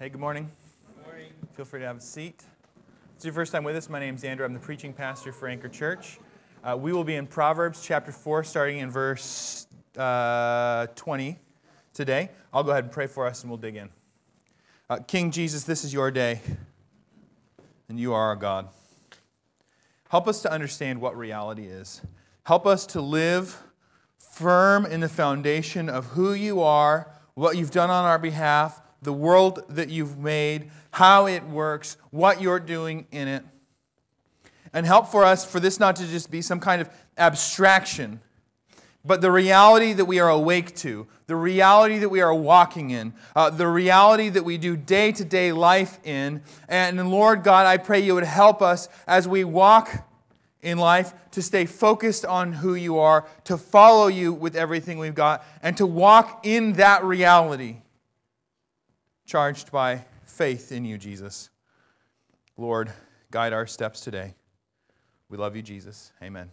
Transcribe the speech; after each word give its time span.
Hey, 0.00 0.10
good 0.10 0.20
morning. 0.20 0.48
Good 0.94 1.06
morning. 1.06 1.32
Feel 1.56 1.64
free 1.64 1.80
to 1.80 1.86
have 1.86 1.96
a 1.96 2.00
seat. 2.00 2.36
If 2.38 3.16
it's 3.16 3.24
your 3.24 3.34
first 3.34 3.50
time 3.50 3.64
with 3.64 3.74
us, 3.74 3.88
my 3.88 3.98
name 3.98 4.14
is 4.14 4.22
Andrew. 4.22 4.46
I'm 4.46 4.52
the 4.52 4.60
preaching 4.60 4.92
pastor 4.92 5.32
for 5.32 5.48
Anchor 5.48 5.68
Church. 5.68 6.20
Uh, 6.62 6.76
we 6.76 6.92
will 6.92 7.02
be 7.02 7.16
in 7.16 7.26
Proverbs 7.26 7.82
chapter 7.82 8.12
4, 8.12 8.44
starting 8.44 8.78
in 8.78 8.92
verse 8.92 9.66
uh, 9.96 10.86
20 10.94 11.36
today. 11.94 12.30
I'll 12.52 12.62
go 12.62 12.70
ahead 12.70 12.84
and 12.84 12.92
pray 12.92 13.08
for 13.08 13.26
us 13.26 13.42
and 13.42 13.50
we'll 13.50 13.58
dig 13.58 13.74
in. 13.74 13.88
Uh, 14.88 14.98
King 14.98 15.32
Jesus, 15.32 15.64
this 15.64 15.82
is 15.82 15.92
your 15.92 16.12
day, 16.12 16.42
and 17.88 17.98
you 17.98 18.14
are 18.14 18.22
our 18.22 18.36
God. 18.36 18.68
Help 20.10 20.28
us 20.28 20.42
to 20.42 20.52
understand 20.52 21.00
what 21.00 21.18
reality 21.18 21.64
is. 21.64 22.02
Help 22.44 22.68
us 22.68 22.86
to 22.86 23.00
live 23.00 23.60
firm 24.16 24.86
in 24.86 25.00
the 25.00 25.08
foundation 25.08 25.88
of 25.88 26.06
who 26.06 26.34
you 26.34 26.62
are, 26.62 27.10
what 27.34 27.56
you've 27.56 27.72
done 27.72 27.90
on 27.90 28.04
our 28.04 28.20
behalf, 28.20 28.80
the 29.02 29.12
world 29.12 29.62
that 29.68 29.88
you've 29.88 30.18
made, 30.18 30.70
how 30.92 31.26
it 31.26 31.44
works, 31.44 31.96
what 32.10 32.40
you're 32.40 32.60
doing 32.60 33.06
in 33.10 33.28
it. 33.28 33.44
And 34.72 34.84
help 34.84 35.08
for 35.08 35.24
us 35.24 35.44
for 35.44 35.60
this 35.60 35.80
not 35.80 35.96
to 35.96 36.06
just 36.06 36.30
be 36.30 36.42
some 36.42 36.60
kind 36.60 36.82
of 36.82 36.90
abstraction, 37.16 38.20
but 39.04 39.20
the 39.20 39.30
reality 39.30 39.92
that 39.94 40.04
we 40.04 40.20
are 40.20 40.28
awake 40.28 40.74
to, 40.76 41.06
the 41.26 41.36
reality 41.36 41.98
that 41.98 42.08
we 42.08 42.20
are 42.20 42.34
walking 42.34 42.90
in, 42.90 43.14
uh, 43.34 43.48
the 43.50 43.66
reality 43.66 44.28
that 44.28 44.44
we 44.44 44.58
do 44.58 44.76
day 44.76 45.12
to 45.12 45.24
day 45.24 45.52
life 45.52 45.98
in. 46.04 46.42
And 46.68 47.10
Lord 47.10 47.42
God, 47.42 47.66
I 47.66 47.78
pray 47.78 48.00
you 48.00 48.14
would 48.14 48.24
help 48.24 48.60
us 48.60 48.88
as 49.06 49.26
we 49.26 49.44
walk 49.44 50.06
in 50.60 50.76
life 50.76 51.14
to 51.30 51.40
stay 51.40 51.64
focused 51.64 52.24
on 52.24 52.52
who 52.52 52.74
you 52.74 52.98
are, 52.98 53.26
to 53.44 53.56
follow 53.56 54.08
you 54.08 54.32
with 54.32 54.56
everything 54.56 54.98
we've 54.98 55.14
got, 55.14 55.44
and 55.62 55.76
to 55.76 55.86
walk 55.86 56.40
in 56.44 56.74
that 56.74 57.04
reality 57.04 57.78
charged 59.28 59.70
by 59.70 60.02
faith 60.24 60.72
in 60.72 60.86
you, 60.86 60.96
Jesus. 60.96 61.50
Lord, 62.56 62.90
guide 63.30 63.52
our 63.52 63.66
steps 63.66 64.00
today. 64.00 64.34
We 65.28 65.36
love 65.36 65.54
you, 65.54 65.60
Jesus. 65.60 66.12
Amen. 66.22 66.50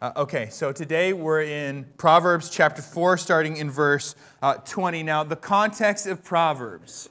Uh, 0.00 0.12
okay, 0.16 0.48
so 0.50 0.70
today 0.70 1.12
we're 1.12 1.42
in 1.42 1.84
Proverbs 1.96 2.48
chapter 2.48 2.80
4, 2.80 3.18
starting 3.18 3.56
in 3.56 3.72
verse 3.72 4.14
uh, 4.40 4.54
20. 4.54 5.02
Now, 5.02 5.24
the 5.24 5.34
context 5.34 6.06
of 6.06 6.22
Proverbs, 6.22 7.08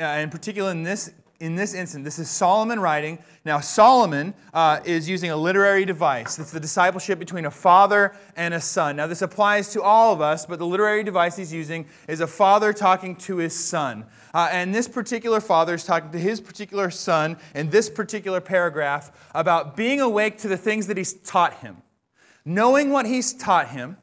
uh, 0.00 0.04
in 0.04 0.30
particular 0.30 0.70
in 0.70 0.84
this 0.84 1.12
in 1.42 1.56
this 1.56 1.74
instance, 1.74 2.04
this 2.04 2.20
is 2.20 2.30
Solomon 2.30 2.78
writing. 2.78 3.18
Now, 3.44 3.58
Solomon 3.58 4.32
uh, 4.54 4.78
is 4.84 5.08
using 5.08 5.32
a 5.32 5.36
literary 5.36 5.84
device. 5.84 6.38
It's 6.38 6.52
the 6.52 6.60
discipleship 6.60 7.18
between 7.18 7.46
a 7.46 7.50
father 7.50 8.14
and 8.36 8.54
a 8.54 8.60
son. 8.60 8.94
Now, 8.94 9.08
this 9.08 9.22
applies 9.22 9.72
to 9.72 9.82
all 9.82 10.12
of 10.12 10.20
us, 10.20 10.46
but 10.46 10.60
the 10.60 10.66
literary 10.66 11.02
device 11.02 11.36
he's 11.36 11.52
using 11.52 11.86
is 12.06 12.20
a 12.20 12.28
father 12.28 12.72
talking 12.72 13.16
to 13.16 13.38
his 13.38 13.58
son. 13.58 14.06
Uh, 14.32 14.50
and 14.52 14.72
this 14.72 14.86
particular 14.86 15.40
father 15.40 15.74
is 15.74 15.82
talking 15.82 16.12
to 16.12 16.18
his 16.18 16.40
particular 16.40 16.92
son 16.92 17.36
in 17.56 17.70
this 17.70 17.90
particular 17.90 18.40
paragraph 18.40 19.10
about 19.34 19.76
being 19.76 20.00
awake 20.00 20.38
to 20.38 20.48
the 20.48 20.56
things 20.56 20.86
that 20.86 20.96
he's 20.96 21.12
taught 21.12 21.54
him, 21.54 21.78
knowing 22.44 22.90
what 22.90 23.04
he's 23.04 23.34
taught 23.34 23.66
him, 23.70 23.96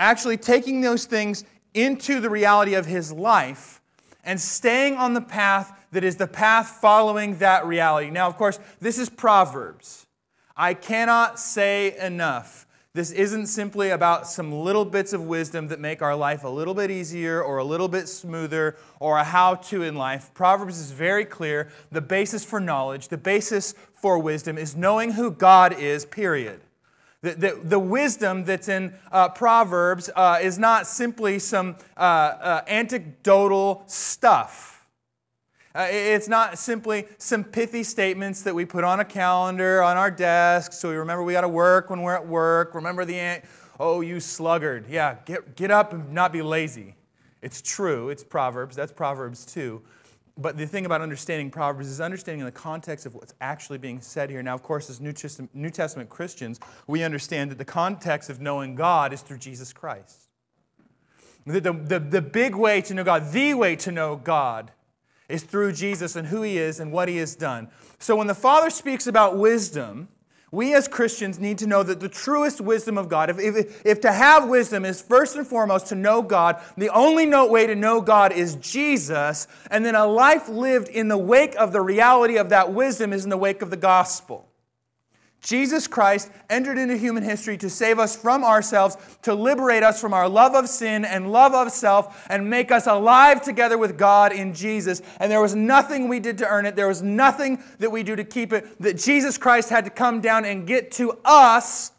actually 0.00 0.38
taking 0.38 0.80
those 0.80 1.04
things 1.04 1.44
into 1.74 2.20
the 2.20 2.30
reality 2.30 2.72
of 2.72 2.86
his 2.86 3.12
life, 3.12 3.82
and 4.24 4.40
staying 4.40 4.94
on 4.94 5.12
the 5.12 5.20
path 5.20 5.75
that 5.96 6.04
is 6.04 6.16
the 6.16 6.26
path 6.26 6.76
following 6.82 7.38
that 7.38 7.64
reality. 7.64 8.10
Now, 8.10 8.26
of 8.26 8.36
course, 8.36 8.60
this 8.82 8.98
is 8.98 9.08
Proverbs. 9.08 10.06
I 10.54 10.74
cannot 10.74 11.38
say 11.38 11.96
enough. 11.96 12.66
This 12.92 13.12
isn't 13.12 13.46
simply 13.46 13.88
about 13.88 14.26
some 14.26 14.52
little 14.52 14.84
bits 14.84 15.14
of 15.14 15.22
wisdom 15.22 15.68
that 15.68 15.80
make 15.80 16.02
our 16.02 16.14
life 16.14 16.44
a 16.44 16.50
little 16.50 16.74
bit 16.74 16.90
easier 16.90 17.42
or 17.42 17.56
a 17.56 17.64
little 17.64 17.88
bit 17.88 18.08
smoother 18.08 18.76
or 19.00 19.16
a 19.16 19.24
how 19.24 19.54
to 19.54 19.84
in 19.84 19.94
life. 19.94 20.34
Proverbs 20.34 20.78
is 20.78 20.90
very 20.90 21.24
clear. 21.24 21.70
The 21.90 22.02
basis 22.02 22.44
for 22.44 22.60
knowledge, 22.60 23.08
the 23.08 23.16
basis 23.16 23.72
for 23.94 24.18
wisdom 24.18 24.58
is 24.58 24.76
knowing 24.76 25.12
who 25.12 25.30
God 25.30 25.80
is, 25.80 26.04
period. 26.04 26.60
The, 27.22 27.30
the, 27.36 27.60
the, 27.62 27.78
wisdom 27.78 28.44
that's 28.44 28.68
in 28.68 28.92
uh, 29.10 29.30
Proverbs 29.30 30.10
uh, 30.14 30.40
is 30.42 30.58
not 30.58 30.86
simply 30.86 31.38
some 31.38 31.76
uh, 31.96 32.00
uh 32.00 32.64
anecdotal 32.68 33.82
stuff. 33.86 34.75
Uh, 35.76 35.88
it's 35.90 36.26
not 36.26 36.58
simply 36.58 37.06
some 37.18 37.44
pithy 37.44 37.82
statements 37.82 38.40
that 38.40 38.54
we 38.54 38.64
put 38.64 38.82
on 38.82 38.98
a 39.00 39.04
calendar 39.04 39.82
on 39.82 39.98
our 39.98 40.10
desk 40.10 40.72
so 40.72 40.88
we 40.88 40.96
remember 40.96 41.22
we 41.22 41.34
got 41.34 41.42
to 41.42 41.48
work 41.48 41.90
when 41.90 42.00
we're 42.00 42.14
at 42.14 42.26
work. 42.26 42.74
Remember 42.74 43.04
the, 43.04 43.14
ant- 43.14 43.44
oh, 43.78 44.00
you 44.00 44.18
sluggard. 44.18 44.86
Yeah, 44.88 45.16
get, 45.26 45.54
get 45.54 45.70
up 45.70 45.92
and 45.92 46.14
not 46.14 46.32
be 46.32 46.40
lazy. 46.40 46.94
It's 47.42 47.60
true, 47.60 48.08
it's 48.08 48.24
Proverbs. 48.24 48.74
That's 48.74 48.90
Proverbs 48.90 49.44
too. 49.44 49.82
But 50.38 50.56
the 50.56 50.66
thing 50.66 50.86
about 50.86 51.02
understanding 51.02 51.50
Proverbs 51.50 51.88
is 51.88 52.00
understanding 52.00 52.40
in 52.40 52.46
the 52.46 52.52
context 52.52 53.04
of 53.04 53.14
what's 53.14 53.34
actually 53.42 53.76
being 53.76 54.00
said 54.00 54.30
here. 54.30 54.42
Now, 54.42 54.54
of 54.54 54.62
course, 54.62 54.88
as 54.88 54.98
New 55.02 55.12
Testament, 55.12 56.08
Christians, 56.08 56.58
we 56.86 57.02
understand 57.02 57.50
that 57.50 57.58
the 57.58 57.66
context 57.66 58.30
of 58.30 58.40
knowing 58.40 58.76
God 58.76 59.12
is 59.12 59.20
through 59.20 59.38
Jesus 59.38 59.74
Christ. 59.74 60.30
The, 61.46 61.60
the, 61.60 61.98
the 61.98 62.22
big 62.22 62.54
way 62.54 62.80
to 62.80 62.94
know 62.94 63.04
God, 63.04 63.30
the 63.30 63.52
way 63.52 63.76
to 63.76 63.92
know 63.92 64.16
God, 64.16 64.72
is 65.28 65.42
through 65.42 65.72
Jesus 65.72 66.16
and 66.16 66.28
who 66.28 66.42
he 66.42 66.58
is 66.58 66.80
and 66.80 66.92
what 66.92 67.08
he 67.08 67.16
has 67.16 67.34
done. 67.34 67.68
So 67.98 68.16
when 68.16 68.26
the 68.26 68.34
Father 68.34 68.70
speaks 68.70 69.06
about 69.06 69.36
wisdom, 69.36 70.08
we 70.52 70.74
as 70.74 70.86
Christians 70.86 71.38
need 71.38 71.58
to 71.58 71.66
know 71.66 71.82
that 71.82 72.00
the 72.00 72.08
truest 72.08 72.60
wisdom 72.60 72.96
of 72.96 73.08
God, 73.08 73.30
if, 73.30 73.38
if, 73.38 73.84
if, 73.84 74.00
to 74.02 74.12
have 74.12 74.48
wisdom 74.48 74.84
is 74.84 75.02
first 75.02 75.36
and 75.36 75.46
foremost 75.46 75.88
to 75.88 75.94
know 75.94 76.22
God, 76.22 76.62
the 76.76 76.88
only 76.90 77.26
way 77.48 77.66
to 77.66 77.74
know 77.74 78.00
God 78.00 78.32
is 78.32 78.54
Jesus, 78.56 79.48
and 79.70 79.84
then 79.84 79.96
a 79.96 80.06
life 80.06 80.48
lived 80.48 80.88
in 80.88 81.08
the 81.08 81.18
wake 81.18 81.56
of 81.56 81.72
the 81.72 81.80
reality 81.80 82.36
of 82.36 82.50
that 82.50 82.72
wisdom 82.72 83.12
is 83.12 83.24
in 83.24 83.30
the 83.30 83.36
wake 83.36 83.60
of 83.60 83.70
the 83.70 83.76
gospel. 83.76 84.48
Jesus 85.40 85.86
Christ 85.86 86.30
entered 86.50 86.78
into 86.78 86.96
human 86.96 87.22
history 87.22 87.56
to 87.58 87.70
save 87.70 87.98
us 87.98 88.16
from 88.16 88.42
ourselves, 88.42 88.96
to 89.22 89.34
liberate 89.34 89.82
us 89.82 90.00
from 90.00 90.12
our 90.12 90.28
love 90.28 90.54
of 90.54 90.68
sin 90.68 91.04
and 91.04 91.30
love 91.30 91.54
of 91.54 91.70
self, 91.70 92.26
and 92.28 92.50
make 92.50 92.72
us 92.72 92.86
alive 92.86 93.42
together 93.42 93.78
with 93.78 93.96
God 93.96 94.32
in 94.32 94.54
Jesus. 94.54 95.02
And 95.20 95.30
there 95.30 95.40
was 95.40 95.54
nothing 95.54 96.08
we 96.08 96.18
did 96.18 96.38
to 96.38 96.48
earn 96.48 96.66
it, 96.66 96.74
there 96.74 96.88
was 96.88 97.02
nothing 97.02 97.62
that 97.78 97.90
we 97.90 98.02
do 98.02 98.16
to 98.16 98.24
keep 98.24 98.52
it, 98.52 98.80
that 98.80 98.98
Jesus 98.98 99.38
Christ 99.38 99.70
had 99.70 99.84
to 99.84 99.90
come 99.90 100.20
down 100.20 100.44
and 100.44 100.66
get 100.66 100.90
to 100.92 101.18
us. 101.24 101.92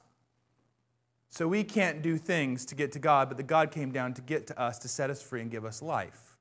So 1.30 1.48
we 1.48 1.64
can't 1.64 2.02
do 2.02 2.18
things 2.18 2.66
to 2.66 2.76
get 2.76 2.92
to 2.94 3.00
God, 3.00 3.30
but 3.30 3.38
the 3.38 3.44
God 3.44 3.72
came 3.72 3.92
down 3.92 4.14
to 4.16 4.22
get 4.22 4.48
to 4.48 4.60
us, 4.60 4.80
to 4.80 4.88
set 4.88 5.10
us 5.10 5.22
free 5.22 5.42
and 5.42 5.52
give 5.52 5.66
us 5.66 5.82
life. 5.82 6.36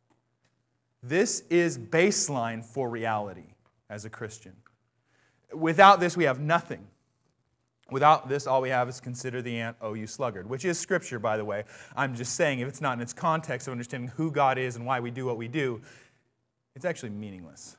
This 1.02 1.40
is 1.50 1.78
baseline 1.78 2.64
for 2.64 2.88
reality 2.88 3.54
as 3.90 4.04
a 4.04 4.10
Christian. 4.10 4.54
Without 5.52 6.00
this, 6.00 6.16
we 6.16 6.24
have 6.24 6.40
nothing. 6.40 6.86
Without 7.90 8.28
this, 8.28 8.46
all 8.48 8.60
we 8.60 8.70
have 8.70 8.88
is 8.88 9.00
consider 9.00 9.40
the 9.40 9.60
ant, 9.60 9.76
oh, 9.80 9.94
you 9.94 10.08
sluggard, 10.08 10.48
which 10.48 10.64
is 10.64 10.78
scripture, 10.78 11.20
by 11.20 11.36
the 11.36 11.44
way. 11.44 11.64
I'm 11.96 12.16
just 12.16 12.34
saying, 12.34 12.58
if 12.58 12.68
it's 12.68 12.80
not 12.80 12.94
in 12.94 13.00
its 13.00 13.12
context 13.12 13.68
of 13.68 13.72
understanding 13.72 14.08
who 14.16 14.32
God 14.32 14.58
is 14.58 14.74
and 14.74 14.84
why 14.84 14.98
we 14.98 15.12
do 15.12 15.24
what 15.24 15.36
we 15.36 15.46
do, 15.46 15.80
it's 16.74 16.84
actually 16.84 17.10
meaningless. 17.10 17.76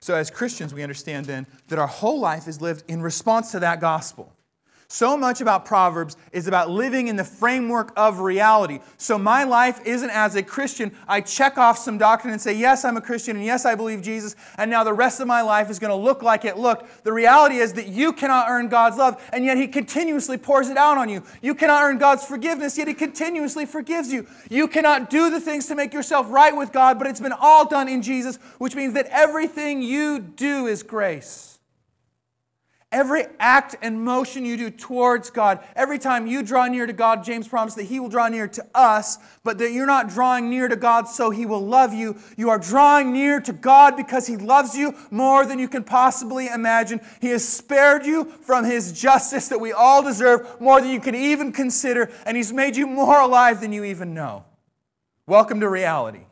So, 0.00 0.16
as 0.16 0.30
Christians, 0.30 0.74
we 0.74 0.82
understand 0.82 1.26
then 1.26 1.46
that 1.68 1.78
our 1.78 1.86
whole 1.86 2.18
life 2.18 2.48
is 2.48 2.60
lived 2.60 2.82
in 2.88 3.02
response 3.02 3.52
to 3.52 3.60
that 3.60 3.80
gospel. 3.80 4.32
So 4.92 5.16
much 5.16 5.40
about 5.40 5.64
Proverbs 5.64 6.18
is 6.32 6.46
about 6.46 6.68
living 6.68 7.08
in 7.08 7.16
the 7.16 7.24
framework 7.24 7.94
of 7.96 8.20
reality. 8.20 8.80
So 8.98 9.16
my 9.16 9.42
life 9.42 9.80
isn't 9.86 10.10
as 10.10 10.34
a 10.34 10.42
Christian, 10.42 10.94
I 11.08 11.22
check 11.22 11.56
off 11.56 11.78
some 11.78 11.96
doctrine 11.96 12.30
and 12.30 12.42
say, 12.42 12.52
yes, 12.52 12.84
I'm 12.84 12.98
a 12.98 13.00
Christian, 13.00 13.36
and 13.36 13.44
yes, 13.46 13.64
I 13.64 13.74
believe 13.74 14.02
Jesus, 14.02 14.36
and 14.58 14.70
now 14.70 14.84
the 14.84 14.92
rest 14.92 15.18
of 15.20 15.26
my 15.26 15.40
life 15.40 15.70
is 15.70 15.78
going 15.78 15.92
to 15.92 15.96
look 15.96 16.22
like 16.22 16.44
it 16.44 16.58
looked. 16.58 17.04
The 17.04 17.12
reality 17.12 17.56
is 17.56 17.72
that 17.72 17.88
you 17.88 18.12
cannot 18.12 18.50
earn 18.50 18.68
God's 18.68 18.98
love, 18.98 19.18
and 19.32 19.46
yet 19.46 19.56
He 19.56 19.66
continuously 19.66 20.36
pours 20.36 20.68
it 20.68 20.76
out 20.76 20.98
on 20.98 21.08
you. 21.08 21.22
You 21.40 21.54
cannot 21.54 21.82
earn 21.84 21.96
God's 21.96 22.26
forgiveness, 22.26 22.76
yet 22.76 22.86
He 22.86 22.92
continuously 22.92 23.64
forgives 23.64 24.12
you. 24.12 24.26
You 24.50 24.68
cannot 24.68 25.08
do 25.08 25.30
the 25.30 25.40
things 25.40 25.68
to 25.68 25.74
make 25.74 25.94
yourself 25.94 26.26
right 26.30 26.54
with 26.54 26.70
God, 26.70 26.98
but 26.98 27.06
it's 27.06 27.18
been 27.18 27.32
all 27.32 27.66
done 27.66 27.88
in 27.88 28.02
Jesus, 28.02 28.36
which 28.58 28.76
means 28.76 28.92
that 28.92 29.06
everything 29.06 29.80
you 29.80 30.18
do 30.18 30.66
is 30.66 30.82
grace. 30.82 31.51
Every 32.92 33.24
act 33.40 33.74
and 33.80 34.04
motion 34.04 34.44
you 34.44 34.58
do 34.58 34.70
towards 34.70 35.30
God, 35.30 35.64
every 35.74 35.98
time 35.98 36.26
you 36.26 36.42
draw 36.42 36.66
near 36.68 36.86
to 36.86 36.92
God, 36.92 37.24
James 37.24 37.48
promised 37.48 37.76
that 37.76 37.84
He 37.84 37.98
will 37.98 38.10
draw 38.10 38.28
near 38.28 38.46
to 38.48 38.66
us, 38.74 39.16
but 39.42 39.56
that 39.58 39.72
you're 39.72 39.86
not 39.86 40.10
drawing 40.10 40.50
near 40.50 40.68
to 40.68 40.76
God 40.76 41.08
so 41.08 41.30
He 41.30 41.46
will 41.46 41.66
love 41.66 41.94
you. 41.94 42.18
You 42.36 42.50
are 42.50 42.58
drawing 42.58 43.10
near 43.10 43.40
to 43.40 43.52
God 43.54 43.96
because 43.96 44.26
He 44.26 44.36
loves 44.36 44.76
you 44.76 44.94
more 45.10 45.46
than 45.46 45.58
you 45.58 45.68
can 45.68 45.84
possibly 45.84 46.48
imagine. 46.48 47.00
He 47.22 47.28
has 47.28 47.48
spared 47.48 48.04
you 48.04 48.26
from 48.42 48.66
His 48.66 48.92
justice 48.92 49.48
that 49.48 49.58
we 49.58 49.72
all 49.72 50.02
deserve 50.02 50.60
more 50.60 50.82
than 50.82 50.90
you 50.90 51.00
can 51.00 51.14
even 51.14 51.50
consider, 51.50 52.12
and 52.26 52.36
He's 52.36 52.52
made 52.52 52.76
you 52.76 52.86
more 52.86 53.20
alive 53.20 53.62
than 53.62 53.72
you 53.72 53.84
even 53.84 54.12
know. 54.12 54.44
Welcome 55.26 55.60
to 55.60 55.68
reality. 55.70 56.26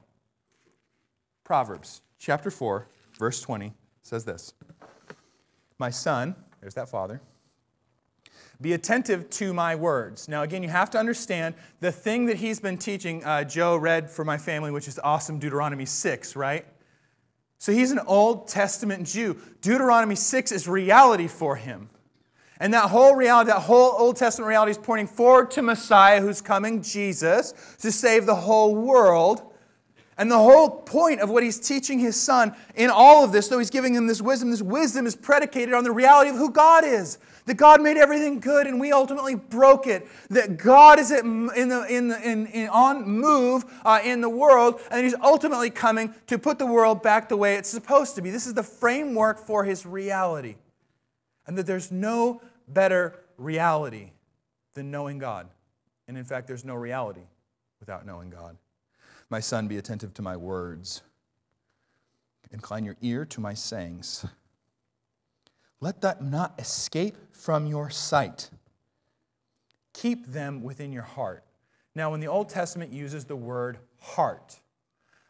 Proverbs 1.42 2.02
chapter 2.18 2.50
4, 2.50 2.86
verse 3.18 3.40
20 3.40 3.72
says 4.02 4.26
this 4.26 4.52
My 5.78 5.88
son, 5.88 6.36
there's 6.60 6.74
that 6.74 6.88
father. 6.88 7.20
Be 8.60 8.74
attentive 8.74 9.30
to 9.30 9.54
my 9.54 9.74
words. 9.74 10.28
Now, 10.28 10.42
again, 10.42 10.62
you 10.62 10.68
have 10.68 10.90
to 10.90 10.98
understand 10.98 11.54
the 11.80 11.90
thing 11.90 12.26
that 12.26 12.36
he's 12.36 12.60
been 12.60 12.76
teaching. 12.76 13.24
Uh, 13.24 13.42
Joe 13.44 13.76
read 13.76 14.10
for 14.10 14.24
my 14.24 14.36
family, 14.36 14.70
which 14.70 14.86
is 14.86 15.00
awesome 15.02 15.38
Deuteronomy 15.38 15.86
6, 15.86 16.36
right? 16.36 16.66
So 17.58 17.72
he's 17.72 17.90
an 17.90 18.00
Old 18.06 18.48
Testament 18.48 19.06
Jew. 19.06 19.38
Deuteronomy 19.62 20.14
6 20.14 20.52
is 20.52 20.68
reality 20.68 21.26
for 21.26 21.56
him. 21.56 21.88
And 22.58 22.74
that 22.74 22.90
whole 22.90 23.14
reality, 23.14 23.50
that 23.50 23.60
whole 23.60 23.94
Old 23.98 24.16
Testament 24.16 24.48
reality 24.48 24.72
is 24.72 24.78
pointing 24.78 25.06
forward 25.06 25.50
to 25.52 25.62
Messiah 25.62 26.20
who's 26.20 26.42
coming, 26.42 26.82
Jesus, 26.82 27.54
to 27.80 27.90
save 27.90 28.26
the 28.26 28.34
whole 28.34 28.74
world. 28.74 29.50
And 30.20 30.31
the 30.31 30.37
whole 30.37 30.69
point 30.69 31.20
of 31.20 31.31
what 31.31 31.43
he's 31.43 31.58
teaching 31.58 31.99
his 31.99 32.14
son 32.14 32.55
in 32.75 32.90
all 32.90 33.25
of 33.25 33.32
this, 33.32 33.49
though 33.49 33.58
he's 33.58 33.70
giving 33.70 33.94
him 33.94 34.06
this 34.06 34.20
wisdom, 34.20 34.50
this 34.50 34.61
wisdom 34.61 35.06
is 35.06 35.17
predicated 35.17 35.72
on 35.72 35.82
the 35.82 35.90
reality 35.90 36.28
of 36.28 36.37
who 36.37 36.50
God 36.50 36.84
is. 36.84 37.17
That 37.46 37.55
God 37.55 37.81
made 37.81 37.96
everything 37.96 38.38
good 38.38 38.67
and 38.67 38.78
we 38.78 38.93
ultimately 38.93 39.34
broke 39.34 39.87
it. 39.87 40.06
That 40.28 40.58
God 40.58 40.99
is 40.99 41.11
in 41.11 41.46
the, 41.46 41.87
in 41.88 42.08
the, 42.08 42.20
in, 42.20 42.46
in 42.49 42.69
on 42.69 43.08
move 43.08 43.64
uh, 43.82 44.00
in 44.05 44.20
the 44.20 44.28
world 44.28 44.82
and 44.90 45.05
he's 45.05 45.14
ultimately 45.22 45.70
coming 45.70 46.14
to 46.26 46.38
put 46.38 46.58
the 46.58 46.67
world 46.67 47.02
back 47.02 47.31
the 47.31 47.38
way 47.38 47.55
it's 47.55 47.70
supposed 47.70 48.14
to 48.17 48.20
be. 48.20 48.31
This 48.31 48.46
is 48.46 48.52
the 48.52 48.62
framework 48.62 49.38
for 49.38 49.64
his 49.64 49.87
reality. 49.87 50.56
And 51.46 51.56
that 51.56 51.64
there's 51.64 51.90
no 51.90 52.43
better 52.69 53.19
reality 53.38 54.11
than 54.75 54.90
knowing 54.90 55.19
God. 55.19 55.49
And 56.08 56.19
in 56.19 56.25
fact, 56.25 56.46
there's 56.46 56.67
no 56.67 56.75
reality 56.75 57.25
without 57.81 58.05
knowing 58.05 58.28
God. 58.28 58.58
My 59.31 59.41
son, 59.41 59.69
be 59.69 59.79
attentive 59.79 60.12
to 60.15 60.23
my 60.23 60.37
words. 60.37 61.03
Incline 62.50 62.85
your 62.85 62.97
ear 63.00 63.25
to 63.27 63.41
my 63.41 63.55
sayings. 63.55 64.27
Let 65.81 66.00
that 66.03 66.23
not 66.23 66.59
escape 66.59 67.17
from 67.32 67.67
your 67.67 67.91
sight. 67.91 68.50
Keep 69.93 70.27
them 70.27 70.62
within 70.62 70.93
your 70.93 71.05
heart. 71.05 71.44
Now, 71.94 72.11
when 72.11 72.21
the 72.21 72.27
Old 72.27 72.49
Testament 72.49 72.93
uses 72.93 73.25
the 73.25 73.37
word 73.37 73.79
heart, 74.00 74.61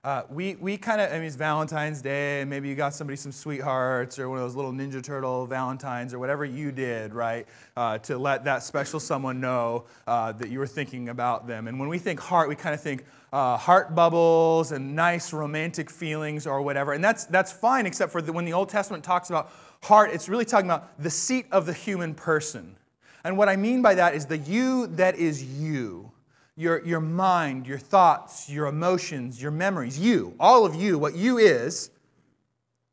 uh, 0.02 0.22
we 0.30 0.54
we 0.54 0.78
kind 0.78 0.98
of, 0.98 1.10
I 1.10 1.16
mean, 1.16 1.24
it's 1.24 1.36
Valentine's 1.36 2.00
Day, 2.00 2.40
and 2.40 2.48
maybe 2.48 2.68
you 2.68 2.74
got 2.74 2.94
somebody 2.94 3.16
some 3.16 3.32
sweethearts 3.32 4.18
or 4.18 4.30
one 4.30 4.38
of 4.38 4.44
those 4.44 4.56
little 4.56 4.72
Ninja 4.72 5.02
Turtle 5.02 5.44
Valentines 5.44 6.14
or 6.14 6.18
whatever 6.18 6.42
you 6.42 6.72
did, 6.72 7.12
right, 7.12 7.46
uh, 7.76 7.98
to 7.98 8.16
let 8.16 8.44
that 8.44 8.62
special 8.62 8.98
someone 8.98 9.40
know 9.40 9.84
uh, 10.06 10.32
that 10.32 10.48
you 10.48 10.58
were 10.58 10.66
thinking 10.66 11.10
about 11.10 11.46
them. 11.46 11.68
And 11.68 11.78
when 11.78 11.90
we 11.90 11.98
think 11.98 12.18
heart, 12.18 12.48
we 12.48 12.56
kind 12.56 12.74
of 12.74 12.80
think 12.80 13.04
uh, 13.30 13.58
heart 13.58 13.94
bubbles 13.94 14.72
and 14.72 14.96
nice 14.96 15.34
romantic 15.34 15.90
feelings 15.90 16.46
or 16.46 16.62
whatever. 16.62 16.94
And 16.94 17.04
that's, 17.04 17.26
that's 17.26 17.52
fine, 17.52 17.84
except 17.84 18.10
for 18.10 18.22
the, 18.22 18.32
when 18.32 18.46
the 18.46 18.54
Old 18.54 18.70
Testament 18.70 19.04
talks 19.04 19.28
about 19.28 19.52
heart, 19.82 20.12
it's 20.14 20.30
really 20.30 20.46
talking 20.46 20.66
about 20.66 20.98
the 20.98 21.10
seat 21.10 21.44
of 21.52 21.66
the 21.66 21.74
human 21.74 22.14
person. 22.14 22.74
And 23.22 23.36
what 23.36 23.50
I 23.50 23.56
mean 23.56 23.82
by 23.82 23.96
that 23.96 24.14
is 24.14 24.24
the 24.24 24.38
you 24.38 24.86
that 24.86 25.16
is 25.16 25.44
you 25.44 26.10
your, 26.56 26.84
your 26.84 27.00
mind, 27.00 27.66
your 27.66 27.78
thoughts, 27.78 28.50
your 28.50 28.66
emotions, 28.66 29.40
your 29.40 29.50
memories, 29.50 29.98
you, 29.98 30.34
all 30.38 30.66
of 30.66 30.74
you, 30.74 30.98
what 30.98 31.14
you 31.14 31.38
is, 31.38 31.90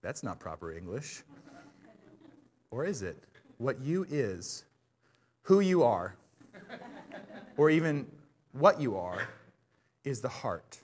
that's 0.01 0.23
not 0.23 0.39
proper 0.39 0.71
English. 0.71 1.23
Or 2.71 2.85
is 2.85 3.01
it? 3.01 3.21
What 3.57 3.81
you 3.81 4.05
is, 4.09 4.63
who 5.41 5.59
you 5.61 5.83
are, 5.83 6.15
or 7.57 7.69
even 7.69 8.05
what 8.51 8.79
you 8.79 8.97
are, 8.97 9.27
is 10.03 10.21
the 10.21 10.29
heart, 10.29 10.79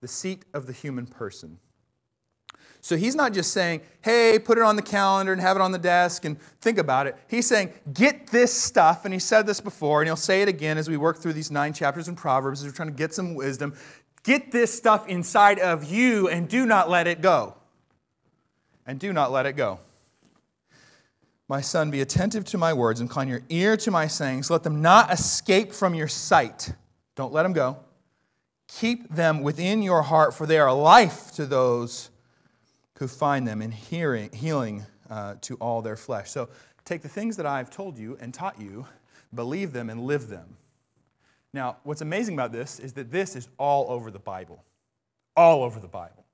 the 0.00 0.08
seat 0.08 0.44
of 0.52 0.66
the 0.66 0.72
human 0.72 1.06
person. 1.06 1.58
So 2.86 2.96
he's 2.96 3.16
not 3.16 3.32
just 3.32 3.50
saying, 3.50 3.80
hey, 4.00 4.38
put 4.38 4.58
it 4.58 4.62
on 4.62 4.76
the 4.76 4.82
calendar 4.82 5.32
and 5.32 5.40
have 5.40 5.56
it 5.56 5.60
on 5.60 5.72
the 5.72 5.78
desk 5.78 6.24
and 6.24 6.40
think 6.60 6.78
about 6.78 7.08
it. 7.08 7.16
He's 7.26 7.44
saying, 7.44 7.72
get 7.92 8.28
this 8.28 8.54
stuff. 8.54 9.04
And 9.04 9.12
he 9.12 9.18
said 9.18 9.44
this 9.44 9.60
before, 9.60 10.02
and 10.02 10.06
he'll 10.06 10.14
say 10.14 10.40
it 10.40 10.46
again 10.46 10.78
as 10.78 10.88
we 10.88 10.96
work 10.96 11.18
through 11.18 11.32
these 11.32 11.50
nine 11.50 11.72
chapters 11.72 12.06
in 12.06 12.14
Proverbs, 12.14 12.60
as 12.60 12.66
we're 12.66 12.76
trying 12.76 12.90
to 12.90 12.94
get 12.94 13.12
some 13.12 13.34
wisdom. 13.34 13.74
Get 14.22 14.52
this 14.52 14.72
stuff 14.72 15.08
inside 15.08 15.58
of 15.58 15.90
you 15.90 16.28
and 16.28 16.48
do 16.48 16.64
not 16.64 16.88
let 16.88 17.08
it 17.08 17.20
go. 17.20 17.56
And 18.86 19.00
do 19.00 19.12
not 19.12 19.32
let 19.32 19.46
it 19.46 19.54
go. 19.54 19.80
My 21.48 21.62
son, 21.62 21.90
be 21.90 22.02
attentive 22.02 22.44
to 22.44 22.56
my 22.56 22.72
words, 22.72 23.00
and 23.00 23.08
incline 23.08 23.26
your 23.26 23.42
ear 23.48 23.76
to 23.78 23.90
my 23.90 24.06
sayings. 24.06 24.48
Let 24.48 24.62
them 24.62 24.80
not 24.80 25.12
escape 25.12 25.72
from 25.72 25.96
your 25.96 26.06
sight. 26.06 26.72
Don't 27.16 27.32
let 27.32 27.42
them 27.42 27.52
go. 27.52 27.78
Keep 28.68 29.12
them 29.12 29.42
within 29.42 29.82
your 29.82 30.02
heart, 30.02 30.34
for 30.34 30.46
they 30.46 30.60
are 30.60 30.72
life 30.72 31.32
to 31.32 31.46
those 31.46 32.10
who 32.98 33.08
find 33.08 33.46
them 33.46 33.60
in 33.62 33.70
hearing, 33.70 34.30
healing 34.32 34.84
uh, 35.10 35.34
to 35.42 35.56
all 35.56 35.82
their 35.82 35.96
flesh. 35.96 36.30
So 36.30 36.48
take 36.84 37.02
the 37.02 37.08
things 37.08 37.36
that 37.36 37.46
I've 37.46 37.70
told 37.70 37.98
you 37.98 38.16
and 38.20 38.32
taught 38.32 38.60
you, 38.60 38.86
believe 39.34 39.72
them, 39.72 39.90
and 39.90 40.00
live 40.02 40.28
them. 40.28 40.56
Now, 41.52 41.76
what's 41.84 42.00
amazing 42.00 42.34
about 42.34 42.52
this 42.52 42.78
is 42.78 42.92
that 42.94 43.10
this 43.10 43.36
is 43.36 43.48
all 43.58 43.90
over 43.90 44.10
the 44.10 44.18
Bible. 44.18 44.64
All 45.36 45.62
over 45.62 45.80
the 45.80 45.88
Bible. 45.88 46.24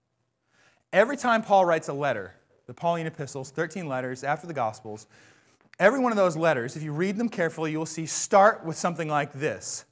Every 0.93 1.17
time 1.17 1.43
Paul 1.43 1.65
writes 1.65 1.89
a 1.89 1.93
letter, 1.93 2.35
the 2.67 2.75
Pauline 2.75 3.07
epistles, 3.07 3.51
13 3.51 3.89
letters 3.89 4.25
after 4.25 4.47
the 4.47 4.55
Gospels, 4.55 5.07
every 5.79 6.01
one 6.01 6.13
of 6.13 6.17
those 6.17 6.37
letters, 6.37 6.77
if 6.77 6.83
you 6.83 6.93
read 6.93 7.17
them 7.17 7.29
carefully, 7.29 7.73
you 7.73 7.79
will 7.79 7.87
see 7.87 8.07
start 8.07 8.65
with 8.65 8.77
something 8.77 9.09
like 9.09 9.33
this 9.33 9.85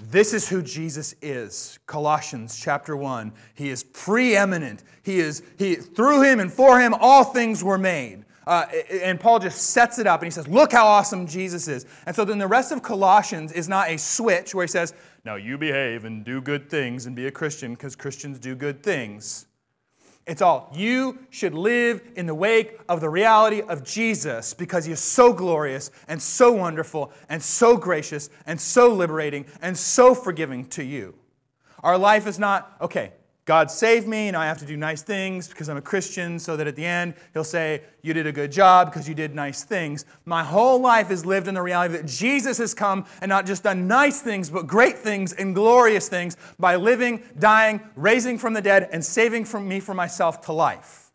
this 0.00 0.32
is 0.32 0.48
who 0.48 0.62
Jesus 0.62 1.14
is. 1.20 1.78
Colossians 1.86 2.58
chapter 2.58 2.96
1. 2.96 3.32
He 3.54 3.68
is 3.68 3.82
preeminent. 3.82 4.84
He 5.02 5.18
is 5.18 5.42
he 5.58 5.74
through 5.74 6.22
him 6.22 6.40
and 6.40 6.52
for 6.52 6.80
him 6.80 6.94
all 6.94 7.24
things 7.24 7.64
were 7.64 7.78
made. 7.78 8.24
Uh, 8.46 8.64
and 8.90 9.20
Paul 9.20 9.40
just 9.40 9.60
sets 9.60 9.98
it 9.98 10.06
up 10.06 10.22
and 10.22 10.26
he 10.26 10.30
says, 10.30 10.48
Look 10.48 10.72
how 10.72 10.86
awesome 10.86 11.26
Jesus 11.26 11.68
is. 11.68 11.84
And 12.06 12.16
so 12.16 12.24
then 12.24 12.38
the 12.38 12.46
rest 12.46 12.72
of 12.72 12.82
Colossians 12.82 13.52
is 13.52 13.68
not 13.68 13.90
a 13.90 13.98
switch 13.98 14.54
where 14.54 14.64
he 14.64 14.70
says, 14.70 14.94
Now 15.24 15.34
you 15.34 15.58
behave 15.58 16.06
and 16.06 16.24
do 16.24 16.40
good 16.40 16.70
things 16.70 17.04
and 17.04 17.14
be 17.14 17.26
a 17.26 17.30
Christian 17.30 17.74
because 17.74 17.94
Christians 17.94 18.38
do 18.38 18.54
good 18.54 18.82
things. 18.82 19.47
It's 20.28 20.42
all, 20.42 20.70
you 20.74 21.18
should 21.30 21.54
live 21.54 22.02
in 22.14 22.26
the 22.26 22.34
wake 22.34 22.78
of 22.86 23.00
the 23.00 23.08
reality 23.08 23.62
of 23.62 23.82
Jesus 23.82 24.52
because 24.52 24.84
he 24.84 24.92
is 24.92 25.00
so 25.00 25.32
glorious 25.32 25.90
and 26.06 26.20
so 26.20 26.52
wonderful 26.52 27.12
and 27.30 27.42
so 27.42 27.78
gracious 27.78 28.28
and 28.46 28.60
so 28.60 28.92
liberating 28.92 29.46
and 29.62 29.76
so 29.76 30.14
forgiving 30.14 30.66
to 30.66 30.84
you. 30.84 31.14
Our 31.82 31.96
life 31.96 32.26
is 32.26 32.38
not, 32.38 32.76
okay, 32.82 33.12
God 33.48 33.70
saved 33.70 34.06
me, 34.06 34.28
and 34.28 34.36
I 34.36 34.44
have 34.44 34.58
to 34.58 34.66
do 34.66 34.76
nice 34.76 35.00
things 35.00 35.48
because 35.48 35.70
I'm 35.70 35.78
a 35.78 35.80
Christian, 35.80 36.38
so 36.38 36.54
that 36.58 36.66
at 36.66 36.76
the 36.76 36.84
end, 36.84 37.14
He'll 37.32 37.44
say, 37.44 37.80
You 38.02 38.12
did 38.12 38.26
a 38.26 38.32
good 38.32 38.52
job 38.52 38.90
because 38.90 39.08
you 39.08 39.14
did 39.14 39.34
nice 39.34 39.64
things. 39.64 40.04
My 40.26 40.44
whole 40.44 40.82
life 40.82 41.10
is 41.10 41.24
lived 41.24 41.48
in 41.48 41.54
the 41.54 41.62
reality 41.62 41.96
that 41.96 42.04
Jesus 42.04 42.58
has 42.58 42.74
come 42.74 43.06
and 43.22 43.30
not 43.30 43.46
just 43.46 43.62
done 43.62 43.88
nice 43.88 44.20
things, 44.20 44.50
but 44.50 44.66
great 44.66 44.98
things 44.98 45.32
and 45.32 45.54
glorious 45.54 46.10
things 46.10 46.36
by 46.58 46.76
living, 46.76 47.22
dying, 47.38 47.80
raising 47.96 48.36
from 48.36 48.52
the 48.52 48.60
dead, 48.60 48.86
and 48.92 49.02
saving 49.02 49.46
from 49.46 49.66
me 49.66 49.80
from 49.80 49.96
myself 49.96 50.42
to 50.42 50.52
life. 50.52 51.10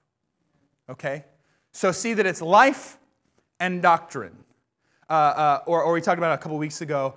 Okay? 0.90 1.26
So 1.72 1.92
see 1.92 2.16
that 2.16 2.26
it's 2.26 2.42
life 2.42 2.98
and 3.60 3.80
doctrine. 3.80 4.36
Uh, 5.08 5.14
uh, 5.14 5.64
or, 5.68 5.84
or 5.84 5.94
we 5.94 6.02
talked 6.02 6.18
about 6.18 6.34
a 6.34 6.42
couple 6.42 6.58
weeks 6.58 6.82
ago 6.82 7.14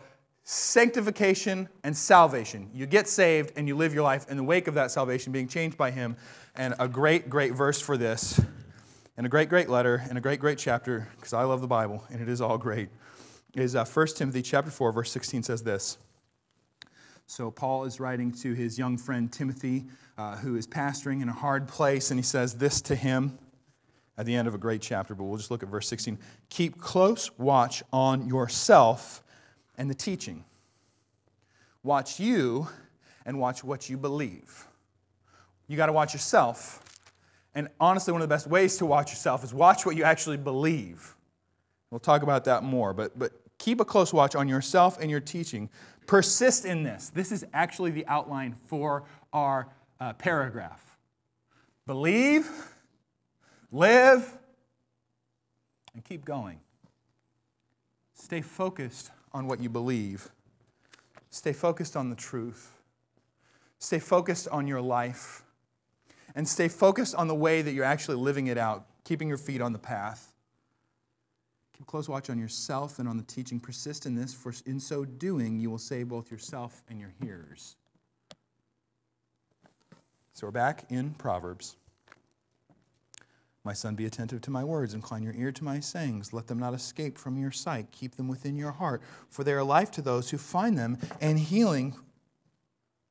sanctification 0.48 1.68
and 1.82 1.96
salvation. 1.96 2.70
You 2.72 2.86
get 2.86 3.08
saved 3.08 3.52
and 3.56 3.66
you 3.66 3.74
live 3.74 3.92
your 3.92 4.04
life 4.04 4.30
in 4.30 4.36
the 4.36 4.44
wake 4.44 4.68
of 4.68 4.74
that 4.74 4.92
salvation, 4.92 5.32
being 5.32 5.48
changed 5.48 5.76
by 5.76 5.90
Him. 5.90 6.16
And 6.54 6.74
a 6.78 6.86
great, 6.86 7.28
great 7.28 7.52
verse 7.52 7.80
for 7.80 7.96
this, 7.96 8.40
and 9.16 9.26
a 9.26 9.28
great, 9.28 9.48
great 9.48 9.68
letter, 9.68 10.04
and 10.08 10.16
a 10.16 10.20
great, 10.20 10.38
great 10.38 10.56
chapter, 10.56 11.08
because 11.16 11.32
I 11.32 11.42
love 11.42 11.60
the 11.60 11.66
Bible 11.66 12.04
and 12.10 12.22
it 12.22 12.28
is 12.28 12.40
all 12.40 12.56
great, 12.58 12.90
is 13.54 13.74
uh, 13.74 13.84
1 13.84 14.06
Timothy 14.14 14.40
chapter 14.40 14.70
4, 14.70 14.92
verse 14.92 15.10
16 15.10 15.42
says 15.42 15.64
this. 15.64 15.98
So 17.26 17.50
Paul 17.50 17.84
is 17.84 17.98
writing 17.98 18.30
to 18.42 18.54
his 18.54 18.78
young 18.78 18.96
friend 18.96 19.32
Timothy, 19.32 19.86
uh, 20.16 20.36
who 20.36 20.54
is 20.54 20.66
pastoring 20.68 21.22
in 21.22 21.28
a 21.28 21.32
hard 21.32 21.66
place, 21.66 22.12
and 22.12 22.20
he 22.20 22.24
says 22.24 22.54
this 22.54 22.80
to 22.82 22.94
him 22.94 23.36
at 24.16 24.26
the 24.26 24.34
end 24.36 24.46
of 24.46 24.54
a 24.54 24.58
great 24.58 24.80
chapter, 24.80 25.16
but 25.16 25.24
we'll 25.24 25.38
just 25.38 25.50
look 25.50 25.64
at 25.64 25.68
verse 25.68 25.88
16. 25.88 26.18
Keep 26.50 26.80
close 26.80 27.36
watch 27.36 27.82
on 27.92 28.28
yourself 28.28 29.24
and 29.76 29.90
the 29.90 29.94
teaching. 29.94 30.44
Watch 31.82 32.18
you 32.18 32.68
and 33.24 33.38
watch 33.38 33.62
what 33.62 33.88
you 33.88 33.96
believe. 33.96 34.66
You 35.68 35.76
got 35.76 35.86
to 35.86 35.92
watch 35.92 36.12
yourself. 36.12 36.82
And 37.54 37.68
honestly, 37.80 38.12
one 38.12 38.22
of 38.22 38.28
the 38.28 38.34
best 38.34 38.46
ways 38.46 38.76
to 38.78 38.86
watch 38.86 39.10
yourself 39.10 39.42
is 39.44 39.52
watch 39.52 39.86
what 39.86 39.96
you 39.96 40.04
actually 40.04 40.36
believe. 40.36 41.14
We'll 41.90 42.00
talk 42.00 42.22
about 42.22 42.44
that 42.44 42.62
more, 42.62 42.92
but, 42.92 43.18
but 43.18 43.32
keep 43.58 43.80
a 43.80 43.84
close 43.84 44.12
watch 44.12 44.34
on 44.34 44.48
yourself 44.48 44.98
and 45.00 45.10
your 45.10 45.20
teaching. 45.20 45.70
Persist 46.06 46.64
in 46.64 46.82
this. 46.82 47.10
This 47.10 47.32
is 47.32 47.44
actually 47.52 47.90
the 47.90 48.06
outline 48.06 48.56
for 48.66 49.04
our 49.32 49.68
uh, 50.00 50.12
paragraph. 50.14 50.96
Believe, 51.86 52.48
live, 53.70 54.36
and 55.94 56.04
keep 56.04 56.24
going. 56.24 56.60
Stay 58.12 58.40
focused 58.40 59.10
on 59.32 59.46
what 59.46 59.60
you 59.60 59.68
believe. 59.68 60.30
Stay 61.30 61.52
focused 61.52 61.96
on 61.96 62.10
the 62.10 62.16
truth. 62.16 62.72
Stay 63.78 63.98
focused 63.98 64.48
on 64.48 64.66
your 64.66 64.80
life. 64.80 65.42
And 66.34 66.46
stay 66.46 66.68
focused 66.68 67.14
on 67.14 67.28
the 67.28 67.34
way 67.34 67.62
that 67.62 67.72
you're 67.72 67.84
actually 67.84 68.16
living 68.16 68.46
it 68.46 68.58
out, 68.58 68.86
keeping 69.04 69.28
your 69.28 69.38
feet 69.38 69.60
on 69.60 69.72
the 69.72 69.78
path. 69.78 70.32
Keep 71.76 71.86
close 71.86 72.08
watch 72.08 72.30
on 72.30 72.38
yourself 72.38 72.98
and 72.98 73.08
on 73.08 73.16
the 73.16 73.22
teaching. 73.22 73.60
Persist 73.60 74.06
in 74.06 74.14
this, 74.14 74.32
for 74.32 74.52
in 74.64 74.80
so 74.80 75.04
doing, 75.04 75.60
you 75.60 75.70
will 75.70 75.78
save 75.78 76.08
both 76.08 76.30
yourself 76.30 76.82
and 76.88 76.98
your 76.98 77.12
hearers. 77.22 77.76
So 80.32 80.46
we're 80.46 80.52
back 80.52 80.84
in 80.90 81.14
Proverbs. 81.14 81.76
My 83.66 83.72
son, 83.72 83.96
be 83.96 84.06
attentive 84.06 84.42
to 84.42 84.50
my 84.52 84.62
words, 84.62 84.94
incline 84.94 85.24
your 85.24 85.34
ear 85.34 85.50
to 85.50 85.64
my 85.64 85.80
sayings. 85.80 86.32
Let 86.32 86.46
them 86.46 86.60
not 86.60 86.72
escape 86.72 87.18
from 87.18 87.36
your 87.36 87.50
sight. 87.50 87.90
Keep 87.90 88.14
them 88.14 88.28
within 88.28 88.54
your 88.54 88.70
heart, 88.70 89.02
for 89.28 89.42
they 89.42 89.54
are 89.54 89.64
life 89.64 89.90
to 89.92 90.02
those 90.02 90.30
who 90.30 90.38
find 90.38 90.78
them 90.78 90.98
and 91.20 91.36
healing 91.36 91.96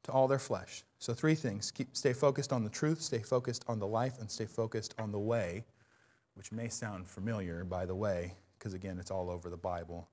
to 0.04 0.14
all 0.14 0.30
their 0.30 0.40
flesh. 0.40 0.86
So, 0.98 1.14
three 1.14 1.36
things 1.36 1.72
Keep, 1.72 1.98
stay 1.98 2.14
focused 2.14 2.54
on 2.54 2.64
the 2.64 2.70
truth, 2.70 3.02
stay 3.02 3.20
focused 3.20 3.66
on 3.68 3.80
the 3.80 3.86
life, 3.86 4.18
and 4.18 4.32
stay 4.32 4.46
focused 4.46 4.96
on 4.98 5.12
the 5.12 5.20
way, 5.20 5.66
which 6.36 6.54
may 6.54 6.70
sound 6.70 7.06
familiar, 7.06 7.66
by 7.66 7.86
the 7.86 7.96
way, 7.96 8.34
because 8.58 8.74
again, 8.74 8.98
it's 8.98 9.12
all 9.12 9.30
over 9.30 9.50
the 9.50 9.58
Bible. 9.58 10.08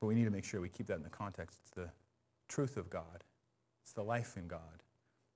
But 0.00 0.08
we 0.08 0.16
need 0.16 0.24
to 0.24 0.32
make 0.32 0.44
sure 0.44 0.60
we 0.60 0.68
keep 0.68 0.88
that 0.88 0.96
in 0.96 1.04
the 1.04 1.10
context. 1.10 1.60
It's 1.62 1.70
the 1.70 1.90
truth 2.48 2.76
of 2.76 2.90
God, 2.90 3.22
it's 3.84 3.92
the 3.92 4.02
life 4.02 4.36
in 4.36 4.48
God, 4.48 4.82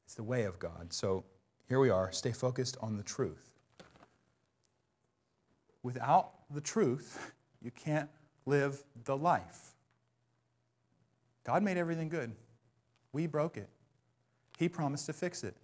it's 0.04 0.14
the 0.14 0.24
way 0.24 0.42
of 0.42 0.58
God. 0.58 0.92
So 0.92 1.22
here 1.68 1.78
we 1.78 1.88
are. 1.88 2.10
Stay 2.10 2.32
focused 2.32 2.76
on 2.80 2.96
the 2.96 3.04
truth. 3.04 3.55
Without 5.86 6.32
the 6.52 6.60
truth, 6.60 7.32
you 7.62 7.70
can't 7.70 8.10
live 8.44 8.82
the 9.04 9.16
life. 9.16 9.76
God 11.44 11.62
made 11.62 11.76
everything 11.76 12.08
good. 12.08 12.32
We 13.12 13.28
broke 13.28 13.56
it. 13.56 13.68
He 14.58 14.68
promised 14.68 15.06
to 15.06 15.12
fix 15.12 15.44
it. 15.44 15.54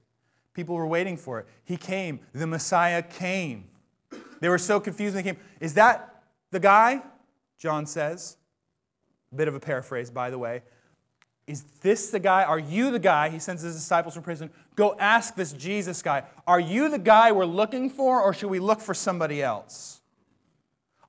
People 0.54 0.76
were 0.76 0.86
waiting 0.86 1.16
for 1.16 1.40
it. 1.40 1.48
He 1.64 1.76
came. 1.76 2.20
The 2.34 2.46
Messiah 2.46 3.02
came. 3.02 3.64
They 4.40 4.48
were 4.48 4.58
so 4.58 4.78
confused 4.78 5.16
when 5.16 5.24
he 5.24 5.32
came. 5.32 5.40
Is 5.58 5.74
that 5.74 6.22
the 6.52 6.60
guy, 6.60 7.02
John 7.58 7.84
says, 7.84 8.36
a 9.32 9.34
bit 9.34 9.48
of 9.48 9.56
a 9.56 9.60
paraphrase, 9.60 10.08
by 10.08 10.30
the 10.30 10.38
way, 10.38 10.62
is 11.48 11.64
this 11.80 12.10
the 12.10 12.20
guy? 12.20 12.44
Are 12.44 12.60
you 12.60 12.92
the 12.92 13.00
guy? 13.00 13.28
He 13.28 13.40
sends 13.40 13.62
his 13.62 13.74
disciples 13.74 14.14
from 14.14 14.22
prison. 14.22 14.50
Go 14.76 14.94
ask 15.00 15.34
this 15.34 15.52
Jesus 15.52 16.00
guy. 16.00 16.22
Are 16.46 16.60
you 16.60 16.90
the 16.90 17.00
guy 17.00 17.32
we're 17.32 17.44
looking 17.44 17.90
for, 17.90 18.22
or 18.22 18.32
should 18.32 18.50
we 18.50 18.60
look 18.60 18.80
for 18.80 18.94
somebody 18.94 19.42
else? 19.42 19.98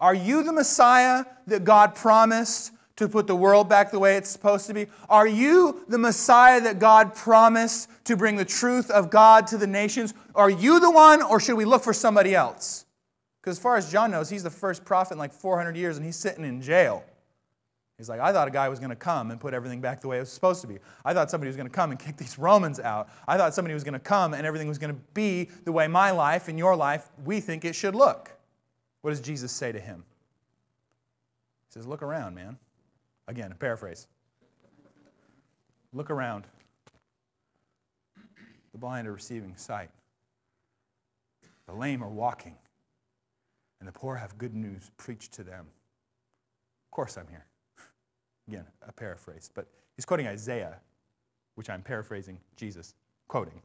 Are 0.03 0.13
you 0.13 0.43
the 0.43 0.51
Messiah 0.51 1.23
that 1.47 1.63
God 1.63 1.95
promised 1.95 2.73
to 2.97 3.07
put 3.07 3.25
the 3.25 3.37
world 3.37 3.69
back 3.69 3.89
the 3.89 3.99
way 3.99 4.17
it's 4.17 4.29
supposed 4.29 4.67
to 4.67 4.73
be? 4.73 4.87
Are 5.07 5.25
you 5.25 5.85
the 5.87 5.97
Messiah 5.97 6.59
that 6.59 6.77
God 6.77 7.15
promised 7.15 7.89
to 8.03 8.17
bring 8.17 8.35
the 8.35 8.43
truth 8.43 8.91
of 8.91 9.09
God 9.09 9.47
to 9.47 9.57
the 9.57 9.65
nations? 9.65 10.13
Are 10.35 10.49
you 10.49 10.81
the 10.81 10.91
one, 10.91 11.21
or 11.21 11.39
should 11.39 11.55
we 11.55 11.63
look 11.63 11.83
for 11.83 11.93
somebody 11.93 12.35
else? 12.35 12.83
Because 13.39 13.57
as 13.57 13.63
far 13.63 13.77
as 13.77 13.89
John 13.89 14.11
knows, 14.11 14.29
he's 14.29 14.43
the 14.43 14.49
first 14.49 14.83
prophet 14.83 15.13
in 15.13 15.19
like 15.19 15.31
400 15.31 15.77
years 15.77 15.95
and 15.95 16.05
he's 16.05 16.17
sitting 16.17 16.43
in 16.43 16.61
jail. 16.61 17.05
He's 17.97 18.09
like, 18.09 18.19
I 18.19 18.33
thought 18.33 18.49
a 18.49 18.51
guy 18.51 18.67
was 18.67 18.79
going 18.79 18.89
to 18.89 18.97
come 18.97 19.31
and 19.31 19.39
put 19.39 19.53
everything 19.53 19.79
back 19.79 20.01
the 20.01 20.09
way 20.09 20.17
it 20.17 20.19
was 20.19 20.33
supposed 20.33 20.59
to 20.63 20.67
be. 20.67 20.79
I 21.05 21.13
thought 21.13 21.31
somebody 21.31 21.47
was 21.47 21.55
going 21.55 21.69
to 21.69 21.73
come 21.73 21.91
and 21.91 21.99
kick 21.99 22.17
these 22.17 22.37
Romans 22.37 22.81
out. 22.81 23.07
I 23.25 23.37
thought 23.37 23.53
somebody 23.53 23.73
was 23.73 23.85
going 23.85 23.93
to 23.93 23.99
come 23.99 24.33
and 24.33 24.45
everything 24.45 24.67
was 24.67 24.79
going 24.79 24.93
to 24.93 25.01
be 25.13 25.49
the 25.63 25.71
way 25.71 25.87
my 25.87 26.11
life 26.11 26.49
and 26.49 26.59
your 26.59 26.75
life 26.75 27.07
we 27.23 27.39
think 27.39 27.63
it 27.63 27.73
should 27.73 27.95
look. 27.95 28.31
What 29.03 29.11
does 29.11 29.21
Jesus 29.21 29.51
say 29.51 29.71
to 29.71 29.79
him? 29.79 30.03
He 31.67 31.73
says, 31.73 31.85
Look 31.85 32.01
around, 32.01 32.33
man. 32.33 32.57
Again, 33.27 33.51
a 33.51 33.55
paraphrase. 33.55 34.07
Look 35.93 36.09
around. 36.09 36.45
The 38.71 38.79
blind 38.79 39.07
are 39.07 39.13
receiving 39.13 39.55
sight, 39.55 39.91
the 41.67 41.73
lame 41.73 42.03
are 42.03 42.09
walking 42.09 42.55
and 43.83 43.87
the 43.89 43.91
poor 43.91 44.15
have 44.15 44.37
good 44.37 44.55
news 44.55 44.91
preached 44.95 45.33
to 45.33 45.43
them. 45.43 45.67
Of 46.85 46.91
course, 46.91 47.17
I'm 47.17 47.27
here. 47.27 47.45
Again, 48.47 48.63
a 48.87 48.93
paraphrase, 48.93 49.49
but 49.53 49.67
he's 49.97 50.05
quoting 50.05 50.25
Isaiah, 50.25 50.77
which 51.55 51.69
I'm 51.69 51.81
paraphrasing 51.81 52.39
Jesus, 52.55 52.95
quoting. 53.27 53.61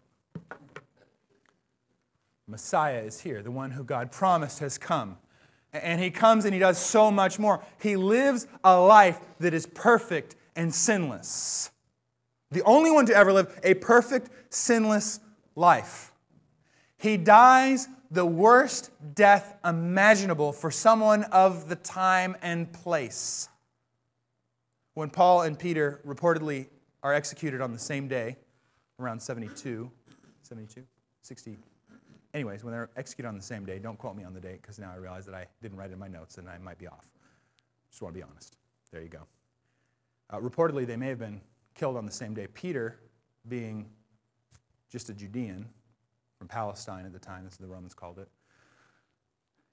Messiah 2.49 2.99
is 2.99 3.21
here, 3.21 3.45
the 3.45 3.53
one 3.53 3.71
who 3.71 3.85
God 3.85 4.11
promised 4.11 4.59
has 4.59 4.77
come. 4.77 5.19
And 5.73 6.01
he 6.01 6.11
comes 6.11 6.45
and 6.45 6.55
he 6.55 6.61
does 6.61 6.79
so 6.79 7.11
much 7.11 7.39
more. 7.39 7.63
He 7.81 7.97
lives 7.97 8.47
a 8.65 8.79
life 8.81 9.21
that 9.39 9.53
is 9.55 9.67
perfect 9.67 10.37
and 10.57 10.75
sinless. 10.75 11.71
The 12.51 12.63
only 12.63 12.91
one 12.91 13.07
to 13.07 13.15
ever 13.15 13.33
live 13.33 13.59
a 13.63 13.75
perfect, 13.75 14.31
sinless 14.53 15.21
life. 15.55 16.13
He 16.97 17.17
dies 17.17 17.89
the 18.11 18.25
worst 18.25 18.91
death 19.15 19.57
imaginable 19.65 20.53
for 20.53 20.71
someone 20.71 21.25
of 21.25 21.69
the 21.69 21.77
time 21.77 22.37
and 22.43 22.73
place. 22.73 23.49
When 24.95 25.11
Paul 25.11 25.43
and 25.43 25.59
Peter 25.59 26.01
reportedly 26.07 26.69
are 27.03 27.13
executed 27.13 27.61
on 27.61 27.73
the 27.73 27.79
same 27.79 28.09
day, 28.09 28.37
around 28.99 29.21
72, 29.21 29.91
72, 30.43 30.85
60. 31.23 31.59
Anyways, 32.35 32.63
when 32.63 32.73
they're 32.73 32.91
executed 32.97 33.29
on 33.29 33.37
the 33.37 33.43
same 33.43 33.65
day, 33.65 33.79
don't 33.79 33.99
quote 33.99 34.17
me 34.17 34.25
on 34.25 34.35
the 34.35 34.41
date 34.41 34.61
because 34.61 34.79
now 34.79 34.93
I 34.93 34.97
realize 34.97 35.25
that 35.27 35.35
I 35.35 35.47
didn't 35.63 35.79
write 35.79 35.91
it 35.91 35.95
in 35.95 35.99
my 35.99 36.09
notes 36.09 36.39
and 36.39 36.49
I 36.49 36.59
might 36.59 36.79
be 36.79 36.87
off. 36.87 37.09
Just 37.91 38.03
want 38.03 38.15
to 38.15 38.19
be 38.19 38.23
honest. 38.23 38.57
There 38.93 39.03
you 39.03 39.09
go. 39.09 39.27
Uh, 40.31 40.39
reportedly, 40.39 40.87
they 40.87 40.97
may 40.97 41.09
have 41.09 41.19
been 41.19 41.41
killed 41.75 41.97
on 41.97 42.05
the 42.05 42.13
same 42.13 42.35
day. 42.35 42.47
Peter, 42.49 43.01
being 43.49 43.87
just 44.91 45.09
a 45.09 45.15
Judean, 45.15 45.67
from 46.39 46.49
Palestine 46.49 47.05
at 47.05 47.13
the 47.13 47.19
time, 47.19 47.45
as 47.47 47.57
the 47.57 47.67
Romans 47.67 47.95
called 47.95 48.19
it, 48.19 48.29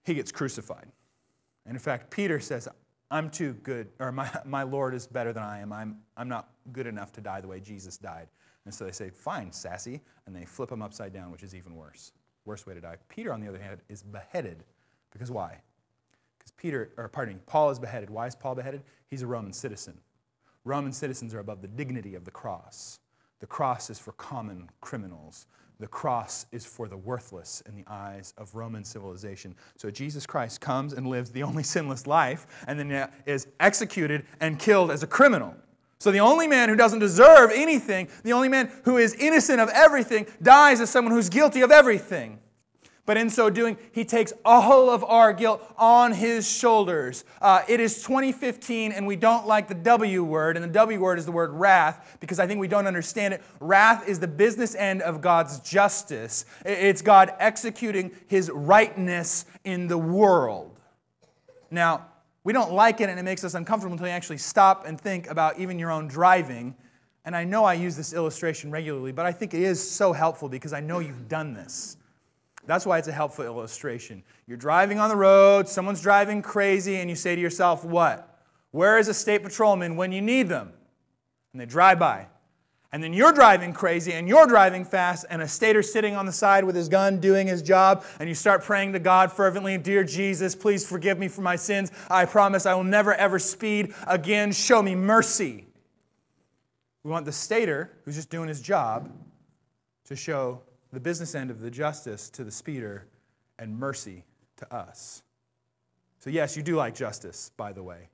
he 0.04 0.16
gets 0.16 0.32
crucified. 0.32 0.88
And 1.66 1.76
in 1.76 1.80
fact, 1.80 2.10
Peter 2.10 2.40
says, 2.40 2.68
I'm 3.12 3.30
too 3.30 3.54
good, 3.64 3.90
or 4.00 4.12
my, 4.12 4.30
my 4.46 4.64
Lord 4.64 4.96
is 4.96 5.06
better 5.08 5.32
than 5.32 5.44
I 5.44 5.60
am. 5.60 5.72
I'm, 5.72 6.00
I'm 6.18 6.28
not 6.28 6.50
good 6.72 6.88
enough 6.88 7.12
to 7.14 7.22
die 7.22 7.40
the 7.40 7.48
way 7.48 7.60
Jesus 7.60 7.98
died. 7.98 8.28
And 8.66 8.74
so 8.74 8.84
they 8.84 8.92
say, 8.92 9.12
Fine, 9.12 9.52
sassy. 9.52 10.02
And 10.26 10.36
they 10.36 10.46
flip 10.46 10.72
him 10.72 10.82
upside 10.82 11.14
down, 11.14 11.32
which 11.32 11.44
is 11.44 11.54
even 11.54 11.76
worse. 11.76 12.12
Worst 12.46 12.68
way 12.68 12.74
to 12.74 12.82
die. 12.82 12.98
Peter, 13.10 13.34
on 13.34 13.42
the 13.42 13.48
other 13.48 13.60
hand, 13.60 13.82
is 13.90 14.04
beheaded. 14.04 14.64
Because 15.12 15.32
why? 15.32 15.62
Because 16.38 16.52
Peter, 16.52 16.92
or 16.98 17.08
pardon 17.08 17.36
me, 17.36 17.42
Paul 17.46 17.72
is 17.72 17.80
beheaded. 17.80 18.10
Why 18.10 18.28
is 18.28 18.36
Paul 18.36 18.56
beheaded? 18.56 18.84
He's 19.10 19.22
a 19.22 19.28
Roman 19.28 19.54
citizen. 19.54 19.98
Roman 20.64 20.92
citizens 20.92 21.34
are 21.34 21.40
above 21.40 21.62
the 21.62 21.68
dignity 21.68 22.16
of 22.16 22.26
the 22.26 22.32
cross. 22.32 23.00
The 23.40 23.48
cross 23.48 23.90
is 23.90 24.00
for 24.00 24.12
common 24.14 24.70
criminals. 24.82 25.48
The 25.80 25.88
cross 25.88 26.46
is 26.52 26.66
for 26.66 26.88
the 26.88 26.98
worthless 26.98 27.62
in 27.68 27.76
the 27.76 27.84
eyes 27.88 28.34
of 28.38 28.56
Roman 28.56 28.86
civilization. 28.86 29.56
So 29.76 29.92
Jesus 29.92 30.26
Christ 30.26 30.62
comes 30.62 30.94
and 30.94 31.08
lives 31.08 31.32
the 31.32 31.44
only 31.44 31.64
sinless 31.64 32.08
life 32.08 32.48
and 32.68 32.80
then 32.80 33.10
is 33.26 33.48
executed 33.60 34.26
and 34.40 34.58
killed 34.58 34.90
as 34.90 35.04
a 35.04 35.08
criminal. 35.08 35.56
So 36.00 36.12
the 36.12 36.20
only 36.20 36.48
man 36.48 36.70
who 36.70 36.76
doesn't 36.76 37.00
deserve 37.00 37.52
anything, 37.54 38.10
the 38.24 38.34
only 38.34 38.50
man 38.50 38.72
who 38.84 38.98
is 38.98 39.14
innocent 39.16 39.60
of 39.60 39.70
everything, 39.70 40.28
dies 40.42 40.82
as 40.82 40.90
someone 40.90 41.14
who's 41.14 41.30
guilty 41.30 41.62
of 41.62 41.72
everything. 41.72 42.40
But 43.06 43.18
in 43.18 43.30
so 43.30 43.52
doing, 43.52 43.78
he 43.92 44.04
takes 44.04 44.34
all 44.44 44.90
of 44.90 45.04
our 45.04 45.32
guilt 45.32 45.62
on 45.78 46.12
his 46.12 46.50
shoulders. 46.50 47.24
Uh, 47.40 47.62
it 47.68 47.80
is 47.80 48.02
2015, 48.02 48.92
and 48.92 49.06
we 49.06 49.16
don't 49.16 49.46
like 49.46 49.68
the 49.68 49.76
W 49.76 50.24
word, 50.24 50.58
and 50.58 50.64
the 50.64 50.70
W 50.70 51.00
word 51.00 51.20
is 51.20 51.26
the 51.26 51.32
word 51.32 51.52
wrath 51.52 52.18
because 52.20 52.40
I 52.40 52.48
think 52.48 52.60
we 52.60 52.68
don't 52.68 52.88
understand 52.88 53.36
it. 53.36 53.44
Wrath 53.60 54.08
is 54.08 54.20
the 54.20 54.28
business 54.28 54.74
end 54.74 55.04
of 55.04 55.22
God's 55.22 55.60
justice, 55.60 56.46
it's 56.66 57.04
God 57.04 57.34
executing 57.40 58.12
his 58.28 58.50
rightness 58.50 59.46
in 59.64 59.88
the 59.88 60.00
world. 60.00 60.80
Now, 61.70 62.08
we 62.46 62.54
don't 62.54 62.72
like 62.72 63.02
it, 63.02 63.10
and 63.10 63.20
it 63.20 63.24
makes 63.24 63.44
us 63.44 63.56
uncomfortable 63.56 63.94
until 63.94 64.08
you 64.08 64.14
actually 64.14 64.38
stop 64.38 64.86
and 64.86 65.02
think 65.02 65.28
about 65.28 65.60
even 65.60 65.80
your 65.80 65.92
own 65.92 66.08
driving. 66.08 66.76
And 67.26 67.36
I 67.36 67.44
know 67.44 67.66
I 67.66 67.74
use 67.74 67.98
this 67.98 68.14
illustration 68.14 68.70
regularly, 68.70 69.12
but 69.12 69.26
I 69.26 69.32
think 69.32 69.56
it 69.56 69.64
is 69.64 69.82
so 69.86 70.14
helpful 70.14 70.48
because 70.48 70.72
I 70.72 70.80
know 70.80 71.00
you've 71.00 71.28
done 71.28 71.56
this. 71.56 71.98
That's 72.68 72.86
why 72.86 73.00
it's 73.00 73.08
a 73.08 73.12
helpful 73.12 73.46
illustration. 73.46 74.24
You're 74.46 74.58
driving 74.58 75.00
on 75.00 75.10
the 75.10 75.16
road, 75.16 75.68
someone's 75.68 76.02
driving 76.02 76.44
crazy, 76.44 76.98
and 76.98 77.10
you 77.10 77.16
say 77.16 77.36
to 77.36 77.42
yourself, 77.42 77.84
What? 77.84 78.32
Where 78.70 79.00
is 79.00 79.08
a 79.08 79.14
state 79.14 79.42
patrolman 79.42 79.96
when 79.96 80.12
you 80.12 80.22
need 80.22 80.48
them? 80.48 80.72
And 81.52 81.60
they 81.60 81.66
drive 81.66 81.98
by. 81.98 82.28
And 82.96 83.04
then 83.04 83.12
you're 83.12 83.34
driving 83.34 83.74
crazy 83.74 84.14
and 84.14 84.26
you're 84.26 84.48
driving 84.48 84.86
fast, 84.86 85.26
and 85.30 85.42
a 85.42 85.50
stater's 85.50 85.92
sitting 85.92 86.16
on 86.16 86.26
the 86.26 86.32
side 86.32 86.64
with 86.64 86.78
his 86.78 86.88
gun 86.88 87.20
doing 87.20 87.46
his 87.46 87.62
job, 87.62 88.06
and 88.22 88.30
you 88.30 88.34
start 88.34 88.64
praying 88.64 88.94
to 88.94 89.00
God 89.00 89.34
fervently, 89.34 89.78
Dear 89.78 90.06
Jesus, 90.06 90.56
please 90.56 90.88
forgive 90.88 91.20
me 91.20 91.28
for 91.28 91.42
my 91.42 91.58
sins. 91.58 91.92
I 92.10 92.24
promise 92.24 92.66
I 92.66 92.74
will 92.74 92.86
never 92.86 93.14
ever 93.14 93.38
speed 93.38 93.94
again. 94.08 94.54
Show 94.54 94.82
me 94.82 94.96
mercy. 94.96 95.68
We 97.04 97.12
want 97.12 97.26
the 97.26 97.34
stater, 97.34 97.92
who's 98.06 98.16
just 98.16 98.30
doing 98.30 98.48
his 98.48 98.62
job, 98.62 99.12
to 100.06 100.16
show 100.16 100.62
the 100.94 101.02
business 101.02 101.36
end 101.36 101.52
of 101.52 101.60
the 101.60 101.70
justice 101.70 102.30
to 102.30 102.46
the 102.46 102.52
speeder 102.52 103.08
and 103.60 103.78
mercy 103.78 104.24
to 104.56 104.74
us. 104.74 105.22
So, 106.20 106.30
yes, 106.30 106.56
you 106.56 106.64
do 106.64 106.78
like 106.78 106.96
justice, 106.96 107.52
by 107.58 107.74
the 107.74 107.84
way. 107.84 108.08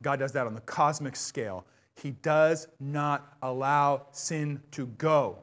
God 0.00 0.18
does 0.18 0.32
that 0.32 0.46
on 0.46 0.54
the 0.54 0.62
cosmic 0.62 1.16
scale. 1.16 1.66
He 2.00 2.12
does 2.12 2.66
not 2.78 3.36
allow 3.42 4.06
sin 4.12 4.62
to 4.72 4.86
go, 4.86 5.38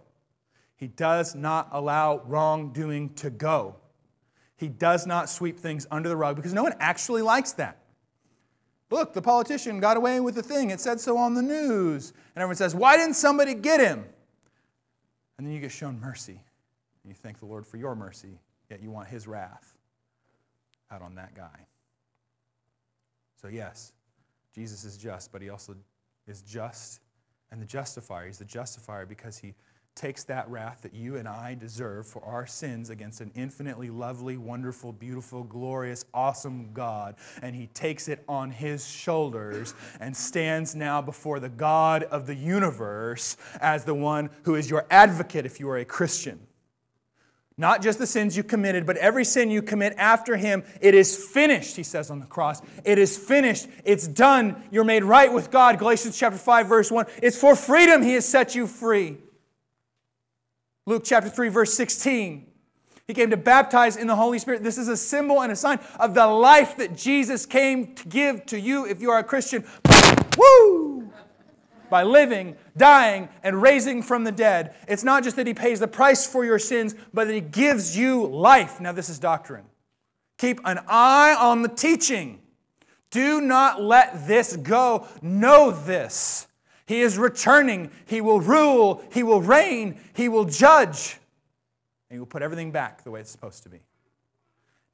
He 0.75 0.87
does 0.87 1.35
not 1.35 1.69
allow 1.71 2.21
wrongdoing 2.25 3.13
to 3.15 3.29
go. 3.29 3.75
He 4.55 4.67
does 4.67 5.05
not 5.05 5.29
sweep 5.29 5.59
things 5.59 5.85
under 5.91 6.09
the 6.09 6.15
rug 6.15 6.35
because 6.35 6.53
no 6.53 6.63
one 6.63 6.73
actually 6.79 7.21
likes 7.21 7.51
that. 7.53 7.77
Look, 8.89 9.13
the 9.13 9.21
politician 9.21 9.79
got 9.79 9.97
away 9.97 10.19
with 10.19 10.33
the 10.33 10.41
thing. 10.41 10.71
It 10.71 10.79
said 10.79 10.99
so 10.99 11.15
on 11.15 11.35
the 11.35 11.43
news. 11.43 12.09
And 12.33 12.41
everyone 12.41 12.55
says, 12.55 12.73
Why 12.73 12.97
didn't 12.97 13.15
somebody 13.15 13.53
get 13.53 13.79
him? 13.79 14.05
And 15.37 15.45
then 15.45 15.53
you 15.53 15.59
get 15.59 15.71
shown 15.71 15.99
mercy. 15.99 16.41
And 17.03 17.11
you 17.11 17.13
thank 17.13 17.37
the 17.37 17.45
Lord 17.45 17.67
for 17.67 17.77
your 17.77 17.95
mercy, 17.95 18.39
yet 18.71 18.81
you 18.81 18.89
want 18.89 19.09
his 19.09 19.27
wrath 19.27 19.77
out 20.89 21.03
on 21.03 21.13
that 21.15 21.35
guy. 21.35 21.67
So, 23.39 23.47
yes, 23.47 23.93
Jesus 24.55 24.83
is 24.83 24.97
just, 24.97 25.31
but 25.31 25.43
he 25.43 25.49
also 25.49 25.75
is 26.27 26.41
just 26.41 26.99
and 27.51 27.61
the 27.61 27.65
justifier. 27.65 28.25
He's 28.25 28.39
the 28.39 28.45
justifier 28.45 29.05
because 29.05 29.37
he 29.37 29.53
takes 29.97 30.23
that 30.25 30.47
wrath 30.47 30.83
that 30.83 30.93
you 30.93 31.15
and 31.15 31.27
I 31.27 31.55
deserve 31.55 32.05
for 32.07 32.23
our 32.23 32.45
sins 32.45 32.91
against 32.91 33.19
an 33.19 33.31
infinitely 33.35 33.89
lovely, 33.89 34.37
wonderful, 34.37 34.93
beautiful, 34.93 35.43
glorious, 35.43 36.05
awesome 36.13 36.71
God, 36.71 37.15
and 37.41 37.55
he 37.55 37.67
takes 37.67 38.07
it 38.07 38.23
on 38.29 38.51
his 38.51 38.87
shoulders 38.87 39.73
and 39.99 40.15
stands 40.15 40.75
now 40.75 41.01
before 41.01 41.39
the 41.39 41.49
God 41.49 42.03
of 42.03 42.27
the 42.27 42.35
universe 42.35 43.37
as 43.59 43.85
the 43.85 43.95
one 43.95 44.29
who 44.43 44.53
is 44.53 44.69
your 44.69 44.85
advocate 44.91 45.47
if 45.47 45.59
you 45.59 45.67
are 45.69 45.77
a 45.77 45.85
Christian. 45.85 46.46
Not 47.59 47.81
just 47.81 47.97
the 47.97 48.05
sins 48.05 48.37
you 48.37 48.43
committed, 48.43 48.85
but 48.85 48.97
every 48.97 49.25
sin 49.25 49.49
you 49.49 49.63
commit 49.63 49.95
after 49.97 50.37
him. 50.37 50.63
It 50.79 50.93
is 50.93 51.25
finished, 51.25 51.75
he 51.75 51.81
says 51.81 52.11
on 52.11 52.19
the 52.19 52.27
cross. 52.27 52.61
It 52.85 52.99
is 52.99 53.17
finished. 53.17 53.67
It's 53.83 54.07
done. 54.07 54.61
You're 54.69 54.83
made 54.83 55.03
right 55.03 55.33
with 55.33 55.49
God. 55.49 55.79
Galatians 55.79 56.17
chapter 56.17 56.37
5, 56.37 56.67
verse 56.67 56.91
1. 56.91 57.07
It's 57.23 57.39
for 57.39 57.55
freedom 57.55 58.03
he 58.03 58.13
has 58.13 58.27
set 58.27 58.53
you 58.53 58.67
free. 58.67 59.17
Luke 60.85 61.01
chapter 61.03 61.29
3, 61.29 61.49
verse 61.49 61.73
16. 61.73 62.45
He 63.07 63.13
came 63.13 63.31
to 63.31 63.37
baptize 63.37 63.97
in 63.97 64.05
the 64.05 64.15
Holy 64.15 64.37
Spirit. 64.37 64.63
This 64.63 64.77
is 64.77 64.87
a 64.87 64.97
symbol 64.97 65.41
and 65.41 65.51
a 65.51 65.55
sign 65.55 65.79
of 65.99 66.13
the 66.13 66.27
life 66.27 66.77
that 66.77 66.95
Jesus 66.95 67.45
came 67.45 67.95
to 67.95 68.07
give 68.07 68.45
to 68.47 68.59
you 68.59 68.85
if 68.85 69.01
you 69.01 69.09
are 69.09 69.19
a 69.19 69.23
Christian. 69.23 69.65
Woo! 70.37 70.96
By 71.89 72.03
living, 72.03 72.55
dying, 72.75 73.29
and 73.43 73.61
raising 73.61 74.01
from 74.01 74.23
the 74.23 74.31
dead. 74.31 74.75
It's 74.87 75.03
not 75.03 75.23
just 75.23 75.35
that 75.35 75.47
He 75.47 75.53
pays 75.53 75.79
the 75.79 75.87
price 75.87 76.25
for 76.25 76.45
your 76.45 76.59
sins, 76.59 76.95
but 77.13 77.27
that 77.27 77.33
He 77.33 77.41
gives 77.41 77.97
you 77.97 78.27
life. 78.27 78.79
Now, 78.79 78.91
this 78.91 79.09
is 79.09 79.19
doctrine. 79.19 79.65
Keep 80.37 80.61
an 80.65 80.79
eye 80.87 81.35
on 81.39 81.61
the 81.61 81.69
teaching. 81.69 82.39
Do 83.09 83.41
not 83.41 83.81
let 83.81 84.27
this 84.27 84.55
go. 84.55 85.07
Know 85.21 85.71
this. 85.71 86.47
He 86.85 87.01
is 87.01 87.17
returning. 87.17 87.91
He 88.05 88.21
will 88.21 88.39
rule. 88.39 89.03
He 89.11 89.23
will 89.23 89.41
reign. 89.41 89.99
He 90.13 90.29
will 90.29 90.45
judge. 90.45 91.17
And 92.09 92.15
he 92.15 92.19
will 92.19 92.25
put 92.25 92.41
everything 92.41 92.71
back 92.71 93.03
the 93.03 93.11
way 93.11 93.19
it's 93.19 93.31
supposed 93.31 93.63
to 93.63 93.69
be. 93.69 93.79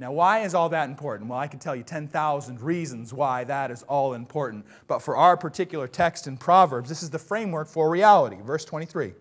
Now, 0.04 0.12
why 0.12 0.40
is 0.40 0.54
all 0.54 0.68
that 0.68 0.90
important? 0.90 1.30
Well, 1.30 1.40
I 1.40 1.48
could 1.48 1.62
tell 1.62 1.78
you 1.78 1.82
10,000 1.82 2.60
reasons 2.60 3.14
why 3.14 3.46
that 3.46 3.72
is 3.72 3.84
all 3.84 4.16
important. 4.16 4.66
But 4.86 5.00
for 5.00 5.16
our 5.16 5.38
particular 5.38 5.88
text 5.88 6.28
in 6.28 6.36
Proverbs, 6.36 6.90
this 6.90 7.04
is 7.04 7.10
the 7.10 7.18
framework 7.18 7.70
for 7.70 7.90
reality. 7.90 8.36
Verse 8.44 8.66
23 8.66 9.14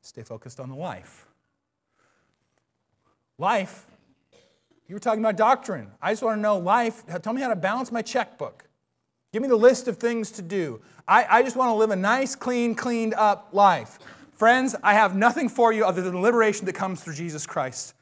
Stay 0.00 0.24
focused 0.24 0.58
on 0.58 0.70
the 0.70 0.74
life. 0.74 1.28
Life, 3.38 3.86
you 4.88 4.96
were 4.96 4.98
talking 4.98 5.20
about 5.20 5.36
doctrine. 5.36 5.92
I 6.02 6.10
just 6.10 6.24
want 6.24 6.36
to 6.36 6.42
know 6.42 6.58
life. 6.58 7.04
Tell 7.22 7.32
me 7.32 7.40
how 7.40 7.50
to 7.50 7.54
balance 7.54 7.92
my 7.92 8.02
checkbook. 8.02 8.64
Give 9.32 9.40
me 9.40 9.46
the 9.46 9.54
list 9.54 9.86
of 9.86 9.98
things 9.98 10.32
to 10.32 10.42
do. 10.42 10.80
I, 11.06 11.26
I 11.30 11.42
just 11.44 11.54
want 11.54 11.68
to 11.68 11.74
live 11.74 11.92
a 11.92 11.96
nice, 11.96 12.34
clean, 12.34 12.74
cleaned 12.74 13.14
up 13.14 13.50
life. 13.52 14.00
Friends, 14.32 14.74
I 14.82 14.94
have 14.94 15.14
nothing 15.14 15.48
for 15.48 15.72
you 15.72 15.84
other 15.84 16.02
than 16.02 16.14
the 16.14 16.18
liberation 16.18 16.66
that 16.66 16.72
comes 16.72 17.04
through 17.04 17.14
Jesus 17.14 17.46
Christ. 17.46 17.94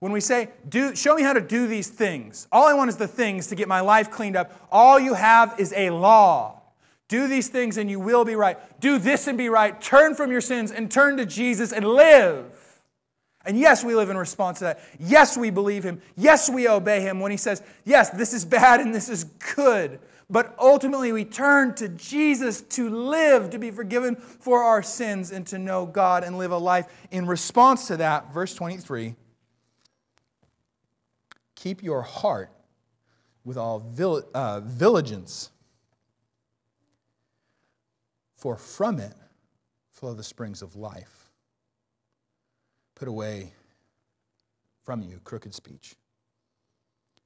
When 0.00 0.12
we 0.12 0.20
say, 0.20 0.50
do, 0.68 0.94
show 0.94 1.14
me 1.14 1.22
how 1.22 1.32
to 1.32 1.40
do 1.40 1.66
these 1.66 1.88
things, 1.88 2.46
all 2.52 2.66
I 2.66 2.74
want 2.74 2.90
is 2.90 2.96
the 2.96 3.08
things 3.08 3.46
to 3.48 3.54
get 3.54 3.66
my 3.66 3.80
life 3.80 4.10
cleaned 4.10 4.36
up. 4.36 4.68
All 4.70 5.00
you 5.00 5.14
have 5.14 5.58
is 5.58 5.72
a 5.74 5.90
law. 5.90 6.60
Do 7.08 7.28
these 7.28 7.48
things 7.48 7.76
and 7.78 7.90
you 7.90 8.00
will 8.00 8.24
be 8.24 8.34
right. 8.34 8.58
Do 8.80 8.98
this 8.98 9.26
and 9.26 9.38
be 9.38 9.48
right. 9.48 9.80
Turn 9.80 10.14
from 10.14 10.30
your 10.30 10.40
sins 10.40 10.70
and 10.72 10.90
turn 10.90 11.16
to 11.16 11.24
Jesus 11.24 11.72
and 11.72 11.86
live. 11.86 12.52
And 13.46 13.58
yes, 13.58 13.84
we 13.84 13.94
live 13.94 14.10
in 14.10 14.16
response 14.16 14.58
to 14.58 14.64
that. 14.64 14.80
Yes, 14.98 15.36
we 15.36 15.50
believe 15.50 15.84
him. 15.84 16.02
Yes, 16.16 16.50
we 16.50 16.68
obey 16.68 17.00
him 17.00 17.20
when 17.20 17.30
he 17.30 17.36
says, 17.36 17.62
yes, 17.84 18.10
this 18.10 18.34
is 18.34 18.44
bad 18.44 18.80
and 18.80 18.92
this 18.92 19.08
is 19.08 19.24
good. 19.54 20.00
But 20.28 20.56
ultimately, 20.58 21.12
we 21.12 21.24
turn 21.24 21.74
to 21.76 21.88
Jesus 21.88 22.60
to 22.60 22.90
live, 22.90 23.50
to 23.50 23.58
be 23.60 23.70
forgiven 23.70 24.16
for 24.16 24.64
our 24.64 24.82
sins, 24.82 25.30
and 25.30 25.46
to 25.46 25.58
know 25.58 25.86
God 25.86 26.24
and 26.24 26.36
live 26.36 26.50
a 26.50 26.58
life 26.58 26.86
in 27.12 27.26
response 27.26 27.86
to 27.86 27.96
that. 27.98 28.34
Verse 28.34 28.52
23 28.52 29.14
Keep 31.56 31.82
your 31.82 32.02
heart 32.02 32.52
with 33.44 33.56
all 33.56 33.80
vil- 33.80 34.28
uh, 34.34 34.60
vigilance, 34.60 35.50
for 38.36 38.56
from 38.56 38.98
it 38.98 39.14
flow 39.90 40.14
the 40.14 40.22
springs 40.22 40.62
of 40.62 40.76
life. 40.76 41.30
Put 42.94 43.08
away 43.08 43.52
from 44.84 45.02
you 45.02 45.20
crooked 45.24 45.54
speech 45.54 45.96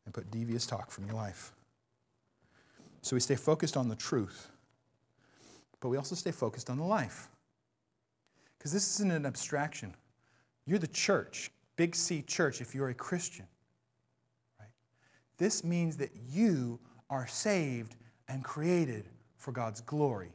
and 0.04 0.14
put 0.14 0.30
devious 0.30 0.66
talk 0.66 0.90
from 0.90 1.04
your 1.06 1.14
life. 1.14 1.52
So 3.02 3.16
we 3.16 3.20
stay 3.20 3.36
focused 3.36 3.76
on 3.76 3.88
the 3.88 3.96
truth, 3.96 4.50
but 5.80 5.88
we 5.88 5.96
also 5.96 6.14
stay 6.14 6.30
focused 6.32 6.70
on 6.70 6.78
the 6.78 6.84
life. 6.84 7.28
Because 8.58 8.72
this 8.72 8.94
isn't 8.94 9.10
an 9.10 9.26
abstraction. 9.26 9.94
You're 10.66 10.78
the 10.78 10.86
church, 10.86 11.50
Big 11.76 11.96
C 11.96 12.22
church, 12.22 12.60
if 12.60 12.74
you're 12.74 12.90
a 12.90 12.94
Christian. 12.94 13.46
This 15.40 15.64
means 15.64 15.96
that 15.96 16.10
you 16.28 16.78
are 17.08 17.26
saved 17.26 17.96
and 18.28 18.44
created 18.44 19.06
for 19.38 19.52
God's 19.52 19.80
glory, 19.80 20.34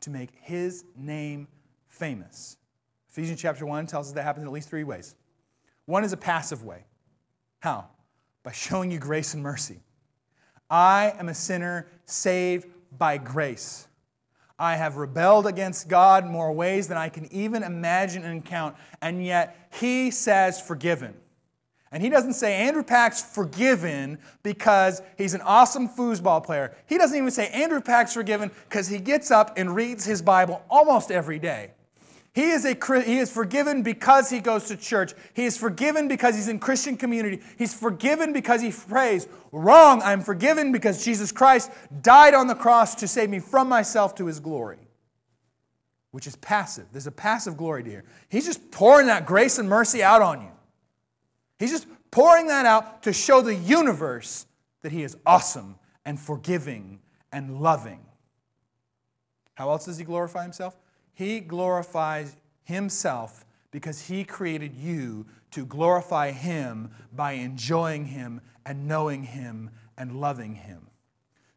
to 0.00 0.08
make 0.08 0.30
His 0.40 0.86
name 0.96 1.46
famous. 1.88 2.56
Ephesians 3.10 3.38
chapter 3.38 3.66
1 3.66 3.86
tells 3.86 4.08
us 4.08 4.14
that 4.14 4.22
happens 4.22 4.44
in 4.44 4.48
at 4.48 4.52
least 4.54 4.70
three 4.70 4.82
ways. 4.82 5.14
One 5.84 6.04
is 6.04 6.14
a 6.14 6.16
passive 6.16 6.64
way. 6.64 6.86
How? 7.60 7.88
By 8.42 8.52
showing 8.52 8.90
you 8.90 8.98
grace 8.98 9.34
and 9.34 9.42
mercy. 9.42 9.80
I 10.70 11.12
am 11.18 11.28
a 11.28 11.34
sinner 11.34 11.86
saved 12.06 12.66
by 12.96 13.18
grace. 13.18 13.88
I 14.58 14.76
have 14.76 14.96
rebelled 14.96 15.46
against 15.46 15.86
God 15.86 16.24
more 16.24 16.50
ways 16.50 16.88
than 16.88 16.96
I 16.96 17.10
can 17.10 17.30
even 17.30 17.62
imagine 17.62 18.24
and 18.24 18.42
count, 18.42 18.74
and 19.02 19.22
yet 19.22 19.68
He 19.78 20.10
says 20.10 20.58
forgiven. 20.58 21.14
And 21.94 22.02
He 22.02 22.08
doesn't 22.08 22.32
say 22.32 22.56
Andrew 22.56 22.82
Pack's 22.82 23.22
forgiven 23.22 24.18
because 24.42 25.00
he's 25.16 25.32
an 25.32 25.42
awesome 25.42 25.88
foosball 25.88 26.44
player. 26.44 26.76
He 26.88 26.98
doesn't 26.98 27.16
even 27.16 27.30
say 27.30 27.46
Andrew 27.50 27.80
Pack's 27.80 28.12
forgiven 28.14 28.50
because 28.68 28.88
he 28.88 28.98
gets 28.98 29.30
up 29.30 29.56
and 29.56 29.76
reads 29.76 30.04
his 30.04 30.20
Bible 30.20 30.60
almost 30.68 31.12
every 31.12 31.38
day. 31.38 31.70
He 32.32 32.50
is, 32.50 32.64
a, 32.64 32.74
he 33.00 33.18
is 33.18 33.32
forgiven 33.32 33.84
because 33.84 34.28
he 34.28 34.40
goes 34.40 34.64
to 34.64 34.76
church. 34.76 35.12
He 35.34 35.44
is 35.44 35.56
forgiven 35.56 36.08
because 36.08 36.34
he's 36.34 36.48
in 36.48 36.58
Christian 36.58 36.96
community. 36.96 37.40
He's 37.56 37.72
forgiven 37.72 38.32
because 38.32 38.60
he 38.60 38.72
prays. 38.72 39.28
Wrong, 39.52 40.02
I'm 40.02 40.20
forgiven 40.20 40.72
because 40.72 41.04
Jesus 41.04 41.30
Christ 41.30 41.70
died 42.02 42.34
on 42.34 42.48
the 42.48 42.56
cross 42.56 42.96
to 42.96 43.06
save 43.06 43.30
me 43.30 43.38
from 43.38 43.68
myself 43.68 44.16
to 44.16 44.26
his 44.26 44.40
glory, 44.40 44.88
which 46.10 46.26
is 46.26 46.34
passive. 46.34 46.86
There's 46.90 47.06
a 47.06 47.12
passive 47.12 47.56
glory 47.56 47.84
to 47.84 47.90
here. 47.90 48.04
He's 48.28 48.46
just 48.46 48.72
pouring 48.72 49.06
that 49.06 49.26
grace 49.26 49.60
and 49.60 49.68
mercy 49.68 50.02
out 50.02 50.20
on 50.20 50.42
you. 50.42 50.50
He's 51.58 51.70
just 51.70 51.86
pouring 52.10 52.48
that 52.48 52.66
out 52.66 53.02
to 53.04 53.12
show 53.12 53.40
the 53.40 53.54
universe 53.54 54.46
that 54.82 54.92
he 54.92 55.02
is 55.02 55.16
awesome 55.24 55.76
and 56.04 56.18
forgiving 56.18 57.00
and 57.32 57.60
loving. 57.60 58.00
How 59.54 59.70
else 59.70 59.84
does 59.84 59.98
he 59.98 60.04
glorify 60.04 60.42
himself? 60.42 60.76
He 61.14 61.40
glorifies 61.40 62.36
himself 62.64 63.46
because 63.70 64.06
he 64.06 64.24
created 64.24 64.74
you 64.74 65.26
to 65.52 65.64
glorify 65.64 66.32
him 66.32 66.90
by 67.12 67.32
enjoying 67.32 68.06
him 68.06 68.40
and 68.66 68.88
knowing 68.88 69.22
him 69.22 69.70
and 69.96 70.20
loving 70.20 70.56
him. 70.56 70.88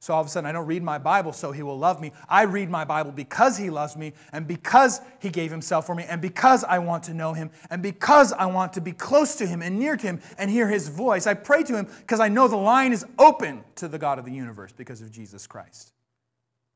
So 0.08 0.14
all 0.14 0.22
of 0.22 0.28
a 0.28 0.30
sudden, 0.30 0.50
I 0.50 0.54
don't 0.54 0.68
read 0.68 0.84
my 0.84 0.98
Bible 0.98 1.34
so 1.34 1.52
he 1.52 1.64
will 1.64 1.78
love 1.78 2.00
me. 2.00 2.14
I 2.30 2.44
read 2.44 2.70
my 2.70 2.86
Bible 2.86 3.12
because 3.12 3.58
he 3.58 3.70
loves 3.70 3.98
me 3.98 4.14
and 4.32 4.48
because 4.48 5.02
he 5.20 5.30
gave 5.30 5.52
himself 5.52 5.86
for 5.86 5.96
me 5.96 6.06
and 6.08 6.22
because 6.22 6.64
I 6.64 6.80
want 6.80 7.04
to 7.04 7.14
know 7.14 7.34
him 7.34 7.52
and 7.70 7.84
because 7.84 8.32
I 8.32 8.46
want 8.46 8.72
to 8.72 8.80
be 8.80 8.94
close 8.94 9.36
to 9.36 9.46
him 9.46 9.62
and 9.62 9.78
near 9.78 9.98
to 9.98 10.08
him 10.08 10.22
and 10.38 10.50
hear 10.50 10.70
his 10.70 10.88
voice. 10.88 11.28
I 11.28 11.34
pray 11.34 11.62
to 11.64 11.76
him 11.76 11.90
because 12.00 12.22
I 12.22 12.30
know 12.30 12.48
the 12.48 12.56
line 12.56 12.94
is 12.94 13.06
open 13.20 13.66
to 13.76 13.90
the 13.90 13.98
God 13.98 14.18
of 14.18 14.24
the 14.24 14.32
universe 14.32 14.72
because 14.72 15.02
of 15.02 15.12
Jesus 15.12 15.46
Christ. 15.46 15.92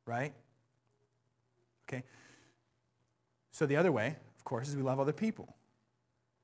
Right? 0.06 0.34
Okay? 1.88 2.04
So, 3.54 3.66
the 3.66 3.78
other 3.78 3.94
way, 3.94 4.18
of 4.38 4.44
course, 4.44 4.68
is 4.68 4.76
we 4.76 4.82
love 4.82 5.00
other 5.00 5.14
people. 5.14 5.56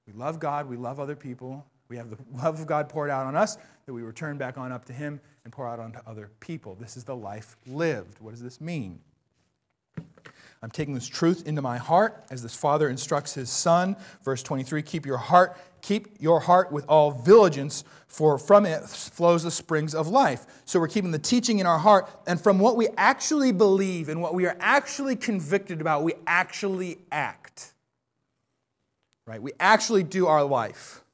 We 0.07 0.13
love 0.13 0.39
God, 0.39 0.69
we 0.69 0.77
love 0.77 1.01
other 1.01 1.17
people. 1.17 1.65
We 1.89 1.97
have 1.97 2.09
the 2.09 2.17
love 2.33 2.61
of 2.61 2.65
God 2.65 2.87
poured 2.87 3.09
out 3.09 3.25
on 3.25 3.35
us 3.35 3.57
that 3.85 3.93
we 3.93 4.03
return 4.03 4.37
back 4.37 4.57
on 4.57 4.71
up 4.71 4.85
to 4.85 4.93
Him 4.93 5.19
and 5.47 5.53
pour 5.53 5.65
out 5.65 5.79
onto 5.79 5.99
other 6.05 6.29
people. 6.41 6.75
This 6.75 6.97
is 6.97 7.05
the 7.05 7.15
life 7.15 7.55
lived. 7.65 8.19
What 8.19 8.31
does 8.31 8.41
this 8.41 8.59
mean? 8.59 8.99
I'm 10.61 10.69
taking 10.69 10.93
this 10.93 11.07
truth 11.07 11.47
into 11.47 11.61
my 11.61 11.77
heart 11.77 12.25
as 12.29 12.43
this 12.43 12.53
father 12.53 12.89
instructs 12.89 13.33
his 13.33 13.49
son. 13.49 13.95
Verse 14.25 14.43
23 14.43 14.81
Keep 14.81 15.05
your 15.05 15.15
heart, 15.15 15.57
keep 15.81 16.09
your 16.19 16.41
heart 16.41 16.69
with 16.73 16.83
all 16.89 17.13
diligence, 17.13 17.85
for 18.09 18.37
from 18.37 18.65
it 18.65 18.83
flows 18.83 19.43
the 19.43 19.51
springs 19.51 19.95
of 19.95 20.09
life. 20.09 20.45
So 20.65 20.81
we're 20.81 20.89
keeping 20.89 21.11
the 21.11 21.17
teaching 21.17 21.59
in 21.59 21.65
our 21.65 21.79
heart, 21.79 22.09
and 22.27 22.41
from 22.41 22.59
what 22.59 22.75
we 22.75 22.89
actually 22.97 23.53
believe 23.53 24.09
and 24.09 24.21
what 24.21 24.33
we 24.33 24.45
are 24.47 24.57
actually 24.59 25.15
convicted 25.15 25.79
about, 25.79 26.03
we 26.03 26.15
actually 26.27 26.97
act. 27.09 27.73
Right? 29.25 29.41
We 29.41 29.53
actually 29.61 30.03
do 30.03 30.27
our 30.27 30.43
life. 30.43 31.05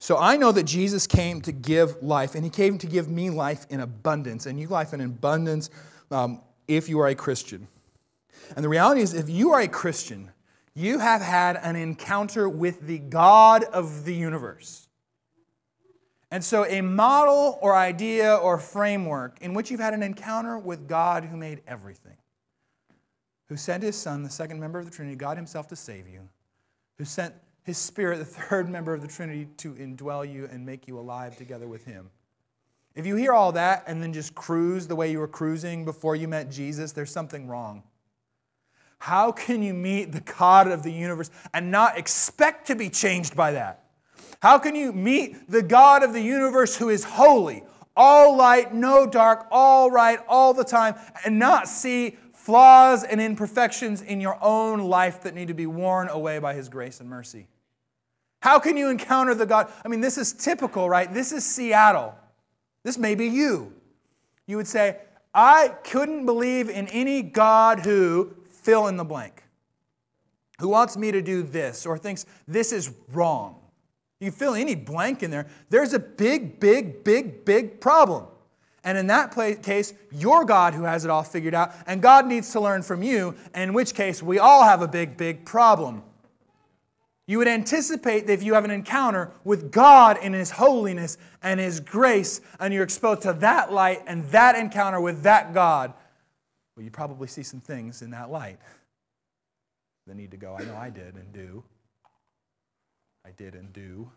So 0.00 0.16
I 0.16 0.38
know 0.38 0.50
that 0.50 0.64
Jesus 0.64 1.06
came 1.06 1.42
to 1.42 1.52
give 1.52 2.02
life, 2.02 2.34
and 2.34 2.42
he 2.42 2.50
came 2.50 2.78
to 2.78 2.86
give 2.86 3.08
me 3.08 3.28
life 3.28 3.66
in 3.68 3.80
abundance, 3.80 4.46
and 4.46 4.58
you 4.58 4.66
life 4.66 4.94
in 4.94 5.02
abundance 5.02 5.68
um, 6.10 6.40
if 6.66 6.88
you 6.88 6.98
are 7.00 7.08
a 7.08 7.14
Christian. 7.14 7.68
And 8.56 8.64
the 8.64 8.68
reality 8.70 9.02
is, 9.02 9.12
if 9.12 9.28
you 9.28 9.52
are 9.52 9.60
a 9.60 9.68
Christian, 9.68 10.30
you 10.74 10.98
have 10.98 11.20
had 11.20 11.56
an 11.62 11.76
encounter 11.76 12.48
with 12.48 12.86
the 12.86 12.98
God 12.98 13.64
of 13.64 14.06
the 14.06 14.14
universe. 14.14 14.88
And 16.30 16.42
so, 16.42 16.64
a 16.64 16.80
model 16.80 17.58
or 17.60 17.76
idea 17.76 18.34
or 18.36 18.56
framework 18.56 19.36
in 19.42 19.52
which 19.52 19.70
you've 19.70 19.80
had 19.80 19.92
an 19.92 20.02
encounter 20.02 20.58
with 20.58 20.88
God 20.88 21.26
who 21.26 21.36
made 21.36 21.60
everything, 21.66 22.16
who 23.48 23.56
sent 23.56 23.82
his 23.82 23.96
Son, 23.96 24.22
the 24.22 24.30
second 24.30 24.60
member 24.60 24.78
of 24.78 24.86
the 24.86 24.90
Trinity, 24.90 25.16
God 25.16 25.36
himself 25.36 25.68
to 25.68 25.76
save 25.76 26.08
you, 26.08 26.26
who 26.96 27.04
sent 27.04 27.34
his 27.70 27.78
Spirit, 27.78 28.18
the 28.18 28.24
third 28.48 28.68
member 28.68 28.92
of 28.92 29.00
the 29.00 29.08
Trinity, 29.08 29.46
to 29.58 29.74
indwell 29.74 30.30
you 30.30 30.48
and 30.50 30.66
make 30.66 30.88
you 30.88 30.98
alive 30.98 31.36
together 31.36 31.68
with 31.68 31.84
him. 31.84 32.10
If 32.96 33.06
you 33.06 33.14
hear 33.14 33.32
all 33.32 33.52
that 33.52 33.84
and 33.86 34.02
then 34.02 34.12
just 34.12 34.34
cruise 34.34 34.88
the 34.88 34.96
way 34.96 35.12
you 35.12 35.20
were 35.20 35.28
cruising 35.28 35.84
before 35.84 36.16
you 36.16 36.26
met 36.26 36.50
Jesus, 36.50 36.90
there's 36.90 37.12
something 37.12 37.46
wrong. 37.46 37.84
How 38.98 39.30
can 39.30 39.62
you 39.62 39.72
meet 39.72 40.10
the 40.10 40.20
God 40.20 40.66
of 40.66 40.82
the 40.82 40.90
universe 40.90 41.30
and 41.54 41.70
not 41.70 41.96
expect 41.96 42.66
to 42.66 42.74
be 42.74 42.90
changed 42.90 43.36
by 43.36 43.52
that? 43.52 43.84
How 44.42 44.58
can 44.58 44.74
you 44.74 44.92
meet 44.92 45.48
the 45.48 45.62
God 45.62 46.02
of 46.02 46.12
the 46.12 46.20
universe 46.20 46.76
who 46.76 46.88
is 46.88 47.04
holy, 47.04 47.62
all 47.96 48.36
light, 48.36 48.74
no 48.74 49.06
dark, 49.06 49.46
all 49.52 49.90
right, 49.90 50.18
all 50.28 50.52
the 50.52 50.64
time, 50.64 50.96
and 51.24 51.38
not 51.38 51.68
see 51.68 52.16
flaws 52.34 53.04
and 53.04 53.20
imperfections 53.20 54.02
in 54.02 54.20
your 54.20 54.36
own 54.42 54.80
life 54.80 55.22
that 55.22 55.34
need 55.34 55.48
to 55.48 55.54
be 55.54 55.66
worn 55.66 56.08
away 56.08 56.40
by 56.40 56.54
his 56.54 56.68
grace 56.68 56.98
and 57.00 57.08
mercy? 57.08 57.46
How 58.40 58.58
can 58.58 58.76
you 58.76 58.88
encounter 58.88 59.34
the 59.34 59.46
God? 59.46 59.70
I 59.84 59.88
mean, 59.88 60.00
this 60.00 60.18
is 60.18 60.32
typical, 60.32 60.88
right? 60.88 61.12
This 61.12 61.32
is 61.32 61.44
Seattle. 61.44 62.14
This 62.82 62.96
may 62.98 63.14
be 63.14 63.26
you. 63.26 63.74
You 64.46 64.56
would 64.56 64.66
say, 64.66 64.98
I 65.34 65.68
couldn't 65.84 66.26
believe 66.26 66.68
in 66.68 66.88
any 66.88 67.22
God 67.22 67.80
who 67.80 68.34
fill 68.50 68.88
in 68.88 68.96
the 68.96 69.04
blank, 69.04 69.44
who 70.58 70.68
wants 70.68 70.96
me 70.96 71.12
to 71.12 71.22
do 71.22 71.42
this 71.42 71.86
or 71.86 71.98
thinks 71.98 72.26
this 72.48 72.72
is 72.72 72.92
wrong. 73.12 73.56
You 74.18 74.30
fill 74.30 74.54
any 74.54 74.74
blank 74.74 75.22
in 75.22 75.30
there, 75.30 75.46
there's 75.68 75.92
a 75.92 75.98
big, 75.98 76.60
big, 76.60 77.04
big, 77.04 77.44
big 77.44 77.80
problem. 77.80 78.26
And 78.82 78.96
in 78.96 79.06
that 79.08 79.32
case, 79.62 79.92
you're 80.10 80.44
God 80.44 80.72
who 80.74 80.84
has 80.84 81.04
it 81.04 81.10
all 81.10 81.22
figured 81.22 81.54
out, 81.54 81.72
and 81.86 82.00
God 82.00 82.26
needs 82.26 82.50
to 82.52 82.60
learn 82.60 82.82
from 82.82 83.02
you, 83.02 83.34
in 83.54 83.74
which 83.74 83.94
case, 83.94 84.22
we 84.22 84.38
all 84.38 84.64
have 84.64 84.80
a 84.80 84.88
big, 84.88 85.16
big 85.16 85.44
problem. 85.44 86.02
You 87.30 87.38
would 87.38 87.46
anticipate 87.46 88.26
that 88.26 88.32
if 88.32 88.42
you 88.42 88.54
have 88.54 88.64
an 88.64 88.72
encounter 88.72 89.30
with 89.44 89.70
God 89.70 90.18
in 90.20 90.32
His 90.32 90.50
holiness 90.50 91.16
and 91.44 91.60
His 91.60 91.78
grace, 91.78 92.40
and 92.58 92.74
you're 92.74 92.82
exposed 92.82 93.22
to 93.22 93.34
that 93.34 93.72
light 93.72 94.02
and 94.08 94.24
that 94.30 94.56
encounter 94.56 95.00
with 95.00 95.22
that 95.22 95.54
God, 95.54 95.92
well, 96.74 96.82
you 96.82 96.90
probably 96.90 97.28
see 97.28 97.44
some 97.44 97.60
things 97.60 98.02
in 98.02 98.10
that 98.10 98.32
light 98.32 98.58
that 100.08 100.16
need 100.16 100.32
to 100.32 100.36
go. 100.36 100.56
I 100.58 100.64
know 100.64 100.74
I 100.74 100.90
did 100.90 101.14
and 101.14 101.32
do. 101.32 101.62
I 103.24 103.30
did 103.36 103.54
and 103.54 103.72
do. 103.72 104.10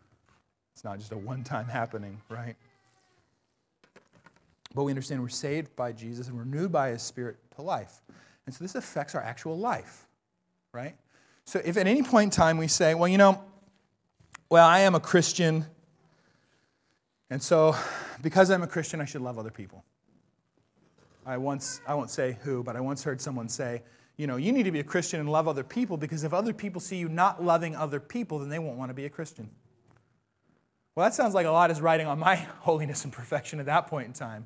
It's 0.73 0.84
not 0.84 0.97
just 0.97 1.12
a 1.12 1.17
one 1.17 1.43
time 1.43 1.67
happening, 1.67 2.19
right? 2.30 2.56
But 4.73 4.86
we 4.86 4.91
understand 4.91 5.21
we're 5.21 5.30
saved 5.30 5.76
by 5.76 5.91
Jesus 5.91 6.30
and 6.30 6.39
renewed 6.39 6.71
by 6.71 6.89
His 6.89 7.04
Spirit 7.04 7.38
to 7.58 7.62
life. 7.62 8.02
And 8.47 8.56
so 8.56 8.63
this 8.63 8.73
affects 8.73 9.13
our 9.13 9.21
actual 9.21 9.56
life, 9.56 10.08
right? 10.73 10.95
So 11.45 11.62
if 11.63 11.77
at 11.77 11.88
any 11.88 12.03
point 12.03 12.25
in 12.25 12.29
time 12.32 12.58
we 12.58 12.67
say, 12.67 12.95
well, 12.95 13.08
you 13.08 13.17
know, 13.17 13.43
well, 14.49 14.67
I 14.67 14.79
am 14.79 14.95
a 14.95 14.99
Christian, 14.99 15.65
and 17.29 17.41
so 17.41 17.75
because 18.21 18.49
I'm 18.49 18.63
a 18.63 18.67
Christian, 18.67 19.01
I 19.01 19.06
should 19.06 19.21
love 19.21 19.38
other 19.38 19.51
people. 19.51 19.84
I 21.25 21.38
once, 21.38 21.82
I 21.88 21.95
won't 21.95 22.10
say 22.10 22.38
who, 22.41 22.63
but 22.63 22.75
I 22.75 22.82
once 22.82 23.03
heard 23.03 23.21
someone 23.21 23.49
say, 23.49 23.82
you 24.17 24.27
know, 24.27 24.36
you 24.36 24.51
need 24.51 24.63
to 24.63 24.71
be 24.71 24.79
a 24.79 24.84
Christian 24.84 25.19
and 25.19 25.32
love 25.32 25.47
other 25.47 25.63
people 25.63 25.97
because 25.97 26.23
if 26.23 26.34
other 26.34 26.53
people 26.53 26.79
see 26.79 26.97
you 26.97 27.10
not 27.10 27.43
loving 27.43 27.75
other 27.75 27.99
people, 27.99 28.39
then 28.39 28.49
they 28.49 28.60
won't 28.60 28.77
want 28.77 28.89
to 28.89 28.93
be 28.93 29.06
a 29.06 29.10
Christian. 29.10 29.49
Well, 30.95 31.06
that 31.06 31.15
sounds 31.15 31.34
like 31.34 31.47
a 31.47 31.51
lot 31.51 31.71
is 31.71 31.82
riding 31.82 32.08
on 32.08 32.19
my 32.19 32.36
holiness 32.60 33.03
and 33.03 33.12
perfection 33.12 33.60
at 33.60 33.65
that 33.65 33.88
point 33.88 34.08
in 34.08 34.13
time. 34.13 34.45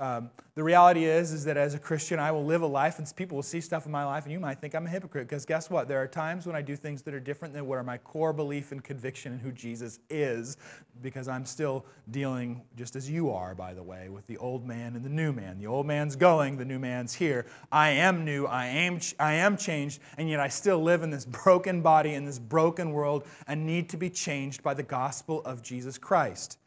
Um, 0.00 0.30
the 0.54 0.62
reality 0.62 1.04
is, 1.04 1.32
is 1.32 1.44
that 1.44 1.56
as 1.56 1.74
a 1.74 1.78
Christian, 1.78 2.20
I 2.20 2.30
will 2.30 2.44
live 2.44 2.62
a 2.62 2.66
life, 2.66 2.98
and 2.98 3.16
people 3.16 3.36
will 3.36 3.42
see 3.42 3.60
stuff 3.60 3.84
in 3.84 3.92
my 3.92 4.04
life, 4.04 4.24
and 4.24 4.32
you 4.32 4.38
might 4.38 4.60
think 4.60 4.74
I'm 4.74 4.86
a 4.86 4.90
hypocrite. 4.90 5.28
Because 5.28 5.44
guess 5.44 5.70
what? 5.70 5.88
There 5.88 6.00
are 6.00 6.06
times 6.06 6.46
when 6.46 6.54
I 6.54 6.62
do 6.62 6.76
things 6.76 7.02
that 7.02 7.14
are 7.14 7.20
different 7.20 7.52
than 7.52 7.66
what 7.66 7.78
are 7.78 7.82
my 7.82 7.98
core 7.98 8.32
belief 8.32 8.70
and 8.70 8.82
conviction 8.82 9.32
in 9.32 9.40
who 9.40 9.50
Jesus 9.50 9.98
is, 10.08 10.56
because 11.02 11.26
I'm 11.26 11.44
still 11.44 11.84
dealing, 12.10 12.62
just 12.76 12.94
as 12.94 13.10
you 13.10 13.30
are, 13.30 13.56
by 13.56 13.74
the 13.74 13.82
way, 13.82 14.08
with 14.08 14.26
the 14.28 14.36
old 14.38 14.64
man 14.64 14.94
and 14.94 15.04
the 15.04 15.10
new 15.10 15.32
man. 15.32 15.58
The 15.58 15.66
old 15.66 15.86
man's 15.86 16.14
going, 16.14 16.58
the 16.58 16.64
new 16.64 16.78
man's 16.78 17.14
here. 17.14 17.46
I 17.72 17.90
am 17.90 18.24
new, 18.24 18.46
I 18.46 18.66
am, 18.66 19.00
I 19.18 19.34
am 19.34 19.56
changed, 19.56 20.00
and 20.16 20.28
yet 20.28 20.38
I 20.38 20.48
still 20.48 20.80
live 20.80 21.02
in 21.02 21.10
this 21.10 21.24
broken 21.24 21.82
body, 21.82 22.14
in 22.14 22.24
this 22.24 22.38
broken 22.38 22.92
world, 22.92 23.24
and 23.48 23.66
need 23.66 23.88
to 23.90 23.96
be 23.96 24.10
changed 24.10 24.62
by 24.62 24.74
the 24.74 24.84
gospel 24.84 25.42
of 25.44 25.62
Jesus 25.62 25.98
Christ. 25.98 26.58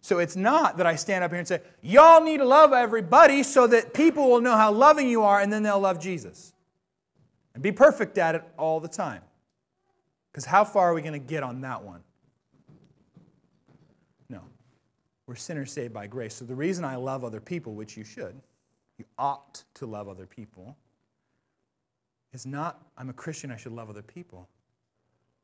So 0.00 0.18
it's 0.18 0.36
not 0.36 0.78
that 0.78 0.86
I 0.86 0.96
stand 0.96 1.24
up 1.24 1.30
here 1.30 1.38
and 1.38 1.46
say, 1.46 1.60
y'all 1.82 2.22
need 2.22 2.38
to 2.38 2.44
love 2.44 2.72
everybody 2.72 3.42
so 3.42 3.66
that 3.66 3.92
people 3.92 4.30
will 4.30 4.40
know 4.40 4.56
how 4.56 4.72
loving 4.72 5.08
you 5.08 5.22
are 5.22 5.40
and 5.40 5.52
then 5.52 5.62
they'll 5.62 5.80
love 5.80 6.00
Jesus. 6.00 6.54
And 7.54 7.62
be 7.62 7.72
perfect 7.72 8.16
at 8.16 8.34
it 8.34 8.42
all 8.56 8.80
the 8.80 8.88
time. 8.88 9.22
Because 10.32 10.44
how 10.44 10.64
far 10.64 10.90
are 10.90 10.94
we 10.94 11.02
going 11.02 11.12
to 11.12 11.18
get 11.18 11.42
on 11.42 11.60
that 11.62 11.82
one? 11.82 12.00
No. 14.28 14.40
We're 15.26 15.34
sinners 15.34 15.72
saved 15.72 15.92
by 15.92 16.06
grace. 16.06 16.34
So 16.34 16.44
the 16.44 16.54
reason 16.54 16.84
I 16.84 16.96
love 16.96 17.24
other 17.24 17.40
people, 17.40 17.74
which 17.74 17.96
you 17.96 18.04
should, 18.04 18.40
you 18.96 19.04
ought 19.18 19.64
to 19.74 19.86
love 19.86 20.08
other 20.08 20.26
people, 20.26 20.76
is 22.32 22.46
not, 22.46 22.80
I'm 22.96 23.10
a 23.10 23.14
Christian, 23.14 23.50
I 23.50 23.56
should 23.56 23.72
love 23.72 23.90
other 23.90 24.02
people. 24.02 24.48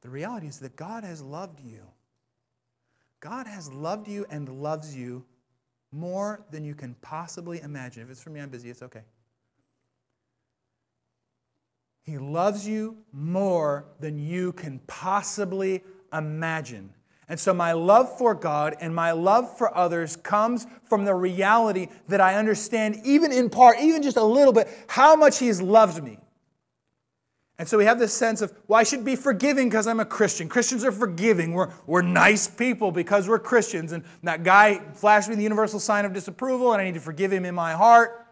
The 0.03 0.09
reality 0.09 0.47
is 0.47 0.61
that 0.61 0.77
God 0.77 1.05
has 1.05 1.21
loved 1.21 1.61
you. 1.61 1.81
God 3.29 3.49
has 3.49 3.73
loved 3.73 4.07
you 4.07 4.25
and 4.31 4.49
loves 4.49 4.95
you 4.95 5.25
more 5.91 6.47
than 6.53 6.65
you 6.65 6.77
can 6.77 6.95
possibly 7.03 7.61
imagine. 7.61 8.05
If 8.05 8.11
it's 8.11 8.23
for 8.23 8.31
me, 8.31 8.39
I'm 8.39 8.51
busy, 8.51 8.71
it's 8.71 8.83
okay. 8.83 9.03
He 12.05 12.19
loves 12.19 12.69
you 12.69 12.99
more 13.13 13.87
than 13.99 14.17
you 14.17 14.53
can 14.53 14.79
possibly 14.87 15.83
imagine. 16.13 16.95
And 17.29 17.41
so, 17.41 17.53
my 17.53 17.73
love 17.73 18.17
for 18.17 18.33
God 18.33 18.77
and 18.81 18.95
my 18.95 19.11
love 19.11 19.59
for 19.59 19.77
others 19.77 20.15
comes 20.15 20.69
from 20.89 21.05
the 21.05 21.17
reality 21.17 21.89
that 22.07 22.21
I 22.21 22.37
understand, 22.37 23.01
even 23.05 23.33
in 23.33 23.51
part, 23.51 23.81
even 23.81 24.05
just 24.05 24.19
a 24.19 24.23
little 24.23 24.53
bit, 24.53 24.69
how 24.87 25.17
much 25.17 25.41
He 25.41 25.49
has 25.49 25.61
loved 25.61 26.01
me. 26.01 26.21
And 27.59 27.67
so 27.67 27.79
we 27.79 27.87
have 27.87 27.99
this 27.99 28.13
sense 28.13 28.43
of, 28.43 28.53
well, 28.69 28.79
I 28.79 28.83
should 28.83 29.05
be 29.05 29.17
forgiving 29.17 29.69
because 29.69 29.87
I'm 29.87 30.01
a 30.01 30.05
Christian. 30.05 30.49
Christians 30.49 30.85
are 30.85 30.93
forgiving. 30.93 31.53
We're, 31.53 31.71
we're 31.87 32.03
nice 32.03 32.47
people 32.47 32.93
because 32.93 33.29
we're 33.29 33.39
Christians. 33.39 33.93
And 33.93 34.05
that 34.23 34.45
guy 34.45 34.81
flashed 34.95 35.29
me 35.29 35.37
the 35.37 35.43
universal 35.43 35.81
sign 35.81 36.05
of 36.05 36.13
disapproval, 36.13 36.73
and 36.73 36.83
I 36.83 36.85
need 36.85 36.95
to 36.95 37.01
forgive 37.01 37.33
him 37.33 37.47
in 37.47 37.55
my 37.55 37.73
heart. 37.73 38.27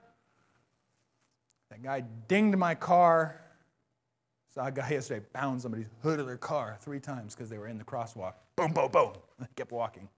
That 1.70 1.82
guy 1.82 2.04
dinged 2.28 2.58
my 2.58 2.74
car. 2.74 3.40
Saw 4.54 4.66
a 4.66 4.70
guy 4.70 4.90
yesterday 4.90 5.24
pound 5.32 5.62
somebody's 5.62 5.88
hood 6.02 6.20
of 6.20 6.26
their 6.26 6.36
car 6.36 6.76
three 6.80 7.00
times 7.00 7.34
because 7.34 7.48
they 7.48 7.58
were 7.58 7.66
in 7.66 7.78
the 7.78 7.84
crosswalk. 7.84 8.34
Boom, 8.56 8.72
boom, 8.72 8.90
boom. 8.90 9.12
Kept 9.56 9.72
walking. 9.72 10.08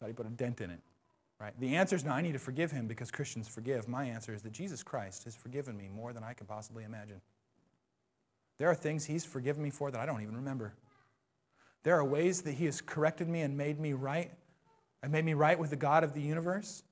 Thought 0.00 0.06
he 0.06 0.12
put 0.14 0.26
a 0.26 0.30
dent 0.30 0.62
in 0.62 0.70
it. 0.70 0.80
Right? 1.38 1.52
The 1.60 1.76
answer 1.76 1.94
is 1.94 2.04
no, 2.04 2.12
I 2.12 2.22
need 2.22 2.32
to 2.32 2.38
forgive 2.38 2.70
him 2.70 2.86
because 2.86 3.10
Christians 3.10 3.46
forgive. 3.46 3.88
My 3.88 4.06
answer 4.06 4.32
is 4.32 4.40
that 4.42 4.52
Jesus 4.52 4.82
Christ 4.82 5.24
has 5.24 5.36
forgiven 5.36 5.76
me 5.76 5.88
more 5.94 6.14
than 6.14 6.24
I 6.24 6.32
can 6.32 6.46
possibly 6.46 6.84
imagine. 6.84 7.20
There 8.58 8.68
are 8.68 8.74
things 8.74 9.04
He's 9.04 9.24
forgiven 9.24 9.62
me 9.62 9.70
for 9.70 9.90
that 9.90 10.00
I 10.00 10.06
don't 10.06 10.22
even 10.22 10.36
remember. 10.36 10.74
There 11.82 11.94
are 11.94 12.04
ways 12.04 12.42
that 12.42 12.52
He 12.52 12.64
has 12.64 12.80
corrected 12.80 13.28
me 13.28 13.42
and 13.42 13.56
made 13.56 13.78
me 13.78 13.92
right, 13.92 14.32
and 15.02 15.12
made 15.12 15.24
me 15.24 15.34
right 15.34 15.58
with 15.58 15.70
the 15.70 15.76
God 15.76 16.04
of 16.04 16.14
the 16.14 16.20
universe, 16.20 16.82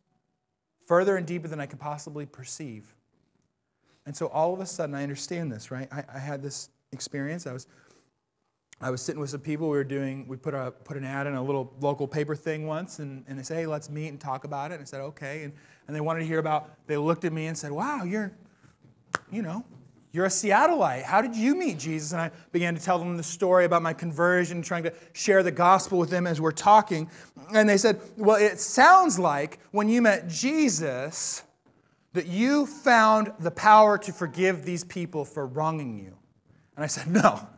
further 0.86 1.16
and 1.16 1.26
deeper 1.26 1.48
than 1.48 1.60
I 1.60 1.66
could 1.66 1.80
possibly 1.80 2.26
perceive. 2.26 2.94
And 4.06 4.14
so 4.14 4.26
all 4.26 4.52
of 4.52 4.60
a 4.60 4.66
sudden, 4.66 4.94
I 4.94 5.02
understand 5.02 5.50
this, 5.50 5.70
right? 5.70 5.88
I, 5.90 6.04
I 6.14 6.18
had 6.18 6.42
this 6.42 6.68
experience. 6.92 7.46
I 7.46 7.54
was, 7.54 7.66
I 8.80 8.90
was 8.90 9.00
sitting 9.00 9.20
with 9.20 9.30
some 9.30 9.40
people. 9.40 9.70
We 9.70 9.78
were 9.78 9.84
doing, 9.84 10.28
we 10.28 10.36
put, 10.36 10.52
a, 10.52 10.70
put 10.70 10.98
an 10.98 11.04
ad 11.04 11.26
in 11.26 11.34
a 11.34 11.42
little 11.42 11.72
local 11.80 12.06
paper 12.06 12.36
thing 12.36 12.66
once, 12.66 12.98
and, 12.98 13.24
and 13.26 13.38
they 13.38 13.42
said, 13.42 13.56
hey, 13.56 13.66
let's 13.66 13.88
meet 13.88 14.08
and 14.08 14.20
talk 14.20 14.44
about 14.44 14.70
it. 14.70 14.74
And 14.74 14.82
I 14.82 14.84
said, 14.84 15.00
okay. 15.00 15.44
And, 15.44 15.54
and 15.86 15.96
they 15.96 16.02
wanted 16.02 16.20
to 16.20 16.26
hear 16.26 16.38
about, 16.38 16.86
they 16.86 16.98
looked 16.98 17.24
at 17.24 17.32
me 17.32 17.46
and 17.46 17.56
said, 17.56 17.72
wow, 17.72 18.04
you're, 18.04 18.30
you 19.32 19.40
know, 19.40 19.64
You're 20.14 20.26
a 20.26 20.28
Seattleite. 20.28 21.02
How 21.02 21.20
did 21.20 21.34
you 21.34 21.56
meet 21.56 21.76
Jesus? 21.76 22.12
And 22.12 22.20
I 22.20 22.30
began 22.52 22.76
to 22.76 22.80
tell 22.80 23.00
them 23.00 23.16
the 23.16 23.22
story 23.24 23.64
about 23.64 23.82
my 23.82 23.92
conversion, 23.92 24.62
trying 24.62 24.84
to 24.84 24.92
share 25.12 25.42
the 25.42 25.50
gospel 25.50 25.98
with 25.98 26.08
them 26.08 26.24
as 26.24 26.40
we're 26.40 26.52
talking. 26.52 27.10
And 27.52 27.68
they 27.68 27.76
said, 27.76 28.00
Well, 28.16 28.36
it 28.36 28.60
sounds 28.60 29.18
like 29.18 29.58
when 29.72 29.88
you 29.88 30.00
met 30.00 30.28
Jesus 30.28 31.42
that 32.12 32.28
you 32.28 32.64
found 32.64 33.32
the 33.40 33.50
power 33.50 33.98
to 33.98 34.12
forgive 34.12 34.64
these 34.64 34.84
people 34.84 35.24
for 35.24 35.48
wronging 35.48 35.98
you. 35.98 36.16
And 36.76 36.84
I 36.84 36.86
said, 36.86 37.08
No. 37.08 37.48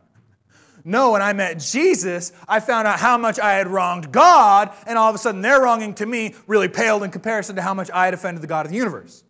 No, 0.83 1.11
when 1.11 1.21
I 1.21 1.33
met 1.33 1.59
Jesus, 1.59 2.31
I 2.47 2.59
found 2.59 2.87
out 2.87 2.99
how 2.99 3.19
much 3.19 3.39
I 3.39 3.53
had 3.53 3.67
wronged 3.67 4.11
God, 4.11 4.71
and 4.87 4.97
all 4.97 5.09
of 5.09 5.13
a 5.13 5.19
sudden 5.19 5.41
their 5.41 5.61
wronging 5.61 5.93
to 5.95 6.07
me 6.07 6.33
really 6.47 6.69
paled 6.69 7.03
in 7.03 7.11
comparison 7.11 7.55
to 7.57 7.61
how 7.61 7.75
much 7.75 7.91
I 7.91 8.05
had 8.05 8.15
offended 8.15 8.41
the 8.41 8.47
God 8.47 8.65
of 8.65 8.71
the 8.71 8.77
universe, 8.79 9.23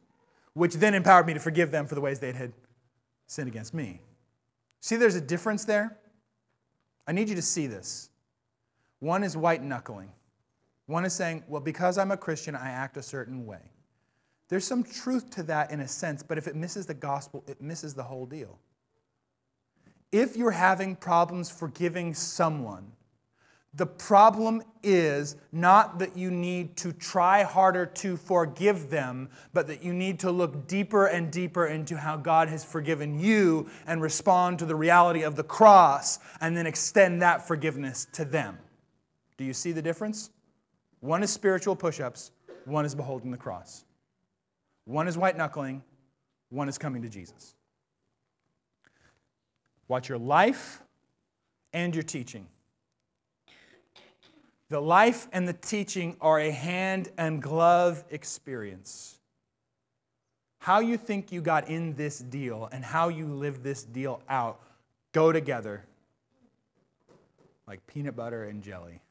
which 0.54 0.76
then 0.76 0.94
empowered 0.94 1.28
me 1.28 1.34
to 1.34 1.42
forgive 1.42 1.72
them 1.72 1.88
for 1.88 1.96
the 1.96 2.02
ways 2.02 2.20
they 2.20 2.32
had 2.32 2.54
sinned 3.28 3.48
against 3.48 3.74
me. 3.74 4.02
See, 4.82 4.96
there's 4.96 5.16
a 5.16 5.22
difference 5.22 5.66
there. 5.66 5.98
I 7.08 7.12
need 7.12 7.30
you 7.30 7.36
to 7.36 7.42
see 7.42 7.68
this. 7.68 8.10
One 9.00 9.24
is 9.24 9.38
white 9.38 9.62
knuckling, 9.62 10.12
one 10.88 11.06
is 11.06 11.14
saying, 11.14 11.44
well, 11.48 11.62
because 11.62 11.98
I'm 11.98 12.12
a 12.12 12.18
Christian, 12.18 12.56
I 12.56 12.70
act 12.70 12.98
a 12.98 13.04
certain 13.04 13.46
way. 13.46 13.72
There's 14.50 14.66
some 14.66 14.84
truth 14.84 15.30
to 15.32 15.44
that 15.44 15.72
in 15.72 15.82
a 15.82 15.88
sense, 15.88 16.24
but 16.24 16.38
if 16.38 16.48
it 16.48 16.56
misses 16.56 16.86
the 16.86 16.94
gospel, 16.94 17.44
it 17.48 17.62
misses 17.62 17.94
the 17.94 18.04
whole 18.04 18.26
deal 18.26 18.58
if 20.12 20.38
you're 20.38 20.52
having 20.52 20.96
problems 20.96 21.50
forgiving 21.50 22.14
someone, 22.14 22.92
the 23.74 23.86
problem 23.86 24.64
is 24.82 25.36
not 25.52 26.00
that 26.00 26.18
you 26.18 26.32
need 26.32 26.78
to 26.78 26.92
try 26.94 27.44
harder 27.44 27.86
to 27.86 28.18
forgive 28.18 28.90
them, 28.90 29.30
but 29.54 29.68
that 29.68 29.84
you 29.84 29.94
need 29.94 30.20
to 30.22 30.32
look 30.32 30.68
deeper 30.68 31.06
and 31.06 31.32
deeper 31.32 31.68
into 31.68 31.98
how 31.98 32.18
God 32.18 32.48
has 32.48 32.64
forgiven 32.64 33.20
you 33.20 33.70
and 33.86 34.02
respond 34.02 34.60
to 34.60 34.66
the 34.66 34.76
reality 34.76 35.22
of 35.22 35.36
the 35.36 35.44
cross 35.44 36.20
and 36.42 36.58
then 36.58 36.66
extend 36.66 37.22
that 37.22 37.48
forgiveness 37.48 38.08
to 38.14 38.26
them. 38.26 38.58
Do 39.38 39.44
you 39.44 39.54
see 39.54 39.72
the 39.72 39.82
difference? 39.82 40.32
One 41.00 41.22
is 41.22 41.30
spiritual 41.30 41.76
push 41.76 42.00
ups, 42.00 42.32
one 42.66 42.86
is 42.86 42.96
beholding 42.96 43.30
the 43.30 43.38
cross. 43.38 43.86
One 44.86 45.08
is 45.08 45.18
white 45.18 45.38
knuckling, 45.38 45.84
one 46.50 46.70
is 46.70 46.78
coming 46.78 47.02
to 47.04 47.10
Jesus. 47.10 47.54
Watch 49.88 50.10
your 50.10 50.18
life 50.18 50.82
and 51.74 51.94
your 51.94 52.04
teaching. 52.04 52.48
The 54.70 54.80
life 54.80 55.28
and 55.32 55.48
the 55.48 55.54
teaching 55.54 56.18
are 56.20 56.40
a 56.40 56.52
hand 56.52 57.10
and 57.18 57.42
glove 57.42 58.04
experience. 58.10 59.20
How 60.60 60.80
you 60.80 60.98
think 60.98 61.32
you 61.32 61.42
got 61.42 61.70
in 61.70 61.96
this 61.96 62.20
deal 62.20 62.68
and 62.72 62.84
how 62.84 63.08
you 63.08 63.28
live 63.28 63.64
this 63.64 63.84
deal 63.84 64.22
out 64.28 64.60
go 65.14 65.32
together 65.32 65.86
like 67.68 67.86
peanut 67.88 68.16
butter 68.16 68.46
and 68.46 68.64
jelly. 68.64 69.02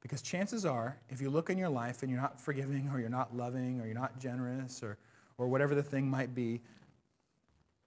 Because 0.00 0.22
chances 0.22 0.64
are, 0.64 0.98
if 1.10 1.20
you 1.20 1.28
look 1.28 1.50
in 1.50 1.58
your 1.58 1.68
life 1.68 2.02
and 2.02 2.10
you're 2.10 2.20
not 2.20 2.40
forgiving 2.40 2.90
or 2.92 3.00
you're 3.00 3.10
not 3.10 3.36
loving 3.36 3.80
or 3.80 3.84
you're 3.84 3.94
not 3.94 4.18
generous 4.18 4.82
or, 4.82 4.96
or 5.36 5.46
whatever 5.48 5.74
the 5.74 5.82
thing 5.82 6.08
might 6.08 6.34
be, 6.34 6.60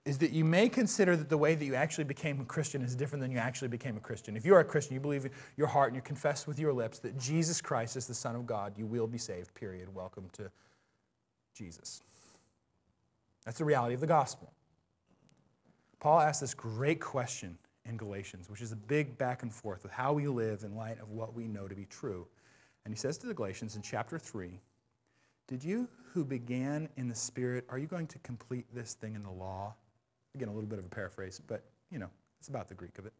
is 0.04 0.18
that 0.18 0.32
you 0.32 0.44
may 0.44 0.68
consider 0.68 1.16
that 1.16 1.30
the 1.30 1.38
way 1.38 1.54
that 1.54 1.64
you 1.64 1.74
actually 1.74 2.04
became 2.04 2.40
a 2.40 2.44
Christian 2.44 2.82
is 2.82 2.94
different 2.94 3.22
than 3.22 3.30
you 3.30 3.38
actually 3.38 3.68
became 3.68 3.96
a 3.96 4.00
Christian. 4.00 4.36
If 4.36 4.44
you 4.44 4.54
are 4.54 4.60
a 4.60 4.64
Christian, 4.64 4.94
you 4.94 5.00
believe 5.00 5.24
in 5.24 5.30
your 5.56 5.66
heart 5.66 5.88
and 5.88 5.96
you 5.96 6.02
confess 6.02 6.46
with 6.46 6.58
your 6.58 6.74
lips 6.74 6.98
that 7.00 7.18
Jesus 7.18 7.62
Christ 7.62 7.96
is 7.96 8.06
the 8.06 8.14
Son 8.14 8.36
of 8.36 8.46
God, 8.46 8.76
you 8.76 8.84
will 8.84 9.06
be 9.06 9.16
saved, 9.16 9.54
period. 9.54 9.94
Welcome 9.94 10.28
to 10.32 10.50
Jesus. 11.54 12.02
That's 13.46 13.58
the 13.58 13.64
reality 13.64 13.94
of 13.94 14.00
the 14.00 14.06
gospel. 14.06 14.52
Paul 16.00 16.20
asks 16.20 16.40
this 16.40 16.54
great 16.54 17.00
question 17.00 17.56
in 17.86 17.96
Galatians, 17.96 18.50
which 18.50 18.60
is 18.60 18.72
a 18.72 18.76
big 18.76 19.16
back 19.16 19.42
and 19.42 19.52
forth 19.52 19.82
with 19.82 19.92
how 19.92 20.12
we 20.12 20.26
live 20.26 20.64
in 20.64 20.76
light 20.76 21.00
of 21.00 21.10
what 21.10 21.34
we 21.34 21.48
know 21.48 21.66
to 21.66 21.74
be 21.74 21.86
true. 21.86 22.26
And 22.84 22.92
he 22.92 22.98
says 22.98 23.16
to 23.18 23.26
the 23.26 23.32
Galatians 23.32 23.76
in 23.76 23.80
chapter 23.80 24.18
3 24.18 24.60
Did 25.46 25.64
you 25.64 25.88
who 26.12 26.26
began 26.26 26.90
in 26.98 27.08
the 27.08 27.14
Spirit, 27.14 27.64
are 27.70 27.78
you 27.78 27.86
going 27.86 28.06
to 28.08 28.18
complete 28.18 28.66
this 28.74 28.94
thing 28.94 29.14
in 29.14 29.22
the 29.22 29.30
law? 29.30 29.74
Again, 30.34 30.48
a 30.48 30.52
little 30.52 30.68
bit 30.68 30.78
of 30.78 30.84
a 30.84 30.88
paraphrase, 30.88 31.40
but 31.46 31.62
you 31.90 31.98
know, 31.98 32.08
it's 32.40 32.48
about 32.48 32.68
the 32.68 32.74
Greek 32.74 32.98
of 32.98 33.06
it. 33.06 33.12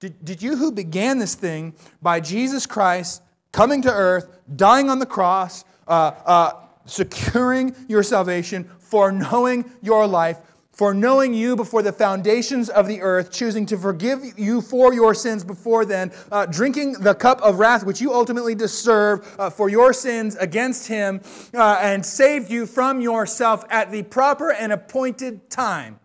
Did, 0.00 0.24
did 0.24 0.42
you 0.42 0.56
who 0.56 0.72
began 0.72 1.18
this 1.18 1.34
thing 1.34 1.74
by 2.00 2.20
Jesus 2.20 2.66
Christ 2.66 3.22
coming 3.52 3.82
to 3.82 3.92
earth, 3.92 4.38
dying 4.56 4.90
on 4.90 4.98
the 4.98 5.06
cross, 5.06 5.64
uh, 5.86 6.12
uh, 6.24 6.52
securing 6.86 7.74
your 7.88 8.02
salvation, 8.02 8.68
foreknowing 8.78 9.70
your 9.80 10.06
life, 10.06 10.38
for 10.72 10.94
knowing 10.94 11.34
you 11.34 11.54
before 11.54 11.82
the 11.82 11.92
foundations 11.92 12.70
of 12.70 12.88
the 12.88 13.02
earth, 13.02 13.30
choosing 13.30 13.66
to 13.66 13.76
forgive 13.76 14.38
you 14.38 14.62
for 14.62 14.94
your 14.94 15.14
sins 15.14 15.44
before 15.44 15.84
then, 15.84 16.10
uh, 16.30 16.46
drinking 16.46 16.94
the 16.94 17.14
cup 17.14 17.40
of 17.42 17.58
wrath 17.58 17.84
which 17.84 18.00
you 18.00 18.12
ultimately 18.12 18.54
deserve 18.54 19.36
uh, 19.38 19.50
for 19.50 19.68
your 19.68 19.92
sins 19.92 20.34
against 20.36 20.88
him, 20.88 21.20
uh, 21.54 21.78
and 21.80 22.04
saved 22.04 22.50
you 22.50 22.66
from 22.66 23.00
yourself 23.00 23.64
at 23.68 23.92
the 23.92 24.02
proper 24.02 24.50
and 24.50 24.72
appointed 24.72 25.50
time. 25.50 26.00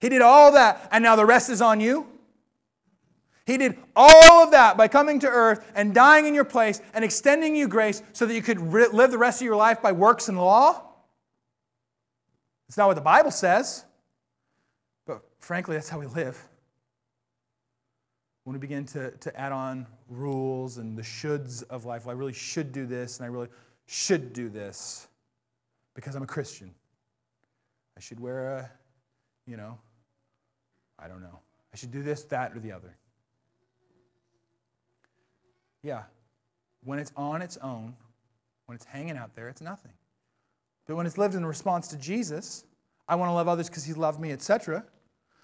He 0.00 0.08
did 0.08 0.22
all 0.22 0.52
that, 0.52 0.88
and 0.90 1.02
now 1.02 1.16
the 1.16 1.26
rest 1.26 1.50
is 1.50 1.60
on 1.60 1.80
you. 1.80 2.06
He 3.44 3.56
did 3.56 3.78
all 3.96 4.42
of 4.42 4.50
that 4.52 4.76
by 4.76 4.88
coming 4.88 5.20
to 5.20 5.26
earth 5.26 5.70
and 5.74 5.94
dying 5.94 6.26
in 6.26 6.34
your 6.34 6.44
place 6.44 6.80
and 6.94 7.04
extending 7.04 7.56
you 7.56 7.66
grace 7.66 8.02
so 8.12 8.26
that 8.26 8.34
you 8.34 8.42
could 8.42 8.60
re- 8.60 8.88
live 8.88 9.10
the 9.10 9.18
rest 9.18 9.40
of 9.40 9.46
your 9.46 9.56
life 9.56 9.82
by 9.82 9.92
works 9.92 10.28
and 10.28 10.38
law. 10.38 10.87
It's 12.68 12.76
not 12.76 12.86
what 12.86 12.94
the 12.94 13.00
Bible 13.00 13.30
says, 13.30 13.84
but 15.06 15.22
frankly, 15.38 15.76
that's 15.76 15.88
how 15.88 15.98
we 15.98 16.06
live. 16.06 16.38
When 18.44 18.52
we 18.52 18.60
begin 18.60 18.84
to, 18.86 19.10
to 19.10 19.40
add 19.40 19.52
on 19.52 19.86
rules 20.08 20.78
and 20.78 20.96
the 20.96 21.02
shoulds 21.02 21.62
of 21.64 21.84
life, 21.84 22.04
well, 22.04 22.14
I 22.14 22.18
really 22.18 22.32
should 22.32 22.72
do 22.72 22.86
this 22.86 23.18
and 23.18 23.26
I 23.26 23.28
really 23.28 23.48
should 23.86 24.32
do 24.32 24.48
this 24.48 25.08
because 25.94 26.14
I'm 26.14 26.22
a 26.22 26.26
Christian. 26.26 26.74
I 27.96 28.00
should 28.00 28.20
wear 28.20 28.52
a, 28.52 28.70
you 29.46 29.56
know, 29.56 29.78
I 30.98 31.08
don't 31.08 31.22
know. 31.22 31.40
I 31.72 31.76
should 31.76 31.90
do 31.90 32.02
this, 32.02 32.24
that, 32.24 32.54
or 32.54 32.60
the 32.60 32.72
other. 32.72 32.96
Yeah, 35.82 36.02
when 36.84 36.98
it's 36.98 37.12
on 37.16 37.42
its 37.42 37.56
own, 37.58 37.94
when 38.66 38.76
it's 38.76 38.84
hanging 38.84 39.16
out 39.16 39.34
there, 39.34 39.48
it's 39.48 39.60
nothing. 39.60 39.92
But 40.88 40.96
when 40.96 41.06
it's 41.06 41.18
lived 41.18 41.36
in 41.36 41.46
response 41.46 41.86
to 41.88 41.98
Jesus, 41.98 42.64
I 43.06 43.14
want 43.14 43.28
to 43.28 43.34
love 43.34 43.46
others 43.46 43.68
because 43.68 43.84
he 43.84 43.92
loved 43.92 44.18
me, 44.18 44.32
etc. 44.32 44.84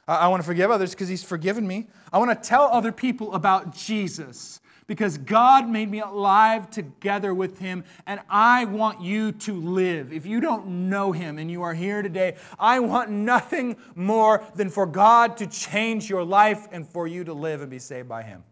I 0.09 0.27
want 0.29 0.43
to 0.43 0.47
forgive 0.47 0.71
others 0.71 0.91
because 0.91 1.09
he's 1.09 1.23
forgiven 1.23 1.67
me. 1.67 1.87
I 2.13 2.19
want 2.19 2.31
to 2.31 2.49
tell 2.49 2.65
other 2.65 2.93
people 2.93 3.35
about 3.35 3.75
Jesus 3.75 4.61
because 4.87 5.17
God 5.17 5.69
made 5.69 5.91
me 5.91 6.01
alive 6.01 6.69
together 6.71 7.33
with 7.33 7.59
him, 7.59 7.85
and 8.07 8.21
I 8.29 8.67
want 8.67 9.01
you 9.01 9.33
to 9.33 9.55
live. 9.55 10.13
If 10.13 10.27
you 10.27 10.41
don't 10.41 10.89
know 10.91 11.13
him 11.13 11.39
and 11.39 11.51
you 11.51 11.63
are 11.63 11.73
here 11.73 12.03
today, 12.03 12.37
I 12.59 12.81
want 12.81 13.11
nothing 13.11 13.77
more 13.95 14.45
than 14.55 14.69
for 14.69 14.85
God 14.87 15.39
to 15.39 15.47
change 15.47 16.11
your 16.11 16.25
life 16.25 16.69
and 16.71 16.87
for 16.87 17.07
you 17.07 17.25
to 17.25 17.33
live 17.33 17.63
and 17.63 17.71
be 17.71 17.79
saved 17.79 18.09
by 18.09 18.23
him. 18.23 18.45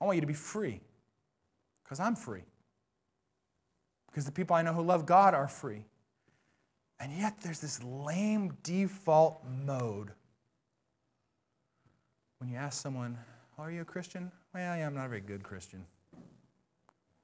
I 0.00 0.04
want 0.04 0.16
you 0.16 0.20
to 0.22 0.26
be 0.26 0.34
free 0.34 0.80
because 1.84 2.00
I'm 2.00 2.14
free 2.14 2.42
because 4.16 4.24
the 4.24 4.32
people 4.32 4.56
I 4.56 4.62
know 4.62 4.72
who 4.72 4.80
love 4.80 5.04
God 5.04 5.34
are 5.34 5.46
free. 5.46 5.84
And 6.98 7.12
yet 7.12 7.34
there's 7.42 7.60
this 7.60 7.84
lame 7.84 8.56
default 8.62 9.44
mode. 9.66 10.08
When 12.38 12.48
you 12.48 12.56
ask 12.56 12.80
someone, 12.80 13.18
oh, 13.58 13.64
Are 13.64 13.70
you 13.70 13.82
a 13.82 13.84
Christian? 13.84 14.32
Well, 14.54 14.74
yeah, 14.74 14.86
I'm 14.86 14.94
not 14.94 15.04
a 15.04 15.08
very 15.10 15.20
good 15.20 15.42
Christian. 15.42 15.84
I'm 16.14 16.22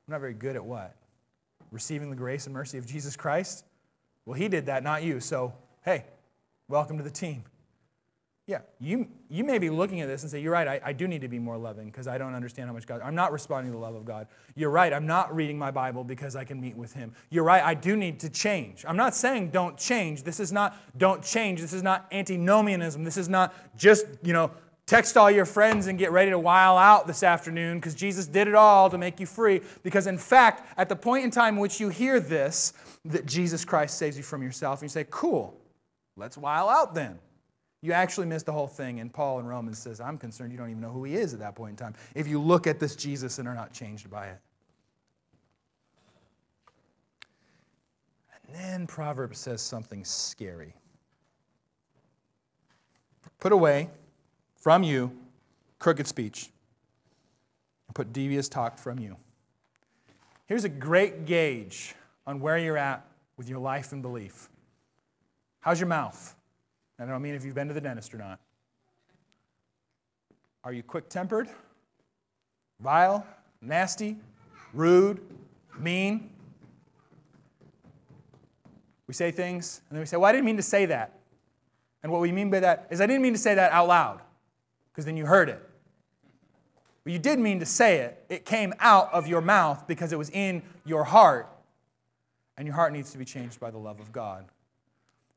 not 0.07 0.21
very 0.21 0.35
good 0.35 0.55
at 0.55 0.63
what? 0.63 0.95
Receiving 1.71 2.11
the 2.11 2.17
grace 2.17 2.45
and 2.45 2.53
mercy 2.53 2.77
of 2.77 2.85
Jesus 2.85 3.17
Christ? 3.17 3.65
Well, 4.27 4.35
he 4.35 4.49
did 4.49 4.67
that, 4.67 4.83
not 4.83 5.03
you. 5.03 5.19
So, 5.19 5.55
hey, 5.87 6.05
welcome 6.69 6.99
to 6.99 7.05
the 7.05 7.11
team. 7.11 7.43
Yeah, 8.49 8.59
you, 8.81 9.07
you 9.29 9.45
may 9.45 9.59
be 9.59 9.71
looking 9.71 10.01
at 10.01 10.09
this 10.09 10.23
and 10.23 10.31
say, 10.31 10.41
You're 10.41 10.53
right, 10.53 10.67
I, 10.67 10.81
I 10.87 10.93
do 10.93 11.07
need 11.07 11.21
to 11.21 11.29
be 11.29 11.39
more 11.39 11.57
loving 11.57 11.87
because 11.87 12.09
I 12.09 12.19
don't 12.19 12.35
understand 12.35 12.67
how 12.67 12.73
much 12.73 12.87
God, 12.87 13.01
I'm 13.03 13.15
not 13.15 13.31
responding 13.31 13.71
to 13.71 13.77
the 13.77 13.81
love 13.81 13.95
of 13.95 14.05
God. 14.05 14.27
You're 14.57 14.71
right, 14.71 14.93
I'm 14.93 15.07
not 15.07 15.35
reading 15.35 15.57
my 15.57 15.71
Bible 15.71 16.03
because 16.03 16.35
I 16.35 16.43
can 16.43 16.61
meet 16.61 16.77
with 16.77 16.93
Him. 16.93 17.13
You're 17.31 17.45
right, 17.45 17.63
I 17.63 17.75
do 17.75 17.95
need 17.95 18.19
to 18.21 18.29
change. 18.29 18.85
I'm 18.87 18.97
not 18.97 19.15
saying 19.15 19.51
don't 19.51 19.79
change. 19.79 20.25
This 20.25 20.41
is 20.41 20.51
not 20.51 20.77
don't 20.99 21.23
change. 21.23 21.61
This 21.61 21.73
is 21.73 21.85
not 21.85 22.07
antinomianism. 22.11 23.05
This 23.05 23.17
is 23.17 23.29
not 23.29 23.55
just, 23.77 24.07
you 24.25 24.33
know, 24.33 24.51
text 24.87 25.17
all 25.17 25.31
your 25.31 25.47
friends 25.47 25.87
and 25.87 25.97
get 25.97 26.11
ready 26.11 26.31
to 26.33 26.39
while 26.39 26.77
out 26.77 27.07
this 27.07 27.23
afternoon 27.23 27.79
because 27.79 27.95
Jesus 27.95 28.27
did 28.27 28.49
it 28.49 28.57
all 28.57 28.91
to 28.91 28.99
make 28.99 29.21
you 29.21 29.27
free. 29.27 29.61
Because 29.85 30.09
in 30.09 30.19
fact, 30.19 30.69
at 30.77 30.89
the 30.89 30.97
point 30.97 31.25
in 31.25 31.31
time 31.31 31.55
in 31.55 31.61
which 31.61 31.79
you 31.79 31.91
hear 31.91 32.19
this, 32.19 32.73
that 33.05 33.25
Jesus 33.25 33.65
Christ 33.65 33.99
saves 33.99 34.17
you 34.17 34.25
from 34.25 34.43
yourself, 34.43 34.81
and 34.81 34.83
you 34.83 34.89
say, 34.89 35.07
Cool, 35.09 35.57
let's 36.17 36.37
while 36.37 36.69
out 36.69 36.93
then. 36.93 37.21
You 37.83 37.93
actually 37.93 38.27
miss 38.27 38.43
the 38.43 38.53
whole 38.53 38.69
thing. 38.69 39.01
And 39.01 39.13
Paul 39.13 39.41
in 39.41 39.47
Romans 39.47 39.79
says, 39.79 40.01
I'm 40.01 40.17
concerned 40.17 40.53
you 40.53 40.59
don't 40.59 40.71
even 40.71 40.81
know 40.81 40.91
who 40.91 41.05
he 41.05 41.15
is 41.15 41.35
at 41.35 41.41
that 41.41 41.55
point 41.55 41.71
in 41.71 41.77
time 41.77 41.95
if 42.15 42.27
you 42.27 42.41
look 42.41 42.67
at 42.67 42.79
this 42.81 42.97
Jesus 42.97 43.39
and 43.39 43.47
are 43.47 43.55
not 43.55 43.73
changed 43.73 44.09
by 44.09 44.29
it. 44.29 44.39
And 48.47 48.57
then 48.57 48.87
Proverbs 48.87 49.39
says 49.39 49.61
something 49.61 50.05
scary. 50.05 50.75
Put 53.41 53.53
away 53.53 53.91
from 54.57 54.83
you 54.85 55.11
crooked 55.83 56.07
speech, 56.07 56.49
and 57.89 57.95
put 57.95 58.13
devious 58.13 58.49
talk 58.49 58.79
from 58.79 58.99
you. 58.99 59.17
Here's 60.47 60.65
a 60.65 60.69
great 60.69 61.27
gauge 61.27 61.95
on 62.27 62.41
where 62.41 62.57
you're 62.57 62.79
at 62.79 63.05
with 63.37 63.49
your 63.49 63.59
life 63.59 63.93
and 63.93 64.01
belief. 64.01 64.49
How's 65.61 65.81
your 65.81 65.89
mouth? 65.89 66.37
I 67.03 67.07
don't 67.07 67.23
mean 67.23 67.35
if 67.35 67.45
you've 67.45 67.55
been 67.55 67.69
to 67.69 67.75
the 67.75 67.81
dentist 67.81 68.15
or 68.15 68.19
not. 68.19 68.39
Are 70.63 70.73
you 70.73 70.85
quick 70.85 71.09
tempered, 71.09 71.49
vile, 72.79 73.27
nasty, 73.61 74.17
rude, 74.73 75.21
mean? 75.79 76.31
We 79.09 79.15
say 79.15 79.33
things 79.33 79.81
and 79.89 79.97
then 79.97 80.01
we 80.01 80.07
say, 80.07 80.17
Well, 80.17 80.27
I 80.27 80.33
didn't 80.33 80.45
mean 80.45 80.57
to 80.57 80.63
say 80.63 80.87
that. 80.87 81.19
And 82.05 82.13
what 82.13 82.21
we 82.21 82.31
mean 82.31 82.51
by 82.51 82.61
that 82.61 82.87
is, 82.91 83.01
I 83.01 83.07
didn't 83.07 83.23
mean 83.23 83.33
to 83.33 83.39
say 83.39 83.55
that 83.55 83.73
out 83.73 83.89
loud, 83.89 84.21
because 84.93 85.05
then 85.05 85.17
you 85.17 85.27
heard 85.27 85.49
it. 85.49 85.61
But 87.05 87.13
you 87.13 87.19
did 87.19 87.39
mean 87.41 87.59
to 87.61 87.67
say 87.67 87.99
it. 87.99 88.25
It 88.29 88.45
came 88.45 88.75
out 88.79 89.13
of 89.13 89.27
your 89.27 89.41
mouth 89.41 89.87
because 89.89 90.13
it 90.13 90.19
was 90.19 90.31
in 90.31 90.63
your 90.85 91.03
heart. 91.05 91.49
And 92.57 92.67
your 92.67 92.77
heart 92.77 92.93
needs 92.93 93.11
to 93.13 93.19
be 93.19 93.25
changed 93.25 93.59
by 93.59 93.73
the 93.73 93.79
love 93.79 93.99
of 93.99 94.13
God. 94.13 94.45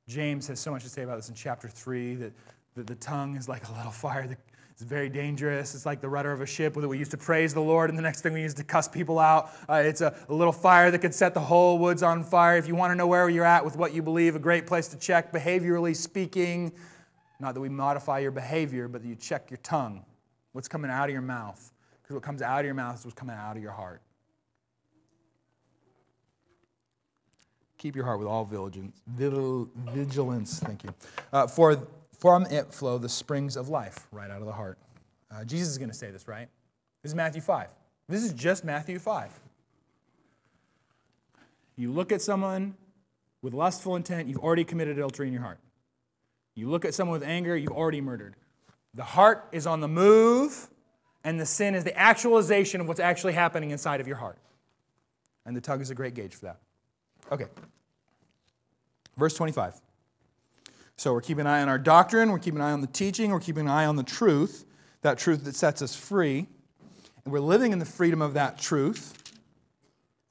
James 0.07 0.47
has 0.47 0.59
so 0.59 0.71
much 0.71 0.83
to 0.83 0.89
say 0.89 1.03
about 1.03 1.15
this 1.15 1.29
in 1.29 1.35
chapter 1.35 1.67
3 1.67 2.15
that, 2.15 2.33
that 2.75 2.87
the 2.87 2.95
tongue 2.95 3.35
is 3.35 3.49
like 3.49 3.67
a 3.67 3.71
little 3.73 3.91
fire 3.91 4.27
that 4.27 4.37
is 4.77 4.83
very 4.83 5.09
dangerous. 5.09 5.73
It's 5.73 5.85
like 5.85 6.01
the 6.01 6.09
rudder 6.09 6.31
of 6.31 6.41
a 6.41 6.45
ship 6.45 6.73
that 6.75 6.87
we 6.87 6.97
used 6.97 7.11
to 7.11 7.17
praise 7.17 7.53
the 7.53 7.61
Lord, 7.61 7.89
and 7.89 7.97
the 7.97 8.03
next 8.03 8.21
thing 8.21 8.33
we 8.33 8.41
used 8.41 8.57
to 8.57 8.63
cuss 8.63 8.87
people 8.87 9.19
out. 9.19 9.49
Uh, 9.69 9.75
it's 9.75 10.01
a, 10.01 10.15
a, 10.29 10.33
little 10.33 10.53
fire 10.53 10.91
that 10.91 10.99
could 10.99 11.13
set 11.13 11.33
the 11.33 11.39
whole 11.39 11.79
woods 11.79 12.03
on 12.03 12.23
fire. 12.23 12.57
If 12.57 12.67
you 12.67 12.75
want 12.75 12.91
to 12.91 12.95
know 12.95 13.07
where 13.07 13.29
you're 13.29 13.45
at 13.45 13.63
with 13.63 13.77
what 13.77 13.93
you 13.93 14.01
believe, 14.01 14.35
a 14.35 14.39
great 14.39 14.67
place 14.67 14.87
to 14.89 14.97
check, 14.97 15.31
behaviorally 15.31 15.95
speaking. 15.95 16.71
Not 17.39 17.53
that 17.53 17.61
we 17.61 17.69
modify 17.69 18.19
your 18.19 18.31
behavior, 18.31 18.87
but 18.87 19.01
that 19.01 19.07
you 19.07 19.15
check 19.15 19.49
your 19.49 19.59
tongue. 19.63 20.05
What's 20.51 20.67
coming 20.67 20.91
out 20.91 21.09
of 21.09 21.13
your 21.13 21.21
mouth? 21.21 21.71
Because 22.01 22.13
what 22.13 22.23
comes 22.23 22.41
out 22.41 22.59
of 22.59 22.65
your 22.65 22.75
mouth 22.75 22.99
is 22.99 23.05
what's 23.05 23.15
coming 23.17 23.35
out 23.35 23.57
of 23.57 23.63
your 23.63 23.71
heart. 23.71 24.01
Keep 27.85 27.95
your 27.95 28.05
heart 28.05 28.17
with 28.17 28.27
all 28.27 28.43
vigilance. 28.45 28.99
vigilance 29.05 30.59
thank 30.59 30.83
you. 30.83 30.89
Uh, 31.31 31.45
for 31.45 31.87
from 32.17 32.47
it 32.47 32.73
flow 32.73 32.97
the 32.97 33.07
springs 33.07 33.55
of 33.55 33.69
life, 33.69 34.07
right 34.11 34.31
out 34.31 34.39
of 34.39 34.47
the 34.47 34.53
heart. 34.53 34.79
Uh, 35.29 35.43
Jesus 35.43 35.69
is 35.69 35.77
going 35.77 35.91
to 35.91 35.95
say 35.95 36.09
this, 36.09 36.27
right? 36.27 36.47
This 37.03 37.11
is 37.11 37.15
Matthew 37.15 37.41
5. 37.41 37.69
This 38.09 38.23
is 38.23 38.33
just 38.33 38.65
Matthew 38.65 38.97
5. 38.97 39.39
You 41.75 41.91
look 41.91 42.11
at 42.11 42.23
someone 42.23 42.73
with 43.43 43.53
lustful 43.53 43.95
intent, 43.95 44.29
you've 44.29 44.39
already 44.39 44.63
committed 44.63 44.97
adultery 44.97 45.27
in 45.27 45.33
your 45.33 45.43
heart. 45.43 45.59
You 46.55 46.71
look 46.71 46.85
at 46.85 46.95
someone 46.95 47.19
with 47.19 47.29
anger, 47.29 47.55
you've 47.55 47.71
already 47.71 48.01
murdered. 48.01 48.33
The 48.95 49.03
heart 49.03 49.47
is 49.51 49.67
on 49.67 49.81
the 49.81 49.87
move, 49.87 50.69
and 51.23 51.39
the 51.39 51.45
sin 51.45 51.75
is 51.75 51.83
the 51.83 51.95
actualization 51.95 52.81
of 52.81 52.87
what's 52.87 52.99
actually 52.99 53.33
happening 53.33 53.69
inside 53.69 54.01
of 54.01 54.07
your 54.07 54.17
heart. 54.17 54.39
And 55.45 55.55
the 55.55 55.61
tongue 55.61 55.81
is 55.81 55.91
a 55.91 55.95
great 55.95 56.15
gauge 56.15 56.33
for 56.33 56.45
that. 56.45 56.61
Okay. 57.31 57.45
Verse 59.17 59.33
25. 59.35 59.81
So 60.97 61.13
we're 61.13 61.21
keeping 61.21 61.41
an 61.41 61.47
eye 61.47 61.61
on 61.61 61.69
our 61.69 61.77
doctrine, 61.77 62.31
we're 62.31 62.39
keeping 62.39 62.61
an 62.61 62.65
eye 62.65 62.71
on 62.71 62.81
the 62.81 62.87
teaching, 62.87 63.31
we're 63.31 63.39
keeping 63.39 63.63
an 63.63 63.69
eye 63.69 63.85
on 63.85 63.95
the 63.95 64.03
truth, 64.03 64.65
that 65.01 65.17
truth 65.17 65.43
that 65.43 65.55
sets 65.55 65.81
us 65.81 65.95
free. 65.95 66.47
And 67.23 67.33
we're 67.33 67.39
living 67.39 67.73
in 67.73 67.79
the 67.79 67.85
freedom 67.85 68.21
of 68.21 68.33
that 68.35 68.57
truth. 68.57 69.13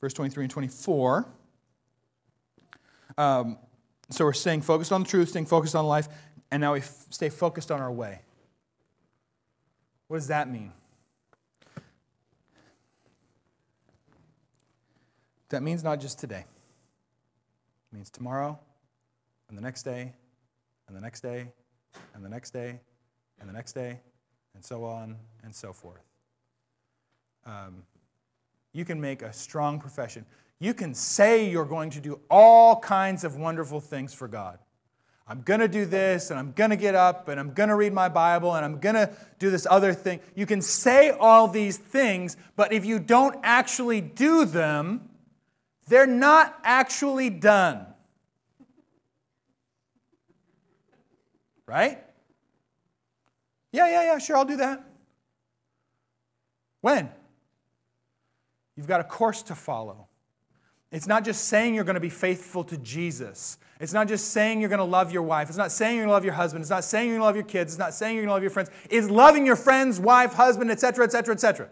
Verse 0.01 0.15
23 0.15 0.45
and 0.45 0.51
24. 0.51 1.27
Um, 3.19 3.59
so 4.11 4.25
we're 4.25 4.33
staying 4.33 4.63
focused 4.63 4.93
on 4.93 5.03
the 5.03 5.09
truth, 5.09 5.31
staying 5.31 5.47
focused 5.47 5.75
on 5.75 5.87
life, 5.87 6.09
and 6.51 6.61
now 6.61 6.75
we 6.75 6.81
f- 6.81 7.07
stay 7.11 7.29
focused 7.29 7.71
on 7.71 7.81
our 7.81 7.93
way. 7.93 8.21
What 10.09 10.19
does 10.19 10.29
that 10.29 10.51
mean? 10.51 10.73
That 15.49 15.63
means 15.63 15.85
not 15.85 16.01
just 16.01 16.19
today. 16.19 16.45
Means 17.95 18.11
tomorrow 18.11 18.59
and 19.49 19.57
the 19.57 19.63
next 19.63 19.85
day 19.85 20.13
and 20.89 20.97
the 20.97 21.01
next 21.01 21.21
day, 21.21 21.47
and 22.13 22.25
the 22.25 22.29
next 22.29 22.51
day, 22.51 22.81
and 23.39 23.49
the 23.49 23.53
next 23.53 23.73
day, 23.73 24.01
and 24.55 24.65
so 24.65 24.85
on 24.85 25.17
and 25.45 25.55
so 25.55 25.73
forth. 25.73 26.03
Um, 27.47 27.85
you 28.73 28.85
can 28.85 29.01
make 29.01 29.23
a 29.23 29.33
strong 29.33 29.79
profession. 29.79 30.27
You 30.59 30.75
can 30.75 30.93
say 30.93 31.49
you're 31.49 31.65
going 31.65 31.91
to 31.91 32.01
do 32.01 32.19
all 32.29 32.81
kinds 32.81 33.23
of 33.23 33.37
wonderful 33.37 33.81
things 33.81 34.13
for 34.13 34.27
God. 34.27 34.59
I'm 35.29 35.43
going 35.43 35.61
to 35.61 35.69
do 35.69 35.85
this, 35.85 36.31
and 36.31 36.39
I'm 36.39 36.51
going 36.51 36.71
to 36.71 36.77
get 36.77 36.97
up, 36.97 37.29
and 37.29 37.39
I'm 37.39 37.53
going 37.55 37.69
to 37.69 37.77
read 37.77 37.93
my 37.93 38.09
Bible, 38.09 38.57
and 38.57 38.65
I'm 38.65 38.81
going 38.81 38.97
to 38.97 39.11
do 39.39 39.51
this 39.51 39.69
other 39.71 39.95
thing. 39.95 40.19
You 40.35 40.47
can 40.47 40.61
say 40.61 41.11
all 41.11 41.47
these 41.47 41.79
things, 41.79 42.37
but 42.57 42.73
if 42.73 42.85
you 42.85 42.99
don't 42.99 43.37
actually 43.45 44.01
do 44.01 44.45
them, 44.45 45.11
they're 45.87 46.07
not 46.07 46.59
actually 46.65 47.31
done. 47.31 47.87
right? 51.67 51.99
Yeah, 53.73 53.89
yeah, 53.89 54.03
yeah, 54.05 54.19
sure, 54.19 54.37
I'll 54.37 54.45
do 54.45 54.57
that. 54.57 54.85
When? 56.81 57.09
You've 58.77 58.87
got 58.87 59.01
a 59.01 59.05
course 59.05 59.43
to 59.45 59.55
follow. 59.55 60.09
It's 60.93 61.09
not 61.09 61.25
just 61.25 61.47
saying 61.47 61.75
you're 61.75 61.85
going 61.85 61.95
to 61.95 62.01
be 62.01 62.11
faithful 62.11 62.63
to 62.65 62.77
Jesus. 62.79 63.59
It's 63.81 63.93
not 63.93 64.07
just 64.07 64.29
saying 64.29 64.61
you're 64.61 64.69
going 64.69 64.79
to 64.79 64.85
love 64.85 65.11
your 65.11 65.23
wife. 65.23 65.49
It's 65.49 65.59
not 65.59 65.73
saying 65.73 65.97
you're 65.97 66.05
going 66.05 66.11
to 66.11 66.15
love 66.15 66.25
your 66.25 66.35
husband. 66.35 66.63
It's 66.63 66.71
not 66.71 66.85
saying 66.85 67.09
you're 67.09 67.17
going 67.19 67.23
to 67.23 67.27
love 67.27 67.35
your 67.35 67.45
kids. 67.45 67.73
It's 67.73 67.79
not 67.79 67.95
saying 67.95 68.15
you're 68.15 68.23
going 68.23 68.29
to 68.29 68.35
love 68.35 68.43
your 68.43 68.51
friends. 68.51 68.71
It's 68.89 69.11
loving 69.11 69.45
your 69.45 69.57
friends, 69.57 69.99
wife, 69.99 70.35
husband, 70.35 70.71
etc., 70.71 71.05
etc., 71.05 71.35
etc. 71.35 71.69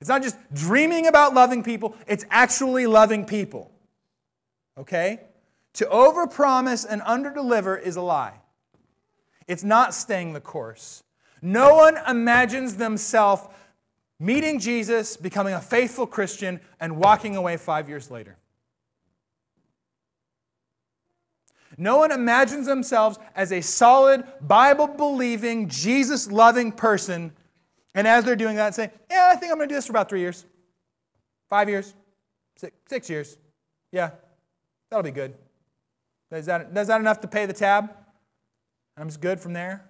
It's 0.00 0.08
not 0.08 0.22
just 0.22 0.36
dreaming 0.52 1.06
about 1.06 1.34
loving 1.34 1.62
people, 1.62 1.96
it's 2.06 2.24
actually 2.30 2.86
loving 2.86 3.24
people. 3.24 3.70
Okay? 4.78 5.20
To 5.74 5.84
overpromise 5.86 6.86
and 6.88 7.02
underdeliver 7.02 7.80
is 7.80 7.96
a 7.96 8.02
lie. 8.02 8.34
It's 9.46 9.64
not 9.64 9.94
staying 9.94 10.32
the 10.32 10.40
course. 10.40 11.02
No 11.40 11.76
one 11.76 11.98
imagines 12.08 12.76
themselves 12.76 13.42
meeting 14.18 14.58
Jesus, 14.58 15.16
becoming 15.16 15.54
a 15.54 15.60
faithful 15.60 16.06
Christian, 16.06 16.60
and 16.80 16.96
walking 16.96 17.36
away 17.36 17.56
five 17.56 17.88
years 17.88 18.10
later. 18.10 18.36
No 21.78 21.98
one 21.98 22.10
imagines 22.10 22.66
themselves 22.66 23.18
as 23.34 23.52
a 23.52 23.60
solid, 23.60 24.24
Bible 24.40 24.86
believing, 24.86 25.68
Jesus 25.68 26.30
loving 26.30 26.72
person, 26.72 27.32
and 27.96 28.06
as 28.06 28.24
they're 28.24 28.36
doing 28.36 28.56
that, 28.56 28.74
say, 28.74 28.90
Yeah, 29.10 29.30
I 29.32 29.36
think 29.36 29.50
I'm 29.50 29.58
going 29.58 29.68
to 29.68 29.72
do 29.72 29.76
this 29.76 29.86
for 29.86 29.92
about 29.92 30.08
three 30.08 30.20
years, 30.20 30.44
five 31.48 31.68
years, 31.68 31.94
six, 32.56 32.76
six 32.88 33.10
years. 33.10 33.38
Yeah, 33.90 34.10
that'll 34.90 35.02
be 35.02 35.10
good. 35.10 35.34
Is 36.30 36.46
that, 36.46 36.68
is 36.76 36.88
that 36.88 37.00
enough 37.00 37.20
to 37.22 37.28
pay 37.28 37.46
the 37.46 37.52
tab? 37.52 37.90
I'm 38.98 39.08
just 39.08 39.20
good 39.20 39.40
from 39.40 39.54
there. 39.54 39.84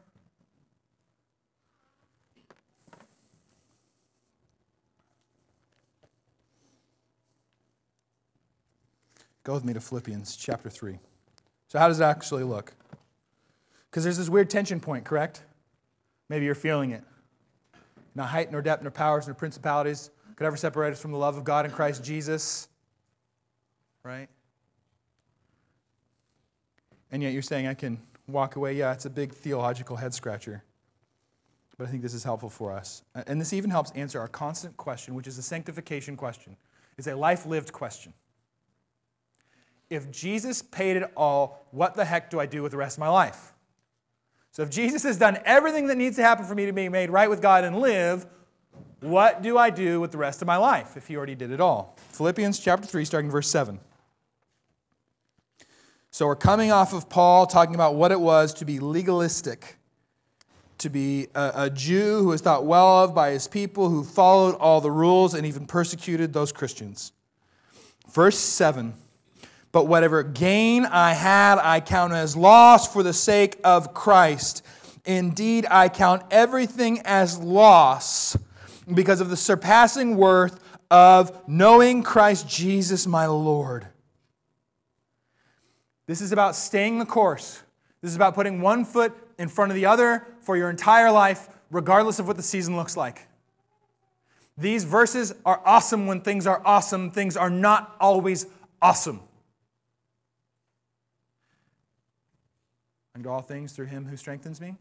Go 9.43 9.55
with 9.55 9.65
me 9.65 9.73
to 9.75 9.81
Philippians 9.81 10.37
chapter 10.37 10.69
3. 10.69 10.99
So, 11.69 11.79
how 11.79 11.87
does 11.89 12.01
it 12.01 12.05
actually 12.05 12.43
look? 12.43 12.73
Because 13.91 14.03
there's 14.03 14.19
this 14.19 14.29
weird 14.29 14.51
tension 14.51 14.81
point, 14.81 15.05
correct? 15.05 15.43
Maybe 16.29 16.45
you're 16.45 16.57
feeling 16.57 16.91
it. 16.91 17.05
Not 18.17 18.31
height, 18.31 18.51
nor 18.51 18.63
depth, 18.63 18.83
nor 18.83 18.91
powers, 18.91 19.27
nor 19.27 19.35
principalities 19.35 20.11
could 20.37 20.47
ever 20.47 20.57
separate 20.57 20.93
us 20.93 21.01
from 21.01 21.13
the 21.13 21.19
love 21.19 21.37
of 21.37 21.45
God 21.45 21.67
in 21.67 21.71
Christ 21.71 22.03
Jesus. 22.03 22.67
Right? 24.03 24.29
And 27.13 27.23
yet 27.23 27.35
you're 27.35 27.43
saying, 27.43 27.67
I 27.67 27.75
can 27.75 28.01
walk 28.27 28.57
away. 28.57 28.75
Yeah, 28.75 28.93
it's 28.93 29.05
a 29.05 29.11
big 29.11 29.35
theological 29.35 29.97
head 29.97 30.15
scratcher. 30.15 30.65
But 31.77 31.89
I 31.89 31.91
think 31.91 32.03
this 32.03 32.15
is 32.15 32.25
helpful 32.25 32.49
for 32.49 32.73
us. 32.73 33.03
And 33.27 33.39
this 33.39 33.53
even 33.53 33.69
helps 33.69 33.91
answer 33.91 34.19
our 34.19 34.29
constant 34.29 34.79
question, 34.79 35.15
which 35.15 35.27
is 35.27 35.37
a 35.37 35.43
sanctification 35.43 36.17
question. 36.17 36.57
It's 36.97 37.07
a 37.07 37.15
life 37.15 37.45
lived 37.45 37.71
question. 37.71 38.15
If 39.91 40.11
Jesus 40.11 40.63
paid 40.63 40.97
it 40.97 41.13
all, 41.15 41.67
what 41.71 41.95
the 41.95 42.07
heck 42.07 42.31
do 42.31 42.41
I 42.41 42.47
do 42.47 42.63
with 42.63 42.73
the 42.73 42.79
rest 42.79 42.97
of 42.97 43.01
my 43.01 43.09
life? 43.09 43.53
So 44.57 44.63
if 44.63 44.71
Jesus 44.71 45.03
has 45.03 45.19
done 45.19 45.39
everything 45.45 45.89
that 45.89 45.99
needs 45.99 46.17
to 46.17 46.23
happen 46.23 46.47
for 46.47 46.55
me 46.55 46.65
to 46.65 46.73
be 46.73 46.89
made 46.89 47.11
right 47.11 47.29
with 47.29 47.43
God 47.43 47.65
and 47.65 47.79
live, 47.79 48.25
what 49.01 49.43
do 49.43 49.59
I 49.59 49.69
do 49.69 50.01
with 50.01 50.13
the 50.13 50.17
rest 50.17 50.41
of 50.41 50.47
my 50.47 50.57
life 50.57 50.97
if 50.97 51.09
he 51.09 51.15
already 51.15 51.35
did 51.35 51.51
it 51.51 51.61
all? 51.61 51.95
Philippians 52.13 52.59
chapter 52.59 52.87
3, 52.87 53.05
starting 53.05 53.31
verse 53.31 53.51
7. 53.51 53.79
So 56.11 56.25
we're 56.25 56.37
coming 56.37 56.73
off 56.73 56.95
of 56.95 57.11
Paul 57.11 57.47
talking 57.47 57.75
about 57.75 57.97
what 57.97 58.13
it 58.13 58.19
was 58.19 58.55
to 58.55 58.65
be 58.65 58.81
legalistic, 58.81 59.77
to 60.79 60.89
be 60.89 61.27
a, 61.35 61.53
a, 61.55 61.69
Jew 61.71 62.21
who 62.21 62.29
was 62.29 62.41
thought 62.41 62.65
well 62.65 63.05
of 63.05 63.15
by 63.15 63.33
his 63.33 63.47
people, 63.47 63.91
who 63.91 64.05
followed 64.05 64.55
all 64.55 64.81
the 64.81 64.91
rules 64.91 65.35
and 65.35 65.45
even 65.45 65.67
persecuted 65.67 66.33
those 66.33 66.51
Christians. 66.51 67.13
Verse 68.11 68.39
7 68.39 68.95
But 69.77 69.89
whatever 69.89 70.23
gain 70.23 70.87
I 70.87 71.13
had, 71.13 71.59
I 71.59 71.81
count 71.81 72.15
as 72.15 72.35
loss 72.35 72.91
for 72.91 73.03
the 73.03 73.13
sake 73.13 73.61
of 73.63 73.93
Christ. 73.93 74.65
Indeed, 75.05 75.67
I 75.71 75.91
count 75.91 76.23
everything 76.31 77.03
as 77.05 77.39
loss 77.39 78.39
because 78.95 79.21
of 79.21 79.29
the 79.29 79.37
surpassing 79.37 80.17
worth 80.17 80.59
of 80.91 81.47
knowing 81.47 82.03
Christ 82.03 82.49
Jesus 82.49 83.07
my 83.07 83.27
Lord. 83.27 83.87
This 86.07 86.23
is 86.23 86.33
about 86.33 86.57
staying 86.57 86.99
the 86.99 87.05
course. 87.05 87.63
This 88.01 88.13
is 88.13 88.17
about 88.17 88.35
putting 88.35 88.63
one 88.63 88.83
foot 88.83 89.13
in 89.39 89.47
front 89.47 89.73
of 89.73 89.75
the 89.75 89.85
other 89.85 90.27
for 90.41 90.57
your 90.57 90.71
entire 90.71 91.13
life, 91.13 91.51
regardless 91.71 92.19
of 92.19 92.27
what 92.27 92.39
the 92.39 92.43
season 92.43 92.77
looks 92.77 92.97
like. 92.97 93.29
These 94.57 94.85
verses 94.85 95.35
are 95.45 95.61
awesome 95.67 96.07
when 96.07 96.23
things 96.23 96.47
are 96.47 96.63
awesome. 96.65 97.11
Things 97.11 97.37
are 97.37 97.51
not 97.51 97.95
always 98.01 98.47
awesome. 98.81 99.21
Can 103.17 103.23
do 103.23 103.31
all 103.31 103.41
things 103.41 103.73
through 103.73 103.87
him 103.87 104.05
who 104.05 104.15
strengthens 104.15 104.61
me. 104.61 104.77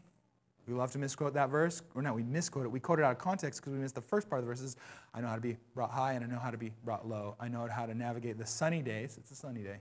We 0.68 0.74
love 0.74 0.90
to 0.92 0.98
misquote 0.98 1.32
that 1.32 1.48
verse. 1.48 1.80
Or 1.94 2.02
no, 2.02 2.12
we 2.12 2.22
misquote 2.22 2.66
it. 2.66 2.68
We 2.68 2.78
quote 2.78 2.98
it 2.98 3.02
out 3.06 3.12
of 3.12 3.18
context 3.18 3.62
because 3.62 3.72
we 3.72 3.78
missed 3.78 3.94
the 3.94 4.02
first 4.02 4.28
part 4.28 4.40
of 4.40 4.44
the 4.44 4.50
verses. 4.50 4.76
I 5.14 5.22
know 5.22 5.28
how 5.28 5.36
to 5.36 5.40
be 5.40 5.56
brought 5.74 5.90
high 5.90 6.12
and 6.12 6.22
I 6.22 6.28
know 6.28 6.38
how 6.38 6.50
to 6.50 6.58
be 6.58 6.70
brought 6.84 7.08
low. 7.08 7.34
I 7.40 7.48
know 7.48 7.66
how 7.66 7.86
to 7.86 7.94
navigate 7.94 8.36
the 8.36 8.44
sunny 8.44 8.82
days. 8.82 9.16
It's 9.16 9.30
a 9.30 9.34
sunny 9.34 9.62
day. 9.62 9.80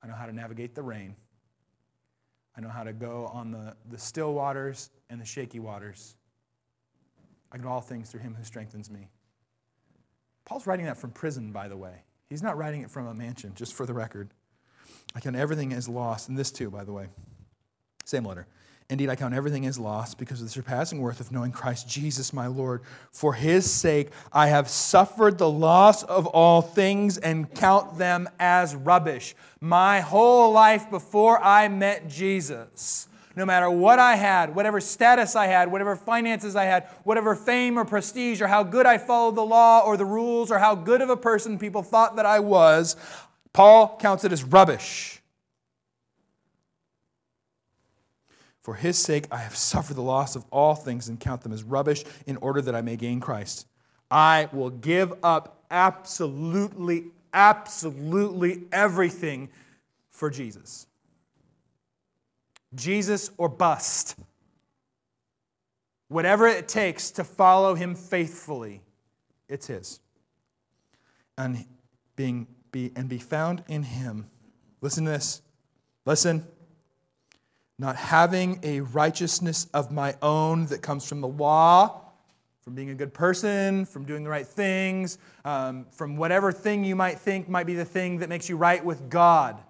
I 0.00 0.06
know 0.06 0.14
how 0.14 0.26
to 0.26 0.32
navigate 0.32 0.76
the 0.76 0.82
rain. 0.84 1.16
I 2.56 2.60
know 2.60 2.68
how 2.68 2.84
to 2.84 2.92
go 2.92 3.28
on 3.34 3.50
the, 3.50 3.74
the 3.90 3.98
still 3.98 4.32
waters 4.32 4.90
and 5.10 5.20
the 5.20 5.26
shaky 5.26 5.58
waters. 5.58 6.14
I 7.50 7.56
can 7.56 7.64
do 7.64 7.68
all 7.68 7.80
things 7.80 8.12
through 8.12 8.20
him 8.20 8.36
who 8.36 8.44
strengthens 8.44 8.92
me. 8.92 9.08
Paul's 10.44 10.68
writing 10.68 10.86
that 10.86 10.98
from 10.98 11.10
prison, 11.10 11.50
by 11.50 11.66
the 11.66 11.76
way. 11.76 12.04
He's 12.28 12.44
not 12.44 12.56
writing 12.56 12.82
it 12.82 12.92
from 12.92 13.08
a 13.08 13.14
mansion, 13.14 13.54
just 13.56 13.74
for 13.74 13.86
the 13.86 13.92
record. 13.92 14.30
I 15.16 15.20
count 15.20 15.34
everything 15.34 15.72
as 15.72 15.88
lost, 15.88 16.28
and 16.28 16.38
this 16.38 16.52
too, 16.52 16.70
by 16.70 16.84
the 16.84 16.92
way. 16.92 17.08
Same 18.04 18.24
letter. 18.24 18.46
Indeed, 18.92 19.08
I 19.08 19.16
count 19.16 19.32
everything 19.32 19.64
as 19.64 19.78
loss 19.78 20.14
because 20.14 20.42
of 20.42 20.48
the 20.48 20.52
surpassing 20.52 21.00
worth 21.00 21.18
of 21.18 21.32
knowing 21.32 21.50
Christ 21.50 21.88
Jesus 21.88 22.34
my 22.34 22.46
Lord. 22.46 22.82
For 23.10 23.32
his 23.32 23.70
sake, 23.70 24.10
I 24.30 24.48
have 24.48 24.68
suffered 24.68 25.38
the 25.38 25.48
loss 25.48 26.02
of 26.02 26.26
all 26.26 26.60
things 26.60 27.16
and 27.16 27.52
count 27.54 27.96
them 27.96 28.28
as 28.38 28.76
rubbish. 28.76 29.34
My 29.62 30.00
whole 30.00 30.52
life 30.52 30.90
before 30.90 31.42
I 31.42 31.68
met 31.68 32.06
Jesus, 32.06 33.08
no 33.34 33.46
matter 33.46 33.70
what 33.70 33.98
I 33.98 34.16
had, 34.16 34.54
whatever 34.54 34.78
status 34.78 35.36
I 35.36 35.46
had, 35.46 35.72
whatever 35.72 35.96
finances 35.96 36.54
I 36.54 36.64
had, 36.64 36.86
whatever 37.04 37.34
fame 37.34 37.78
or 37.78 37.86
prestige, 37.86 38.42
or 38.42 38.46
how 38.46 38.62
good 38.62 38.84
I 38.84 38.98
followed 38.98 39.36
the 39.36 39.44
law 39.44 39.80
or 39.86 39.96
the 39.96 40.04
rules, 40.04 40.50
or 40.50 40.58
how 40.58 40.74
good 40.74 41.00
of 41.00 41.08
a 41.08 41.16
person 41.16 41.58
people 41.58 41.82
thought 41.82 42.16
that 42.16 42.26
I 42.26 42.40
was, 42.40 42.96
Paul 43.54 43.96
counts 43.98 44.24
it 44.24 44.32
as 44.32 44.44
rubbish. 44.44 45.21
For 48.62 48.74
his 48.74 48.96
sake, 48.96 49.26
I 49.30 49.38
have 49.38 49.56
suffered 49.56 49.94
the 49.94 50.02
loss 50.02 50.36
of 50.36 50.44
all 50.50 50.76
things 50.76 51.08
and 51.08 51.18
count 51.18 51.42
them 51.42 51.52
as 51.52 51.64
rubbish 51.64 52.04
in 52.26 52.36
order 52.36 52.62
that 52.62 52.74
I 52.74 52.80
may 52.80 52.96
gain 52.96 53.20
Christ. 53.20 53.66
I 54.10 54.48
will 54.52 54.70
give 54.70 55.12
up 55.22 55.64
absolutely, 55.70 57.06
absolutely 57.34 58.62
everything 58.70 59.48
for 60.10 60.30
Jesus. 60.30 60.86
Jesus 62.74 63.30
or 63.36 63.48
bust. 63.48 64.16
Whatever 66.08 66.46
it 66.46 66.68
takes 66.68 67.10
to 67.12 67.24
follow 67.24 67.74
him 67.74 67.94
faithfully, 67.94 68.82
it's 69.48 69.66
his. 69.66 69.98
And 71.36 71.64
being 72.14 72.46
be 72.70 72.92
and 72.94 73.08
be 73.08 73.18
found 73.18 73.64
in 73.66 73.82
him. 73.82 74.26
Listen 74.80 75.04
to 75.04 75.10
this. 75.10 75.42
Listen 76.04 76.46
not 77.82 77.96
having 77.96 78.60
a 78.62 78.80
righteousness 78.80 79.66
of 79.74 79.90
my 79.90 80.14
own 80.22 80.66
that 80.66 80.80
comes 80.80 81.06
from 81.06 81.20
the 81.20 81.28
law, 81.28 82.00
from 82.62 82.74
being 82.74 82.90
a 82.90 82.94
good 82.94 83.12
person, 83.12 83.84
from 83.84 84.04
doing 84.04 84.22
the 84.22 84.30
right 84.30 84.46
things, 84.46 85.18
um, 85.44 85.84
from 85.90 86.16
whatever 86.16 86.52
thing 86.52 86.84
you 86.84 86.94
might 86.94 87.18
think 87.18 87.48
might 87.48 87.66
be 87.66 87.74
the 87.74 87.84
thing 87.84 88.18
that 88.18 88.28
makes 88.28 88.48
you 88.48 88.56
right 88.56 88.84
with 88.84 89.10
God. 89.10 89.60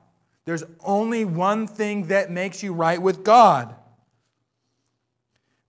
There's 0.45 0.63
only 0.85 1.25
one 1.25 1.67
thing 1.67 2.09
that 2.09 2.31
makes 2.31 2.63
you 2.63 2.75
right 2.75 3.01
with 3.01 3.25
God. 3.25 3.75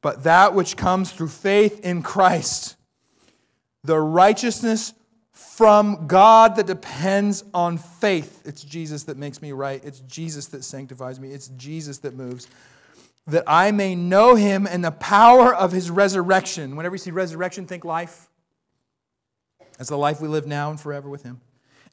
But 0.01 0.23
that 0.23 0.53
which 0.53 0.75
comes 0.75 1.11
through 1.13 1.29
faith 1.29 1.79
in 1.85 2.03
Christ, 2.03 2.75
the 3.85 3.99
righteousness 3.99 4.93
from 5.51 6.07
God 6.07 6.55
that 6.55 6.65
depends 6.65 7.43
on 7.53 7.77
faith. 7.77 8.41
It's 8.45 8.63
Jesus 8.63 9.03
that 9.03 9.17
makes 9.17 9.41
me 9.41 9.51
right. 9.51 9.83
It's 9.83 9.99
Jesus 10.01 10.47
that 10.47 10.63
sanctifies 10.63 11.19
me. 11.19 11.31
It's 11.31 11.49
Jesus 11.49 11.99
that 11.99 12.15
moves. 12.15 12.47
That 13.27 13.43
I 13.45 13.71
may 13.71 13.95
know 13.95 14.35
him 14.35 14.67
and 14.67 14.83
the 14.83 14.91
power 14.91 15.53
of 15.53 15.71
his 15.71 15.91
resurrection. 15.91 16.75
Whenever 16.75 16.95
you 16.95 16.99
see 16.99 17.11
resurrection, 17.11 17.67
think 17.67 17.85
life. 17.85 18.29
As 19.79 19.89
the 19.89 19.97
life 19.97 20.21
we 20.21 20.27
live 20.27 20.47
now 20.47 20.69
and 20.69 20.79
forever 20.79 21.09
with 21.09 21.23
him. 21.23 21.39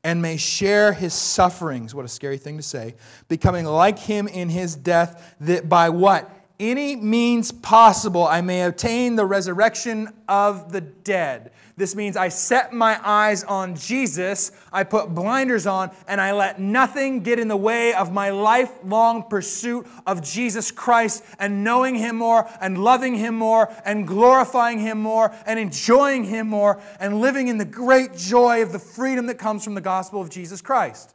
And 0.03 0.23
may 0.23 0.39
share 0.39 0.93
his 0.93 1.13
sufferings. 1.13 1.95
What 1.95 2.05
a 2.07 2.09
scary 2.09 2.39
thing 2.39 2.57
to 2.57 2.63
say. 2.63 2.95
Becoming 3.29 3.67
like 3.67 3.99
him 3.99 4.27
in 4.27 4.49
his 4.49 4.75
death, 4.75 5.37
that 5.41 5.69
by 5.69 5.91
what? 5.91 6.31
Any 6.61 6.95
means 6.95 7.51
possible 7.51 8.27
I 8.27 8.43
may 8.43 8.65
obtain 8.65 9.17
the 9.17 9.25
resurrection 9.25 10.11
of 10.29 10.73
the 10.73 10.83
dead. 10.83 11.53
This 11.79 11.97
means 11.97 12.19
I 12.19 12.29
set 12.29 12.75
my 12.75 13.01
eyes 13.03 13.45
on 13.45 13.75
Jesus, 13.75 14.53
I 14.71 14.85
put 14.85 15.15
blinders 15.15 15.67
on, 15.67 15.91
and 16.07 16.21
I 16.21 16.33
let 16.33 16.61
nothing 16.61 17.23
get 17.23 17.39
in 17.39 17.49
the 17.49 17.57
way 17.57 17.95
of 17.95 18.13
my 18.13 18.29
lifelong 18.29 19.23
pursuit 19.31 19.87
of 20.07 20.23
Jesus 20.23 20.71
Christ 20.71 21.25
and 21.39 21.65
knowing 21.65 21.95
Him 21.95 22.17
more 22.17 22.47
and 22.61 22.77
loving 22.77 23.15
Him 23.15 23.37
more 23.37 23.73
and 23.87 24.07
glorifying 24.07 24.81
Him 24.81 25.01
more 25.01 25.35
and 25.47 25.59
enjoying 25.59 26.25
Him 26.25 26.47
more 26.47 26.79
and 27.01 27.23
living 27.23 27.49
in 27.49 27.57
the 27.57 27.65
great 27.65 28.15
joy 28.15 28.61
of 28.61 28.73
the 28.73 28.79
freedom 28.79 29.29
that 29.29 29.39
comes 29.39 29.65
from 29.65 29.73
the 29.73 29.81
gospel 29.81 30.21
of 30.21 30.29
Jesus 30.29 30.61
Christ. 30.61 31.15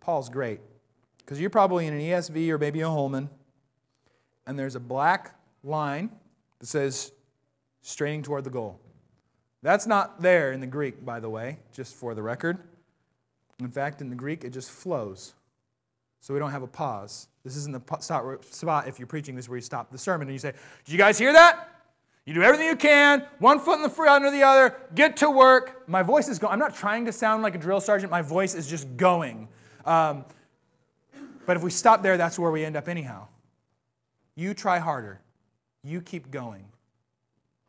Paul's 0.00 0.28
great 0.28 0.58
because 1.24 1.40
you're 1.40 1.50
probably 1.50 1.86
in 1.86 1.94
an 1.94 2.00
ESV 2.00 2.48
or 2.50 2.58
maybe 2.58 2.80
a 2.80 2.88
Holman, 2.88 3.30
and 4.46 4.58
there's 4.58 4.74
a 4.74 4.80
black 4.80 5.34
line 5.62 6.10
that 6.58 6.66
says 6.66 7.12
straining 7.82 8.22
toward 8.22 8.44
the 8.44 8.50
goal. 8.50 8.78
That's 9.62 9.86
not 9.86 10.20
there 10.20 10.52
in 10.52 10.60
the 10.60 10.66
Greek, 10.66 11.04
by 11.04 11.20
the 11.20 11.30
way, 11.30 11.58
just 11.72 11.94
for 11.94 12.14
the 12.14 12.22
record. 12.22 12.58
In 13.60 13.70
fact, 13.70 14.02
in 14.02 14.10
the 14.10 14.16
Greek, 14.16 14.44
it 14.44 14.50
just 14.50 14.70
flows. 14.70 15.34
So 16.20 16.34
we 16.34 16.40
don't 16.40 16.50
have 16.50 16.62
a 16.62 16.66
pause. 16.66 17.28
This 17.44 17.56
isn't 17.56 17.72
the 17.72 18.38
spot 18.42 18.88
if 18.88 18.98
you're 18.98 19.06
preaching 19.06 19.34
this 19.34 19.48
where 19.48 19.56
you 19.56 19.62
stop 19.62 19.90
the 19.90 19.98
sermon 19.98 20.28
and 20.28 20.34
you 20.34 20.38
say, 20.38 20.52
Did 20.84 20.92
you 20.92 20.98
guys 20.98 21.18
hear 21.18 21.32
that? 21.32 21.70
You 22.24 22.32
do 22.32 22.42
everything 22.42 22.66
you 22.66 22.76
can, 22.76 23.26
one 23.38 23.60
foot 23.60 23.76
in 23.76 23.82
the 23.82 23.90
front 23.90 24.24
of 24.24 24.32
the 24.32 24.42
other, 24.42 24.74
get 24.94 25.18
to 25.18 25.30
work. 25.30 25.86
My 25.86 26.02
voice 26.02 26.28
is 26.28 26.38
going. 26.38 26.54
I'm 26.54 26.58
not 26.58 26.74
trying 26.74 27.04
to 27.04 27.12
sound 27.12 27.42
like 27.42 27.54
a 27.54 27.58
drill 27.58 27.80
sergeant, 27.80 28.10
my 28.10 28.22
voice 28.22 28.54
is 28.54 28.66
just 28.66 28.96
going. 28.96 29.48
Um, 29.84 30.24
but 31.46 31.56
if 31.56 31.62
we 31.62 31.70
stop 31.70 32.02
there, 32.02 32.16
that's 32.16 32.38
where 32.38 32.50
we 32.50 32.64
end 32.64 32.76
up 32.76 32.88
anyhow. 32.88 33.28
You 34.34 34.54
try 34.54 34.78
harder. 34.78 35.20
You 35.82 36.00
keep 36.00 36.30
going. 36.30 36.64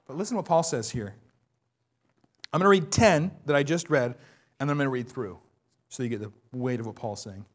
But 0.07 0.17
listen 0.17 0.35
to 0.35 0.37
what 0.37 0.45
Paul 0.45 0.63
says 0.63 0.89
here. 0.89 1.15
I'm 2.53 2.59
going 2.61 2.65
to 2.65 2.83
read 2.83 2.91
10 2.91 3.31
that 3.45 3.55
I 3.55 3.63
just 3.63 3.89
read, 3.89 4.15
and 4.59 4.69
then 4.69 4.71
I'm 4.71 4.77
going 4.77 4.85
to 4.85 4.91
read 4.91 5.09
through 5.09 5.39
so 5.89 6.03
you 6.03 6.09
get 6.09 6.21
the 6.21 6.31
weight 6.53 6.79
of 6.79 6.85
what 6.85 6.95
Paul's 6.95 7.21
saying. 7.21 7.45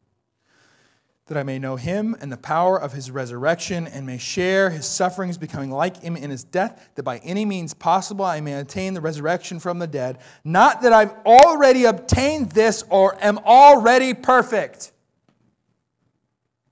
That 1.27 1.37
I 1.37 1.43
may 1.43 1.59
know 1.59 1.75
him 1.75 2.15
and 2.19 2.31
the 2.31 2.37
power 2.37 2.77
of 2.77 2.93
his 2.93 3.09
resurrection, 3.09 3.87
and 3.87 4.05
may 4.05 4.17
share 4.17 4.69
his 4.69 4.85
sufferings, 4.85 5.37
becoming 5.37 5.71
like 5.71 6.01
him 6.01 6.17
in 6.17 6.29
his 6.29 6.43
death, 6.43 6.89
that 6.95 7.03
by 7.03 7.17
any 7.19 7.45
means 7.45 7.73
possible 7.73 8.25
I 8.25 8.41
may 8.41 8.53
attain 8.53 8.93
the 8.93 9.01
resurrection 9.01 9.59
from 9.59 9.79
the 9.79 9.87
dead. 9.87 10.19
Not 10.43 10.81
that 10.81 10.91
I've 10.93 11.13
already 11.25 11.85
obtained 11.85 12.51
this 12.51 12.83
or 12.89 13.17
am 13.23 13.39
already 13.39 14.13
perfect. 14.13 14.90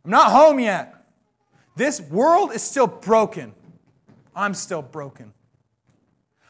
I'm 0.03 0.11
not 0.11 0.31
home 0.31 0.59
yet. 0.59 0.95
This 1.75 2.01
world 2.01 2.53
is 2.53 2.61
still 2.61 2.87
broken. 2.87 3.53
I'm 4.35 4.53
still 4.53 4.81
broken. 4.81 5.33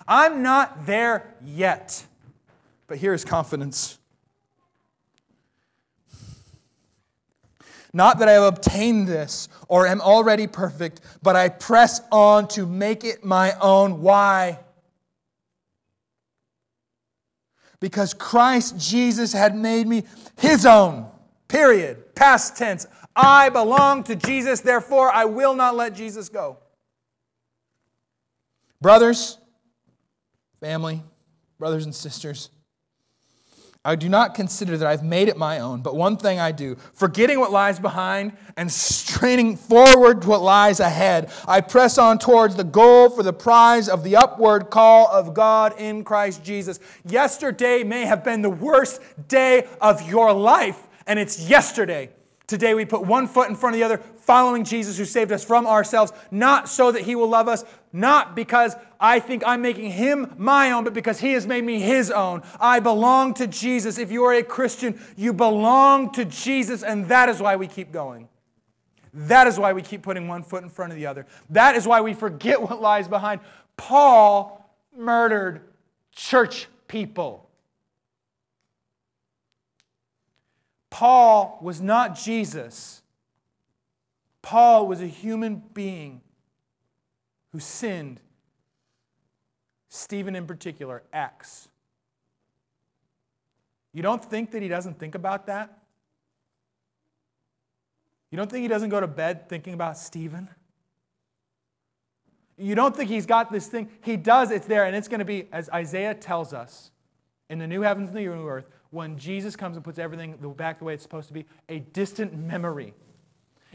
I'm 0.08 0.42
not 0.42 0.86
there 0.86 1.36
yet. 1.44 2.06
But 2.88 2.98
here 2.98 3.14
is 3.14 3.24
confidence. 3.24 4.00
Not 7.94 8.20
that 8.20 8.28
I 8.28 8.34
have 8.34 8.44
obtained 8.44 9.08
this 9.08 9.50
or 9.68 9.88
am 9.88 10.02
already 10.02 10.48
perfect, 10.48 11.02
but 11.24 11.36
I 11.36 11.50
press 11.50 12.02
on 12.12 12.48
to 12.50 12.66
make 12.66 13.04
it 13.04 13.24
my 13.24 13.54
own. 13.60 14.02
Why? 14.02 14.60
Because 17.80 18.14
Christ 18.14 18.78
Jesus 18.78 19.34
had 19.34 19.56
made 19.56 19.88
me 19.88 20.04
his 20.38 20.66
own. 20.66 21.10
Period. 21.48 22.14
Past 22.14 22.58
tense. 22.58 22.86
I 23.16 23.50
belong 23.50 24.04
to 24.04 24.16
Jesus, 24.16 24.62
therefore 24.62 25.12
I 25.12 25.26
will 25.26 25.54
not 25.54 25.76
let 25.76 25.94
Jesus 25.94 26.30
go. 26.30 26.58
Brothers, 28.82 29.38
family, 30.60 31.04
brothers 31.58 31.86
and 31.86 31.94
sisters. 31.94 32.50
I 33.84 33.96
do 33.96 34.10
not 34.10 34.36
consider 34.36 34.76
that 34.78 34.88
I've 34.88 35.04
made 35.04 35.30
it 35.30 35.38
my 35.38 35.60
own, 35.60 35.82
but 35.82 35.96
one 35.96 36.18
thing 36.18 36.38
I 36.38 36.52
do, 36.52 36.76
forgetting 36.94 37.40
what 37.40 37.52
lies 37.52 37.80
behind 37.80 38.34
and 38.58 38.70
straining 38.70 39.56
forward 39.56 40.22
to 40.22 40.28
what 40.28 40.42
lies 40.42 40.82
ahead, 40.82 41.32
I 41.48 41.62
press 41.62 41.98
on 41.98 42.20
towards 42.20 42.56
the 42.56 42.66
goal 42.66 43.10
for 43.10 43.24
the 43.24 43.32
prize 43.32 43.88
of 43.88 44.04
the 44.04 44.18
upward 44.18 44.70
call 44.70 45.08
of 45.08 45.34
God 45.34 45.80
in 45.80 46.04
Christ 46.04 46.44
Jesus. 46.44 46.80
Yesterday 47.06 47.84
may 47.84 48.04
have 48.04 48.24
been 48.24 48.42
the 48.42 48.50
worst 48.50 49.02
day 49.30 49.66
of 49.80 50.08
your 50.10 50.34
life, 50.34 50.88
and 51.08 51.18
it's 51.18 51.50
yesterday. 51.50 52.10
Today 52.50 52.74
we 52.74 52.84
put 52.84 53.06
one 53.06 53.28
foot 53.28 53.48
in 53.48 53.56
front 53.56 53.76
of 53.76 53.80
the 53.80 53.86
other, 53.86 54.00
following 54.00 54.64
Jesus 54.64 54.98
who 54.98 55.06
saved 55.06 55.32
us 55.32 55.44
from 55.44 55.68
ourselves, 55.68 56.12
not 56.32 56.68
so 56.68 56.92
that 56.92 57.04
he 57.04 57.14
will 57.14 57.30
love 57.30 57.48
us, 57.48 57.64
not 57.94 58.36
because 58.36 58.76
I 59.00 59.20
think 59.20 59.44
I'm 59.46 59.62
making 59.62 59.92
him 59.92 60.34
my 60.36 60.72
own, 60.72 60.84
but 60.84 60.96
because 60.96 61.20
he 61.20 61.34
has 61.34 61.46
made 61.46 61.64
me 61.64 61.80
his 61.80 62.10
own. 62.10 62.42
I 62.60 62.80
belong 62.80 63.36
to 63.36 63.46
Jesus. 63.46 64.00
If 64.00 64.12
you 64.12 64.24
are 64.24 64.34
a 64.34 64.42
Christian, 64.42 65.00
you 65.16 65.32
belong 65.32 66.12
to 66.14 66.26
Jesus, 66.26 66.82
and 66.82 67.08
that 67.10 67.30
is 67.30 67.40
why 67.40 67.56
we 67.56 67.68
keep 67.68 67.92
going. 67.92 68.28
That 69.14 69.46
is 69.46 69.60
why 69.60 69.74
we 69.74 69.84
keep 69.84 70.02
putting 70.02 70.28
one 70.28 70.42
foot 70.42 70.64
in 70.64 70.70
front 70.70 70.92
of 70.92 70.98
the 70.98 71.06
other. 71.06 71.28
That 71.52 71.76
is 71.76 71.86
why 71.86 72.02
we 72.02 72.16
forget 72.16 72.60
what 72.60 72.82
lies 72.82 73.08
behind. 73.08 73.42
Paul 73.78 74.74
murdered 74.98 75.62
church 76.16 76.68
people. 76.88 77.49
Paul 80.90 81.60
was 81.62 81.82
not 81.82 82.16
Jesus. 82.16 83.02
Paul 84.42 84.88
was 84.88 85.02
a 85.02 85.08
human 85.08 85.62
being 85.74 86.22
who 87.52 87.60
sinned. 87.60 88.20
Stephen, 89.90 90.36
in 90.36 90.46
particular, 90.46 91.04
acts. 91.12 91.68
You 93.94 94.04
don't 94.04 94.24
think 94.24 94.52
that 94.52 94.62
he 94.62 94.68
doesn't 94.68 95.00
think 95.00 95.16
about 95.16 95.48
that? 95.48 95.80
You 98.32 98.38
don't 98.38 98.50
think 98.50 98.62
he 98.62 98.68
doesn't 98.68 98.90
go 98.90 99.00
to 99.00 99.08
bed 99.08 99.50
thinking 99.50 99.74
about 99.74 99.98
Stephen? 99.98 100.50
You 102.58 102.76
don't 102.76 102.96
think 102.96 103.10
he's 103.10 103.26
got 103.26 103.52
this 103.52 103.68
thing? 103.68 103.90
He 104.02 104.18
does, 104.18 104.52
it's 104.52 104.68
there, 104.68 104.86
and 104.86 104.96
it's 104.96 105.08
going 105.08 105.20
to 105.20 105.26
be, 105.26 105.48
as 105.52 105.70
Isaiah 105.70 106.14
tells 106.14 106.54
us, 106.54 106.92
in 107.50 107.58
the 107.58 107.66
new 107.66 107.82
heavens 107.82 108.10
and 108.10 108.18
the 108.18 108.22
new 108.22 108.48
earth, 108.48 108.66
when 108.92 109.18
Jesus 109.18 109.56
comes 109.56 109.76
and 109.76 109.84
puts 109.84 110.00
everything 110.00 110.36
back 110.58 110.80
the 110.80 110.86
way 110.86 110.94
it's 110.94 111.04
supposed 111.04 111.28
to 111.28 111.34
be, 111.34 111.46
a 111.68 111.80
distant 111.80 112.34
memory. 112.34 112.94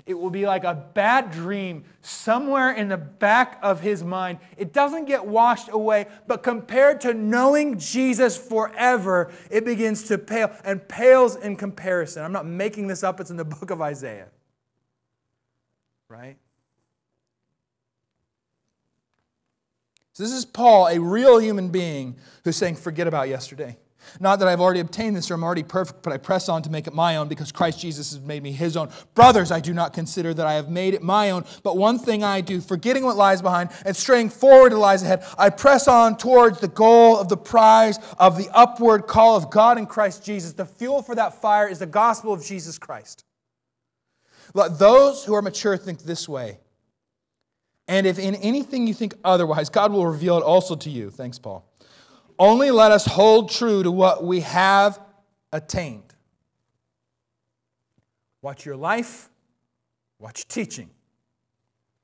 It 0.07 0.15
will 0.15 0.31
be 0.31 0.45
like 0.45 0.65
a 0.65 0.75
bad 0.75 1.31
dream 1.31 1.85
somewhere 2.03 2.73
in 2.73 2.89
the 2.89 2.97
back 2.97 3.59
of 3.62 3.81
his 3.81 4.05
mind. 4.05 4.39
It 4.59 4.73
doesn't 4.73 5.07
get 5.07 5.25
washed 5.25 5.69
away, 5.71 6.07
but 6.27 6.43
compared 6.43 7.01
to 7.03 7.15
knowing 7.15 7.79
Jesus 7.79 8.37
forever, 8.37 9.33
it 9.51 9.65
begins 9.65 10.03
to 10.09 10.19
pale 10.19 10.51
and 10.65 10.87
pales 10.87 11.37
in 11.37 11.57
comparison. 11.57 12.23
I'm 12.23 12.33
not 12.33 12.45
making 12.45 12.89
this 12.89 13.03
up, 13.03 13.19
it's 13.19 13.31
in 13.31 13.39
the 13.39 13.45
book 13.45 13.71
of 13.71 13.81
Isaiah. 13.81 14.29
Right? 16.09 16.37
So, 20.12 20.23
this 20.23 20.33
is 20.33 20.45
Paul, 20.45 20.89
a 20.89 20.99
real 21.01 21.39
human 21.39 21.71
being, 21.71 22.17
who's 22.45 22.57
saying, 22.57 22.77
Forget 22.77 23.09
about 23.09 23.29
yesterday. 23.29 23.79
Not 24.21 24.39
that 24.39 24.49
I've 24.49 24.61
already 24.61 24.81
obtained 24.81 25.17
this 25.17 25.31
or 25.31 25.35
I'm 25.35 25.45
already 25.45 25.63
perfect, 25.63 26.03
but 26.03 26.13
I 26.13 26.19
press 26.19 26.49
on 26.49 26.63
to 26.63 26.71
make 26.71 26.87
it 26.87 26.95
my 26.95 27.17
own 27.17 27.29
because 27.29 27.53
Christ 27.53 27.81
Jesus 27.81 28.13
has 28.13 28.21
made 28.21 28.43
me 28.43 28.53
his 28.53 28.77
own. 28.77 28.91
Brothers, 29.15 29.51
I 29.51 29.61
do 29.61 29.75
not 29.75 29.93
consider 29.93 30.35
that 30.35 30.47
I 30.47 30.55
have 30.55 30.69
made 30.69 30.95
it 30.95 31.03
my 31.03 31.31
own, 31.31 31.45
but 31.63 31.77
one 31.77 31.99
thing 31.99 32.23
I 32.23 32.41
do, 32.41 32.61
forgetting 32.61 33.05
what 33.05 33.17
lies 33.17 33.43
behind 33.43 33.71
and 33.85 33.97
straying 33.97 34.31
forward 34.31 34.71
to 34.71 34.79
lies 34.79 35.03
ahead, 35.03 35.25
I 35.39 35.51
press 35.51 35.89
on 35.89 36.17
towards 36.17 36.61
the 36.61 36.69
goal 36.69 37.19
of 37.19 37.29
the 37.29 37.37
prize 37.37 37.99
of 38.19 38.37
the 38.37 38.49
upward 38.53 39.07
call 39.07 39.37
of 39.37 39.51
God 39.51 39.79
in 39.79 39.87
Christ 39.87 40.25
Jesus. 40.25 40.53
The 40.53 40.67
fuel 40.67 41.03
for 41.03 41.15
that 41.15 41.41
fire 41.41 41.69
is 41.69 41.79
the 41.79 41.87
gospel 41.87 42.33
of 42.33 42.45
Jesus 42.45 42.79
Christ. 42.79 43.25
Let 44.55 44.79
those 44.79 45.25
who 45.25 45.35
are 45.35 45.43
mature 45.43 45.77
think 45.77 46.01
this 46.01 46.29
way. 46.29 46.59
And 47.87 48.07
if 48.07 48.19
in 48.19 48.35
anything 48.37 48.87
you 48.87 48.95
think 48.95 49.15
otherwise, 49.25 49.69
God 49.69 49.93
will 49.93 50.07
reveal 50.07 50.39
it 50.39 50.43
also 50.43 50.75
to 50.77 50.91
you. 50.91 51.11
Thanks, 51.11 51.39
Paul. 51.39 51.69
Only 52.39 52.70
let 52.70 52.91
us 52.91 53.07
hold 53.07 53.51
true 53.51 53.82
to 53.82 53.91
what 53.91 54.24
we 54.24 54.41
have 54.41 55.01
attained. 55.53 56.14
Watch 58.43 58.66
your 58.66 58.76
life, 58.76 59.30
watch 60.18 60.47
teaching, 60.49 60.91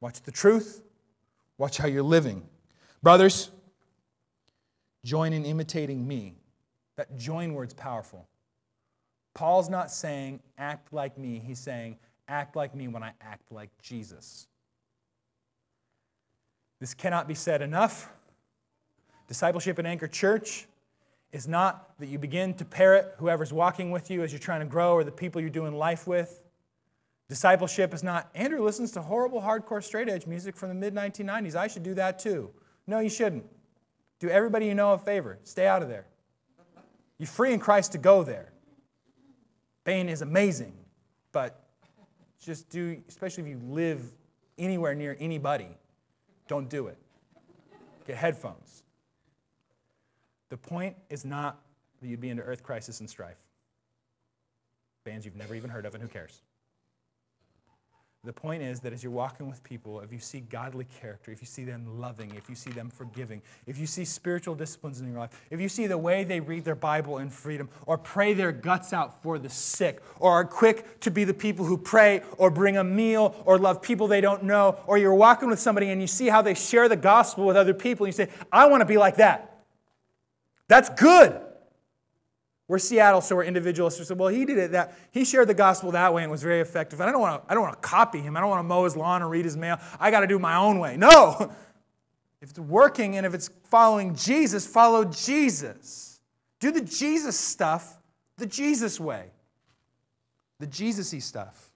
watch 0.01 0.23
the 0.23 0.33
truth, 0.33 0.83
watch 1.59 1.77
how 1.77 1.87
you're 1.87 2.03
living. 2.03 2.47
Brothers, 3.03 3.51
join 5.05 5.33
in 5.33 5.45
imitating 5.45 6.07
me. 6.07 6.37
That 6.97 7.17
join 7.17 7.55
word's 7.55 7.75
powerful. 7.75 8.27
Paul's 9.35 9.69
not 9.69 9.91
saying 9.91 10.41
act 10.59 10.93
like 10.93 11.19
me, 11.19 11.43
he's 11.45 11.59
saying 11.59 11.99
act 12.29 12.57
like 12.57 12.75
me 12.75 12.89
when 12.89 13.03
I 13.03 13.13
act 13.21 13.51
like 13.51 13.71
Jesus. 13.83 14.47
This 16.81 16.95
cannot 16.95 17.29
be 17.29 17.35
said 17.35 17.63
enough. 17.63 18.11
Discipleship 19.31 19.79
in 19.79 19.87
Anchor 19.87 20.09
Church 20.09 20.67
is 21.31 21.47
not 21.47 21.97
that 22.01 22.09
you 22.09 22.19
begin 22.19 22.53
to 22.55 22.65
parrot 22.65 23.15
whoever's 23.19 23.53
walking 23.53 23.93
with 23.93 24.11
you 24.11 24.25
as 24.25 24.33
you're 24.33 24.41
trying 24.41 24.59
to 24.59 24.67
grow 24.67 24.95
or 24.95 25.05
the 25.05 25.13
people 25.13 25.41
you're 25.41 25.49
doing 25.49 25.73
life 25.73 26.09
with. 26.09 26.43
Discipleship 27.29 27.95
is 27.95 28.03
not, 28.03 28.29
Andrew 28.35 28.61
listens 28.61 28.91
to 28.91 29.03
horrible, 29.03 29.41
hardcore, 29.41 29.85
straight 29.85 30.09
edge 30.09 30.27
music 30.27 30.57
from 30.57 30.69
the 30.69 30.75
mid 30.75 30.97
1990s. 30.97 31.55
I 31.55 31.69
should 31.69 31.85
do 31.85 31.95
that 31.95 32.19
too. 32.19 32.51
No, 32.89 32.99
you 32.99 33.09
shouldn't. 33.09 33.45
Do 34.19 34.29
everybody 34.29 34.67
you 34.67 34.75
know 34.75 34.95
a 34.95 34.99
favor. 34.99 35.39
Stay 35.45 35.69
out 35.69 35.81
of 35.81 35.89
there. 35.89 36.07
You're 37.19 37.29
free 37.29 37.53
in 37.53 37.61
Christ 37.61 37.93
to 37.93 37.99
go 37.99 38.25
there. 38.25 38.51
Pain 39.85 40.09
is 40.09 40.23
amazing, 40.23 40.73
but 41.31 41.69
just 42.45 42.69
do, 42.69 43.01
especially 43.09 43.45
if 43.45 43.49
you 43.49 43.61
live 43.63 44.03
anywhere 44.59 44.97
near 44.97 45.17
anybody, 45.21 45.69
don't 46.49 46.69
do 46.69 46.89
it. 46.89 46.99
Get 48.09 48.17
headphones. 48.17 48.83
The 50.51 50.57
point 50.57 50.97
is 51.09 51.25
not 51.25 51.61
that 52.01 52.09
you'd 52.09 52.21
be 52.21 52.29
into 52.29 52.43
Earth 52.43 52.63
Crisis 52.63 53.01
and 53.01 53.09
strife. 53.09 53.39
Bands 55.05 55.25
you've 55.25 55.37
never 55.37 55.55
even 55.55 55.71
heard 55.71 55.87
of, 55.87 55.95
and 55.95 56.03
who 56.03 56.09
cares? 56.09 56.43
The 58.23 58.33
point 58.35 58.63
is 58.63 58.81
that 58.81 58.93
as 58.93 59.03
you're 59.03 59.13
walking 59.13 59.49
with 59.49 59.65
people, 59.65 60.01
if 60.01 60.13
you 60.13 60.19
see 60.19 60.41
godly 60.41 60.87
character, 61.01 61.31
if 61.31 61.41
you 61.41 61.47
see 61.47 61.65
them 61.65 61.99
loving, 61.99 62.35
if 62.37 62.51
you 62.51 62.55
see 62.55 62.69
them 62.71 62.91
forgiving, 62.91 63.41
if 63.67 63.79
you 63.79 63.87
see 63.87 64.05
spiritual 64.05 64.55
disciplines 64.55 65.01
in 65.01 65.09
your 65.09 65.19
life, 65.19 65.31
if 65.51 65.59
you 65.59 65.71
see 65.71 65.87
the 65.87 65.97
way 65.97 66.25
they 66.25 66.39
read 66.39 66.67
their 66.67 66.75
Bible 66.75 67.17
in 67.17 67.31
freedom, 67.31 67.71
or 67.87 67.97
pray 67.97 68.35
their 68.35 68.53
guts 68.53 68.93
out 68.93 69.23
for 69.23 69.39
the 69.39 69.49
sick, 69.49 70.03
or 70.19 70.33
are 70.33 70.45
quick 70.45 71.01
to 71.01 71.11
be 71.11 71.25
the 71.25 71.33
people 71.33 71.65
who 71.65 71.79
pray, 71.79 72.21
or 72.37 72.51
bring 72.51 72.77
a 72.77 72.85
meal, 72.85 73.35
or 73.47 73.57
love 73.57 73.81
people 73.81 74.07
they 74.07 74.21
don't 74.21 74.43
know, 74.43 74.79
or 74.87 74.99
you're 74.99 75.15
walking 75.15 75.49
with 75.49 75.59
somebody 75.59 75.89
and 75.89 76.03
you 76.03 76.07
see 76.07 76.27
how 76.27 76.43
they 76.43 76.53
share 76.53 76.91
the 76.91 76.97
gospel 76.97 77.47
with 77.47 77.57
other 77.57 77.73
people, 77.73 78.05
and 78.05 78.13
you 78.13 78.27
say, 78.27 78.31
I 78.53 78.67
want 78.67 78.83
to 78.83 78.87
be 78.87 78.99
like 78.99 79.17
that. 79.17 79.50
That's 80.71 80.89
good. 80.91 81.37
We're 82.69 82.79
Seattle, 82.79 83.21
so 83.23 83.35
we're 83.35 83.43
individualists. 83.43 84.07
Said, 84.07 84.17
well, 84.17 84.29
he 84.29 84.45
did 84.45 84.57
it 84.57 84.71
that 84.71 84.97
he 85.11 85.25
shared 85.25 85.49
the 85.49 85.55
gospel 85.55 85.91
that 85.91 86.15
way 86.15 86.23
and 86.23 86.31
was 86.31 86.45
very 86.45 86.61
effective. 86.61 87.01
And 87.01 87.09
I 87.09 87.13
don't 87.13 87.21
want 87.21 87.43
to, 87.43 87.51
I 87.51 87.55
don't 87.55 87.65
want 87.65 87.83
to 87.83 87.89
copy 87.89 88.21
him. 88.21 88.37
I 88.37 88.41
don't 88.41 88.49
want 88.49 88.61
to 88.61 88.69
mow 88.69 88.85
his 88.85 88.97
lawn 88.97 89.21
or 89.21 89.29
read 89.29 89.45
his 89.45 89.57
mail. 89.57 89.81
I 89.99 90.13
got 90.13 90.21
to 90.21 90.29
do 90.29 90.39
my 90.39 90.55
own 90.55 90.79
way. 90.79 90.97
No. 90.97 91.53
If 92.43 92.49
it's 92.49 92.59
working 92.59 93.19
and 93.19 93.27
if 93.27 93.35
it's 93.35 93.51
following 93.65 94.15
Jesus, 94.15 94.67
follow 94.67 95.05
Jesus. 95.05 96.23
Do 96.59 96.73
the 96.73 96.81
Jesus 96.81 97.39
stuff 97.39 97.99
the 98.39 98.47
Jesus 98.47 98.99
way. 98.99 99.27
The 100.59 100.67
Jesus-y 100.67 101.19
stuff. 101.19 101.71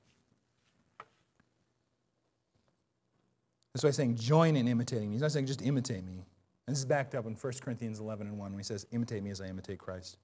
That's 3.74 3.84
why 3.84 3.88
he's 3.88 3.96
saying 3.96 4.16
join 4.16 4.56
in 4.56 4.66
imitating 4.66 5.10
me. 5.10 5.16
He's 5.16 5.20
not 5.20 5.32
saying 5.32 5.44
just 5.44 5.60
imitate 5.60 6.02
me. 6.02 6.24
And 6.66 6.74
this 6.74 6.80
is 6.80 6.86
backed 6.86 7.14
up 7.14 7.26
in 7.26 7.34
1 7.34 7.52
Corinthians 7.60 8.00
11 8.00 8.26
and 8.26 8.38
1 8.38 8.50
when 8.50 8.58
he 8.58 8.64
says, 8.64 8.86
Imitate 8.90 9.22
me 9.22 9.30
as 9.30 9.40
I 9.40 9.46
imitate 9.46 9.78
Christ. 9.78 10.16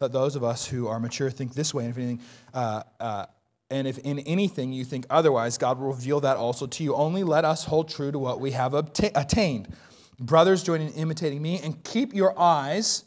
Let 0.00 0.12
those 0.12 0.36
of 0.36 0.44
us 0.44 0.66
who 0.66 0.88
are 0.88 1.00
mature 1.00 1.30
think 1.30 1.54
this 1.54 1.72
way, 1.72 1.84
and 1.84 1.90
if 1.90 1.96
anything, 1.96 2.20
uh, 2.52 2.82
uh, 3.00 3.26
and 3.70 3.88
if 3.88 3.98
in 3.98 4.18
anything 4.20 4.72
you 4.72 4.84
think 4.84 5.06
otherwise, 5.08 5.56
God 5.58 5.78
will 5.78 5.88
reveal 5.88 6.20
that 6.20 6.36
also 6.36 6.66
to 6.66 6.84
you. 6.84 6.94
Only 6.94 7.24
let 7.24 7.44
us 7.44 7.64
hold 7.64 7.88
true 7.88 8.12
to 8.12 8.18
what 8.18 8.40
we 8.40 8.50
have 8.52 8.72
obta- 8.72 9.12
attained. 9.14 9.74
Brothers, 10.20 10.62
join 10.62 10.80
in 10.80 10.92
imitating 10.92 11.40
me, 11.40 11.60
and 11.60 11.82
keep 11.82 12.14
your 12.14 12.38
eyes 12.38 13.04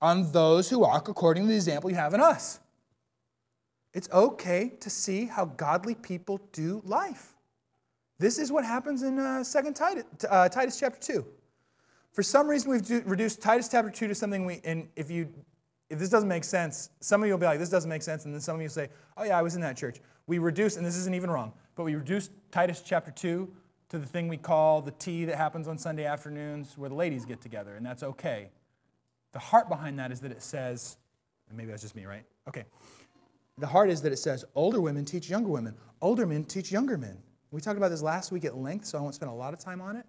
on 0.00 0.30
those 0.32 0.68
who 0.70 0.80
walk 0.80 1.08
according 1.08 1.44
to 1.44 1.48
the 1.48 1.56
example 1.56 1.90
you 1.90 1.96
have 1.96 2.14
in 2.14 2.20
us. 2.20 2.60
It's 3.94 4.08
okay 4.12 4.74
to 4.80 4.90
see 4.90 5.24
how 5.26 5.46
godly 5.46 5.94
people 5.94 6.40
do 6.52 6.82
life. 6.84 7.34
This 8.18 8.38
is 8.38 8.52
what 8.52 8.64
happens 8.64 9.02
in 9.02 9.18
uh, 9.18 9.42
2 9.42 9.72
Titus, 9.72 10.04
uh, 10.28 10.48
Titus 10.48 10.78
chapter 10.78 11.00
2. 11.00 11.26
For 12.18 12.24
some 12.24 12.48
reason, 12.48 12.72
we've 12.72 13.06
reduced 13.06 13.40
Titus 13.40 13.68
chapter 13.68 13.92
2 13.92 14.08
to 14.08 14.14
something 14.16 14.44
we, 14.44 14.60
and 14.64 14.88
if 14.96 15.08
you, 15.08 15.32
if 15.88 16.00
this 16.00 16.08
doesn't 16.08 16.28
make 16.28 16.42
sense, 16.42 16.90
some 16.98 17.22
of 17.22 17.28
you 17.28 17.32
will 17.32 17.38
be 17.38 17.46
like, 17.46 17.60
this 17.60 17.68
doesn't 17.68 17.88
make 17.88 18.02
sense, 18.02 18.24
and 18.24 18.34
then 18.34 18.40
some 18.40 18.56
of 18.56 18.60
you 18.60 18.68
say, 18.68 18.88
oh 19.16 19.22
yeah, 19.22 19.38
I 19.38 19.42
was 19.42 19.54
in 19.54 19.60
that 19.60 19.76
church. 19.76 20.00
We 20.26 20.38
reduce, 20.38 20.76
and 20.76 20.84
this 20.84 20.96
isn't 20.96 21.14
even 21.14 21.30
wrong, 21.30 21.52
but 21.76 21.84
we 21.84 21.94
reduce 21.94 22.30
Titus 22.50 22.82
chapter 22.84 23.12
2 23.12 23.48
to 23.90 23.98
the 24.00 24.04
thing 24.04 24.26
we 24.26 24.36
call 24.36 24.82
the 24.82 24.90
tea 24.90 25.26
that 25.26 25.36
happens 25.36 25.68
on 25.68 25.78
Sunday 25.78 26.06
afternoons 26.06 26.76
where 26.76 26.88
the 26.88 26.96
ladies 26.96 27.24
get 27.24 27.40
together, 27.40 27.76
and 27.76 27.86
that's 27.86 28.02
okay. 28.02 28.50
The 29.32 29.38
heart 29.38 29.68
behind 29.68 29.96
that 30.00 30.10
is 30.10 30.18
that 30.22 30.32
it 30.32 30.42
says, 30.42 30.96
and 31.48 31.56
Maybe 31.56 31.70
that's 31.70 31.82
just 31.82 31.94
me, 31.94 32.04
right? 32.04 32.24
Okay. 32.48 32.64
The 33.58 33.68
heart 33.68 33.90
is 33.90 34.02
that 34.02 34.10
it 34.10 34.18
says 34.18 34.44
older 34.56 34.80
women 34.80 35.04
teach 35.04 35.30
younger 35.30 35.50
women, 35.50 35.76
older 36.02 36.26
men 36.26 36.42
teach 36.42 36.72
younger 36.72 36.98
men. 36.98 37.16
We 37.52 37.60
talked 37.60 37.76
about 37.76 37.92
this 37.92 38.02
last 38.02 38.32
week 38.32 38.44
at 38.44 38.56
length, 38.56 38.86
so 38.86 38.98
I 38.98 39.02
won't 39.02 39.14
spend 39.14 39.30
a 39.30 39.34
lot 39.36 39.52
of 39.52 39.60
time 39.60 39.80
on 39.80 39.94
it. 39.94 40.04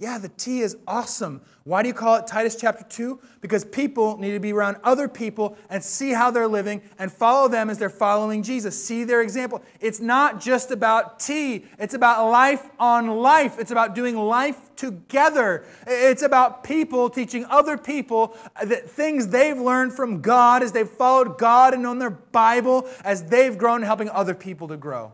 Yeah, 0.00 0.18
the 0.18 0.28
tea 0.28 0.60
is 0.60 0.76
awesome. 0.88 1.40
Why 1.62 1.82
do 1.82 1.88
you 1.88 1.94
call 1.94 2.16
it 2.16 2.26
Titus 2.26 2.56
chapter 2.56 2.84
2? 2.84 3.20
Because 3.40 3.64
people 3.64 4.18
need 4.18 4.32
to 4.32 4.40
be 4.40 4.52
around 4.52 4.76
other 4.82 5.06
people 5.06 5.56
and 5.70 5.84
see 5.84 6.10
how 6.10 6.32
they're 6.32 6.48
living 6.48 6.82
and 6.98 7.12
follow 7.12 7.46
them 7.46 7.70
as 7.70 7.78
they're 7.78 7.88
following 7.88 8.42
Jesus. 8.42 8.84
See 8.84 9.04
their 9.04 9.22
example. 9.22 9.62
It's 9.80 10.00
not 10.00 10.40
just 10.40 10.72
about 10.72 11.20
tea, 11.20 11.66
it's 11.78 11.94
about 11.94 12.28
life 12.28 12.68
on 12.80 13.06
life. 13.06 13.60
It's 13.60 13.70
about 13.70 13.94
doing 13.94 14.16
life 14.16 14.74
together. 14.74 15.64
It's 15.86 16.22
about 16.22 16.64
people 16.64 17.08
teaching 17.08 17.44
other 17.44 17.78
people 17.78 18.36
that 18.62 18.90
things 18.90 19.28
they've 19.28 19.58
learned 19.58 19.92
from 19.92 20.20
God 20.20 20.64
as 20.64 20.72
they've 20.72 20.88
followed 20.88 21.38
God 21.38 21.72
and 21.72 21.84
known 21.84 22.00
their 22.00 22.10
Bible 22.10 22.88
as 23.04 23.24
they've 23.26 23.56
grown, 23.56 23.82
helping 23.82 24.10
other 24.10 24.34
people 24.34 24.66
to 24.68 24.76
grow. 24.76 25.12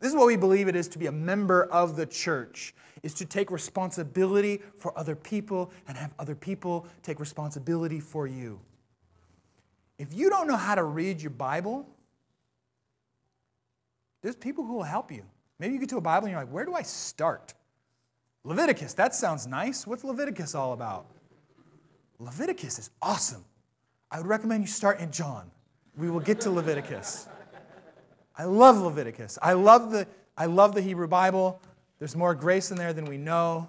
This 0.00 0.10
is 0.10 0.16
what 0.16 0.26
we 0.26 0.36
believe 0.36 0.66
it 0.66 0.74
is 0.74 0.88
to 0.88 0.98
be 0.98 1.06
a 1.06 1.12
member 1.12 1.64
of 1.64 1.94
the 1.94 2.06
church 2.06 2.74
is 3.02 3.14
to 3.14 3.24
take 3.24 3.50
responsibility 3.50 4.60
for 4.76 4.96
other 4.98 5.14
people 5.14 5.70
and 5.86 5.96
have 5.96 6.12
other 6.18 6.34
people 6.34 6.86
take 7.02 7.20
responsibility 7.20 8.00
for 8.00 8.26
you. 8.26 8.58
If 9.98 10.14
you 10.14 10.30
don't 10.30 10.48
know 10.48 10.56
how 10.56 10.74
to 10.74 10.84
read 10.84 11.20
your 11.20 11.30
Bible, 11.30 11.86
there's 14.22 14.36
people 14.36 14.64
who 14.64 14.74
will 14.74 14.82
help 14.82 15.12
you. 15.12 15.22
Maybe 15.58 15.74
you 15.74 15.80
get 15.80 15.90
to 15.90 15.98
a 15.98 16.00
Bible 16.00 16.26
and 16.26 16.32
you're 16.32 16.40
like, 16.40 16.52
where 16.52 16.64
do 16.64 16.74
I 16.74 16.82
start? 16.82 17.52
Leviticus, 18.44 18.94
that 18.94 19.14
sounds 19.14 19.46
nice. 19.46 19.86
What's 19.86 20.04
Leviticus 20.04 20.54
all 20.54 20.72
about? 20.72 21.06
Leviticus 22.18 22.78
is 22.78 22.90
awesome. 23.02 23.44
I 24.10 24.18
would 24.18 24.26
recommend 24.26 24.62
you 24.62 24.66
start 24.66 25.00
in 25.00 25.10
John. 25.10 25.50
We 25.96 26.10
will 26.10 26.20
get 26.20 26.40
to 26.42 26.50
Leviticus. 26.50 27.28
I 28.40 28.44
love 28.44 28.78
Leviticus. 28.78 29.38
I 29.42 29.52
love 29.52 29.90
the, 29.90 30.06
I 30.34 30.46
love 30.46 30.74
the 30.74 30.80
Hebrew 30.80 31.06
Bible. 31.06 31.60
There's 31.98 32.16
more 32.16 32.34
grace 32.34 32.70
in 32.70 32.78
there 32.78 32.94
than 32.94 33.04
we 33.04 33.18
know, 33.18 33.68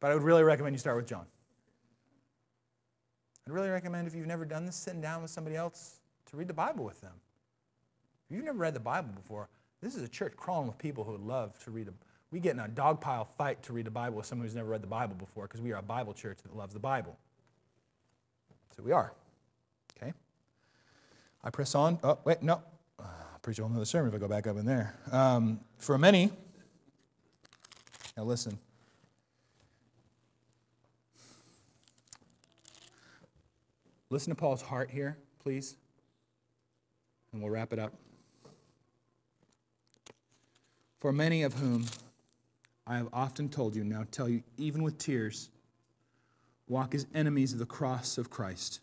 but 0.00 0.10
I 0.10 0.14
would 0.14 0.22
really 0.22 0.42
recommend 0.42 0.74
you 0.74 0.78
start 0.78 0.96
with 0.96 1.06
John. 1.06 1.26
I'd 3.46 3.52
really 3.52 3.68
recommend 3.68 4.08
if 4.08 4.14
you've 4.14 4.26
never 4.26 4.46
done 4.46 4.64
this, 4.64 4.76
sitting 4.76 5.02
down 5.02 5.20
with 5.20 5.30
somebody 5.30 5.56
else 5.56 6.00
to 6.30 6.38
read 6.38 6.48
the 6.48 6.54
Bible 6.54 6.86
with 6.86 7.02
them. 7.02 7.12
If 8.30 8.34
you've 8.34 8.46
never 8.46 8.56
read 8.56 8.72
the 8.72 8.80
Bible 8.80 9.10
before, 9.14 9.50
this 9.82 9.94
is 9.94 10.02
a 10.02 10.08
church 10.08 10.32
crawling 10.38 10.66
with 10.66 10.78
people 10.78 11.04
who 11.04 11.12
would 11.12 11.20
love 11.20 11.62
to 11.64 11.70
read 11.70 11.88
a 11.88 11.92
we 12.30 12.40
get 12.40 12.54
in 12.54 12.60
a 12.60 12.68
dogpile 12.68 13.28
fight 13.36 13.62
to 13.64 13.74
read 13.74 13.84
the 13.84 13.90
Bible 13.90 14.16
with 14.16 14.24
someone 14.24 14.46
who's 14.46 14.54
never 14.54 14.70
read 14.70 14.82
the 14.82 14.86
Bible 14.86 15.16
before 15.16 15.48
because 15.48 15.60
we 15.60 15.72
are 15.72 15.80
a 15.80 15.82
Bible 15.82 16.14
church 16.14 16.38
that 16.44 16.56
loves 16.56 16.72
the 16.72 16.80
Bible. 16.80 17.18
So 18.74 18.82
we 18.82 18.92
are. 18.92 19.12
Okay? 20.00 20.14
I 21.44 21.50
press 21.50 21.74
on. 21.74 21.98
Oh, 22.02 22.20
wait, 22.24 22.42
no. 22.42 22.62
Preach 23.42 23.58
a 23.58 23.62
whole 23.62 23.74
other 23.74 23.84
sermon 23.84 24.10
if 24.10 24.14
I 24.14 24.18
go 24.18 24.28
back 24.28 24.46
up 24.46 24.56
in 24.56 24.66
there. 24.66 24.94
Um, 25.10 25.60
for 25.78 25.96
many, 25.96 26.30
now, 28.20 28.24
listen. 28.24 28.58
Listen 34.10 34.30
to 34.30 34.34
Paul's 34.34 34.60
heart 34.60 34.90
here, 34.90 35.16
please, 35.42 35.76
and 37.32 37.40
we'll 37.40 37.50
wrap 37.50 37.72
it 37.72 37.78
up. 37.78 37.94
For 40.98 41.12
many 41.12 41.44
of 41.44 41.54
whom 41.54 41.86
I 42.86 42.96
have 42.96 43.08
often 43.12 43.48
told 43.48 43.74
you, 43.74 43.84
now 43.84 44.04
tell 44.10 44.28
you, 44.28 44.42
even 44.58 44.82
with 44.82 44.98
tears, 44.98 45.48
walk 46.68 46.94
as 46.94 47.06
enemies 47.14 47.54
of 47.54 47.58
the 47.58 47.64
cross 47.64 48.18
of 48.18 48.28
Christ. 48.28 48.80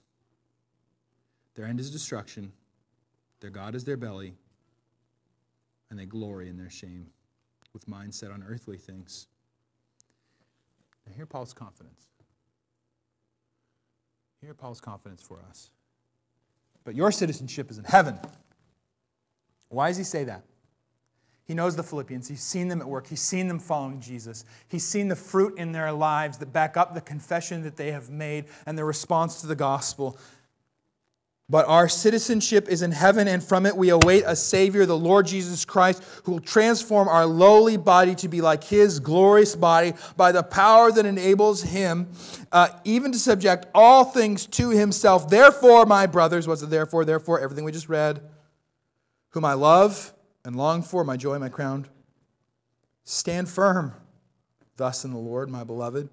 Their 1.53 1.65
end 1.65 1.79
is 1.79 1.91
destruction, 1.91 2.53
their 3.39 3.51
God 3.51 3.75
is 3.75 3.83
their 3.83 3.97
belly, 3.97 4.33
and 5.89 5.99
they 5.99 6.05
glory 6.05 6.49
in 6.49 6.57
their 6.57 6.69
shame 6.69 7.07
with 7.73 7.87
mind 7.87 8.13
set 8.13 8.31
on 8.31 8.43
earthly 8.47 8.77
things. 8.77 9.27
Now, 11.05 11.13
hear 11.13 11.25
Paul's 11.25 11.53
confidence. 11.53 12.07
Hear 14.41 14.53
Paul's 14.53 14.81
confidence 14.81 15.21
for 15.21 15.39
us. 15.49 15.71
But 16.83 16.95
your 16.95 17.11
citizenship 17.11 17.69
is 17.71 17.77
in 17.77 17.83
heaven. 17.83 18.19
Why 19.69 19.89
does 19.89 19.97
he 19.97 20.03
say 20.03 20.23
that? 20.25 20.43
He 21.47 21.53
knows 21.53 21.77
the 21.77 21.83
Philippians. 21.83 22.27
He's 22.27 22.41
seen 22.41 22.67
them 22.67 22.81
at 22.81 22.87
work. 22.87 23.07
He's 23.07 23.21
seen 23.21 23.47
them 23.47 23.59
following 23.59 24.01
Jesus. 24.01 24.43
He's 24.67 24.83
seen 24.83 25.07
the 25.07 25.15
fruit 25.15 25.57
in 25.57 25.71
their 25.71 25.93
lives 25.93 26.37
that 26.39 26.51
back 26.51 26.75
up 26.75 26.93
the 26.93 26.99
confession 26.99 27.63
that 27.63 27.77
they 27.77 27.91
have 27.91 28.09
made 28.09 28.45
and 28.65 28.77
their 28.77 28.85
response 28.85 29.39
to 29.41 29.47
the 29.47 29.55
gospel. 29.55 30.17
But 31.49 31.65
our 31.69 31.87
citizenship 31.87 32.67
is 32.67 32.81
in 32.81 32.91
heaven, 32.91 33.25
and 33.27 33.41
from 33.41 33.65
it 33.65 33.77
we 33.77 33.89
await 33.89 34.23
a 34.27 34.35
Savior, 34.35 34.85
the 34.85 34.97
Lord 34.97 35.27
Jesus 35.27 35.63
Christ, 35.63 36.03
who 36.23 36.33
will 36.33 36.39
transform 36.41 37.07
our 37.07 37.25
lowly 37.25 37.77
body 37.77 38.15
to 38.15 38.27
be 38.27 38.41
like 38.41 38.65
His 38.65 38.99
glorious 38.99 39.55
body 39.55 39.93
by 40.17 40.33
the 40.33 40.43
power 40.43 40.91
that 40.91 41.05
enables 41.05 41.63
Him 41.63 42.09
uh, 42.51 42.67
even 42.83 43.13
to 43.13 43.17
subject 43.17 43.65
all 43.73 44.03
things 44.03 44.45
to 44.47 44.71
Himself. 44.71 45.29
Therefore, 45.29 45.85
my 45.85 46.05
brothers, 46.05 46.49
what's 46.49 46.59
the 46.59 46.67
therefore? 46.67 47.05
Therefore, 47.05 47.39
everything 47.39 47.63
we 47.63 47.71
just 47.71 47.87
read, 47.87 48.21
whom 49.29 49.45
I 49.45 49.53
love 49.53 50.13
and 50.43 50.53
long 50.53 50.83
for, 50.83 51.05
my 51.05 51.15
joy, 51.15 51.39
my 51.39 51.49
crown, 51.49 51.87
stand 53.05 53.47
firm 53.47 53.93
thus 54.75 55.05
in 55.05 55.11
the 55.11 55.17
Lord, 55.17 55.49
my 55.49 55.63
beloved. 55.63 56.09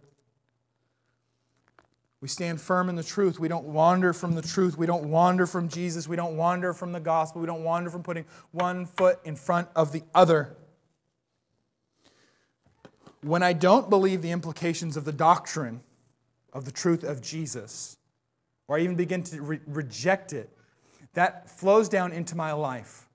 We 2.24 2.28
stand 2.28 2.58
firm 2.58 2.88
in 2.88 2.96
the 2.96 3.04
truth. 3.04 3.38
We 3.38 3.48
don't 3.48 3.66
wander 3.66 4.14
from 4.14 4.34
the 4.34 4.40
truth. 4.40 4.78
We 4.78 4.86
don't 4.86 5.10
wander 5.10 5.46
from 5.46 5.68
Jesus. 5.68 6.08
We 6.08 6.16
don't 6.16 6.38
wander 6.38 6.72
from 6.72 6.92
the 6.92 6.98
gospel. 6.98 7.42
We 7.42 7.46
don't 7.46 7.64
wander 7.64 7.90
from 7.90 8.02
putting 8.02 8.24
one 8.50 8.86
foot 8.86 9.18
in 9.26 9.36
front 9.36 9.68
of 9.76 9.92
the 9.92 10.02
other. 10.14 10.56
When 13.20 13.42
I 13.42 13.52
don't 13.52 13.90
believe 13.90 14.22
the 14.22 14.30
implications 14.30 14.96
of 14.96 15.04
the 15.04 15.12
doctrine 15.12 15.82
of 16.54 16.64
the 16.64 16.72
truth 16.72 17.04
of 17.04 17.20
Jesus, 17.20 17.98
or 18.68 18.78
I 18.78 18.80
even 18.80 18.96
begin 18.96 19.22
to 19.24 19.42
re- 19.42 19.60
reject 19.66 20.32
it, 20.32 20.48
that 21.12 21.50
flows 21.50 21.90
down 21.90 22.10
into 22.10 22.34
my 22.34 22.52
life. 22.54 23.06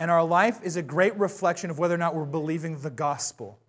And 0.00 0.10
our 0.10 0.24
life 0.24 0.58
is 0.64 0.74
a 0.74 0.82
great 0.82 1.16
reflection 1.16 1.70
of 1.70 1.78
whether 1.78 1.94
or 1.94 1.98
not 1.98 2.16
we're 2.16 2.24
believing 2.24 2.80
the 2.80 2.90
gospel. 2.90 3.60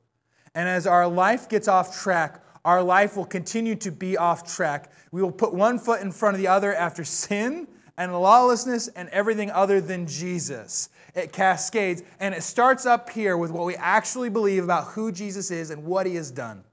And 0.56 0.68
as 0.68 0.88
our 0.88 1.08
life 1.08 1.48
gets 1.48 1.68
off 1.68 1.96
track, 2.02 2.44
our 2.66 2.84
life 2.84 3.16
will 3.16 3.26
continue 3.26 3.76
to 3.76 3.92
be 3.92 4.18
off 4.18 4.56
track. 4.56 4.92
We 5.12 5.22
will 5.22 5.32
put 5.32 5.54
one 5.54 5.80
foot 5.80 6.02
in 6.02 6.12
front 6.12 6.36
of 6.36 6.42
the 6.42 6.48
other 6.48 6.74
after 6.74 7.04
sin 7.04 7.68
and 7.98 8.14
lawlessness 8.14 8.88
and 8.90 9.10
everything 9.10 9.52
other 9.52 9.82
than 9.82 10.08
Jesus. 10.08 10.90
It 11.16 11.34
cascades, 11.34 12.04
and 12.20 12.34
it 12.34 12.44
starts 12.44 12.86
up 12.86 13.10
here 13.10 13.38
with 13.38 13.52
what 13.52 13.66
we 13.66 13.76
actually 13.76 14.30
believe 14.30 14.64
about 14.64 14.88
who 14.88 15.12
Jesus 15.12 15.52
is 15.52 15.70
and 15.70 15.84
what 15.84 16.06
he 16.06 16.16
has 16.16 16.32
done. 16.32 16.64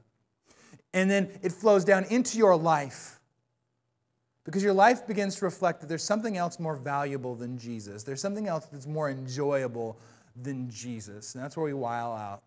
And 0.93 1.11
then 1.11 1.31
it 1.43 1.53
flows 1.53 1.85
down 1.85 2.05
into 2.05 2.39
your 2.39 2.57
life. 2.57 3.21
Because 4.45 4.63
your 4.63 4.73
life 4.73 5.07
begins 5.07 5.37
to 5.37 5.45
reflect 5.45 5.81
that 5.81 5.89
there's 5.89 6.05
something 6.05 6.37
else 6.37 6.61
more 6.61 6.77
valuable 6.77 7.35
than 7.35 7.59
Jesus. 7.59 8.05
There's 8.05 8.21
something 8.21 8.47
else 8.47 8.67
that's 8.67 8.87
more 8.87 9.11
enjoyable 9.11 9.99
than 10.41 10.71
Jesus. 10.71 11.35
And 11.35 11.43
that's 11.43 11.57
where 11.57 11.67
we 11.67 11.73
while 11.73 12.13
out 12.13 12.43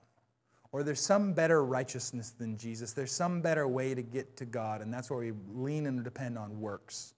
or 0.71 0.83
there's 0.83 1.01
some 1.01 1.33
better 1.33 1.63
righteousness 1.65 2.29
than 2.31 2.57
Jesus. 2.57 2.93
There's 2.93 3.11
some 3.11 3.41
better 3.41 3.67
way 3.67 3.95
to 3.95 4.01
get 4.01 4.37
to 4.37 4.45
God, 4.45 4.81
and 4.81 4.93
that's 4.93 5.09
where 5.09 5.19
we 5.19 5.33
lean 5.51 5.87
and 5.87 6.03
depend 6.03 6.37
on 6.37 6.59
works. 6.59 7.13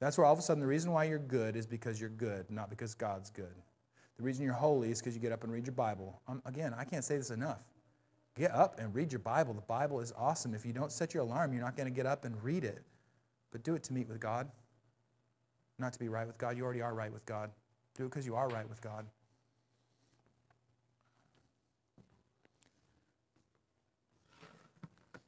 That's 0.00 0.18
where 0.18 0.26
all 0.26 0.32
of 0.32 0.38
a 0.38 0.42
sudden 0.42 0.60
the 0.60 0.66
reason 0.66 0.90
why 0.90 1.04
you're 1.04 1.18
good 1.18 1.56
is 1.56 1.66
because 1.66 2.00
you're 2.00 2.10
good, 2.10 2.50
not 2.50 2.70
because 2.70 2.94
God's 2.94 3.30
good. 3.30 3.54
The 4.16 4.22
reason 4.22 4.44
you're 4.44 4.54
holy 4.54 4.90
is 4.90 5.00
because 5.00 5.14
you 5.14 5.20
get 5.20 5.32
up 5.32 5.44
and 5.44 5.52
read 5.52 5.66
your 5.66 5.74
Bible. 5.74 6.20
Um, 6.28 6.42
again, 6.44 6.74
I 6.76 6.84
can't 6.84 7.04
say 7.04 7.16
this 7.16 7.30
enough. 7.30 7.62
Get 8.36 8.52
up 8.52 8.80
and 8.80 8.94
read 8.94 9.12
your 9.12 9.20
Bible. 9.20 9.54
The 9.54 9.60
Bible 9.62 10.00
is 10.00 10.12
awesome. 10.16 10.54
If 10.54 10.66
you 10.66 10.72
don't 10.72 10.90
set 10.90 11.14
your 11.14 11.22
alarm, 11.22 11.52
you're 11.52 11.62
not 11.62 11.76
going 11.76 11.86
to 11.86 11.94
get 11.94 12.06
up 12.06 12.24
and 12.24 12.42
read 12.42 12.64
it. 12.64 12.82
But 13.52 13.62
do 13.62 13.76
it 13.76 13.84
to 13.84 13.92
meet 13.92 14.08
with 14.08 14.18
God, 14.18 14.48
not 15.78 15.92
to 15.92 15.98
be 15.98 16.08
right 16.08 16.26
with 16.26 16.38
God. 16.38 16.56
You 16.56 16.64
already 16.64 16.82
are 16.82 16.94
right 16.94 17.12
with 17.12 17.24
God. 17.24 17.50
Do 17.96 18.04
it 18.04 18.08
because 18.08 18.26
you 18.26 18.34
are 18.34 18.48
right 18.48 18.68
with 18.68 18.80
God. 18.80 19.06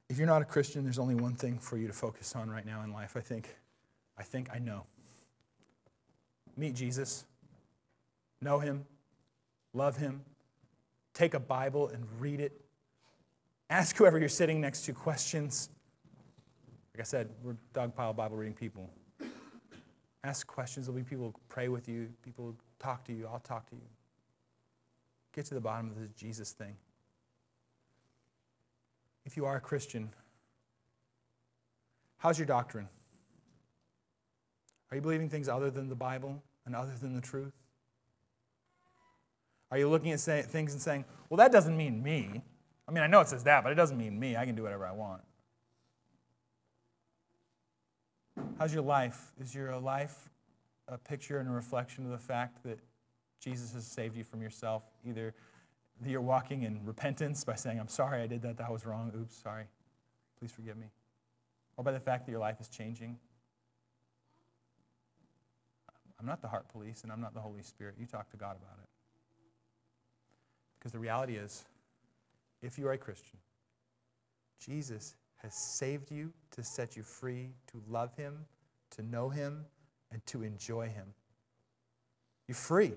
If 0.08 0.18
you're 0.18 0.26
not 0.26 0.42
a 0.42 0.44
Christian, 0.44 0.84
there's 0.84 0.98
only 0.98 1.14
one 1.14 1.34
thing 1.34 1.58
for 1.58 1.76
you 1.76 1.86
to 1.86 1.92
focus 1.92 2.34
on 2.36 2.48
right 2.48 2.64
now 2.64 2.82
in 2.82 2.92
life, 2.92 3.16
I 3.16 3.20
think. 3.20 3.56
I 4.16 4.22
think 4.22 4.48
I 4.54 4.58
know. 4.58 4.84
Meet 6.56 6.74
Jesus, 6.74 7.26
know 8.40 8.58
him, 8.58 8.86
love 9.74 9.96
him, 9.96 10.22
take 11.12 11.34
a 11.34 11.40
Bible 11.40 11.88
and 11.88 12.06
read 12.18 12.40
it. 12.40 12.58
Ask 13.68 13.96
whoever 13.96 14.18
you're 14.18 14.28
sitting 14.28 14.60
next 14.60 14.86
to 14.86 14.92
questions. 14.92 15.68
Like 16.94 17.00
I 17.00 17.04
said, 17.04 17.28
we're 17.42 17.56
dogpile 17.74 18.16
Bible 18.16 18.36
reading 18.36 18.54
people. 18.54 18.88
Ask 20.24 20.46
questions. 20.46 20.86
There'll 20.86 20.98
be 20.98 21.04
people 21.04 21.26
who 21.26 21.34
pray 21.48 21.68
with 21.68 21.88
you, 21.88 22.08
people 22.22 22.54
talk 22.78 23.04
to 23.04 23.12
you. 23.12 23.28
I'll 23.30 23.40
talk 23.40 23.68
to 23.70 23.76
you. 23.76 23.82
Get 25.34 25.44
to 25.46 25.54
the 25.54 25.60
bottom 25.60 25.90
of 25.90 26.00
this 26.00 26.08
Jesus 26.10 26.52
thing 26.52 26.76
if 29.26 29.36
you 29.36 29.44
are 29.44 29.56
a 29.56 29.60
Christian, 29.60 30.08
how's 32.18 32.38
your 32.38 32.46
doctrine? 32.46 32.88
Are 34.90 34.96
you 34.96 35.02
believing 35.02 35.28
things 35.28 35.48
other 35.48 35.68
than 35.68 35.88
the 35.88 35.96
Bible 35.96 36.42
and 36.64 36.74
other 36.74 36.92
than 36.98 37.14
the 37.14 37.20
truth? 37.20 37.52
Are 39.70 39.78
you 39.78 39.88
looking 39.88 40.12
at 40.12 40.20
say, 40.20 40.42
things 40.42 40.72
and 40.72 40.80
saying, 40.80 41.04
well, 41.28 41.38
that 41.38 41.50
doesn't 41.50 41.76
mean 41.76 42.02
me? 42.02 42.40
I 42.88 42.92
mean, 42.92 43.02
I 43.02 43.08
know 43.08 43.20
it 43.20 43.28
says 43.28 43.42
that, 43.44 43.64
but 43.64 43.72
it 43.72 43.74
doesn't 43.74 43.98
mean 43.98 44.18
me. 44.18 44.36
I 44.36 44.46
can 44.46 44.54
do 44.54 44.62
whatever 44.62 44.86
I 44.86 44.92
want. 44.92 45.22
How's 48.58 48.72
your 48.72 48.84
life? 48.84 49.32
Is 49.40 49.52
your 49.52 49.76
life 49.76 50.30
a 50.86 50.96
picture 50.96 51.40
and 51.40 51.48
a 51.48 51.52
reflection 51.52 52.04
of 52.04 52.12
the 52.12 52.18
fact 52.18 52.62
that 52.62 52.78
Jesus 53.40 53.72
has 53.74 53.84
saved 53.84 54.16
you 54.16 54.22
from 54.22 54.40
yourself? 54.40 54.84
Either 55.04 55.34
that 56.00 56.10
you're 56.10 56.20
walking 56.20 56.62
in 56.62 56.84
repentance 56.84 57.44
by 57.44 57.54
saying, 57.54 57.80
I'm 57.80 57.88
sorry 57.88 58.22
I 58.22 58.26
did 58.26 58.42
that, 58.42 58.58
that 58.58 58.70
was 58.70 58.84
wrong, 58.84 59.12
oops, 59.18 59.36
sorry, 59.42 59.64
please 60.38 60.52
forgive 60.52 60.76
me. 60.76 60.86
Or 61.76 61.84
by 61.84 61.92
the 61.92 62.00
fact 62.00 62.26
that 62.26 62.32
your 62.32 62.40
life 62.40 62.60
is 62.60 62.68
changing. 62.68 63.18
I'm 66.18 66.26
not 66.26 66.40
the 66.40 66.48
heart 66.48 66.68
police 66.68 67.02
and 67.02 67.12
I'm 67.12 67.20
not 67.20 67.34
the 67.34 67.40
Holy 67.40 67.62
Spirit. 67.62 67.96
You 67.98 68.06
talk 68.06 68.30
to 68.30 68.36
God 68.36 68.56
about 68.56 68.78
it. 68.82 68.88
Because 70.78 70.92
the 70.92 70.98
reality 70.98 71.36
is, 71.36 71.64
if 72.62 72.78
you 72.78 72.88
are 72.88 72.92
a 72.92 72.98
Christian, 72.98 73.38
Jesus 74.64 75.14
has 75.36 75.54
saved 75.54 76.10
you 76.10 76.32
to 76.52 76.62
set 76.62 76.96
you 76.96 77.02
free 77.02 77.50
to 77.70 77.82
love 77.88 78.14
Him, 78.16 78.38
to 78.90 79.02
know 79.02 79.28
Him, 79.28 79.64
and 80.10 80.24
to 80.26 80.42
enjoy 80.42 80.88
Him. 80.88 81.06
You're 82.48 82.54
free. 82.54 82.92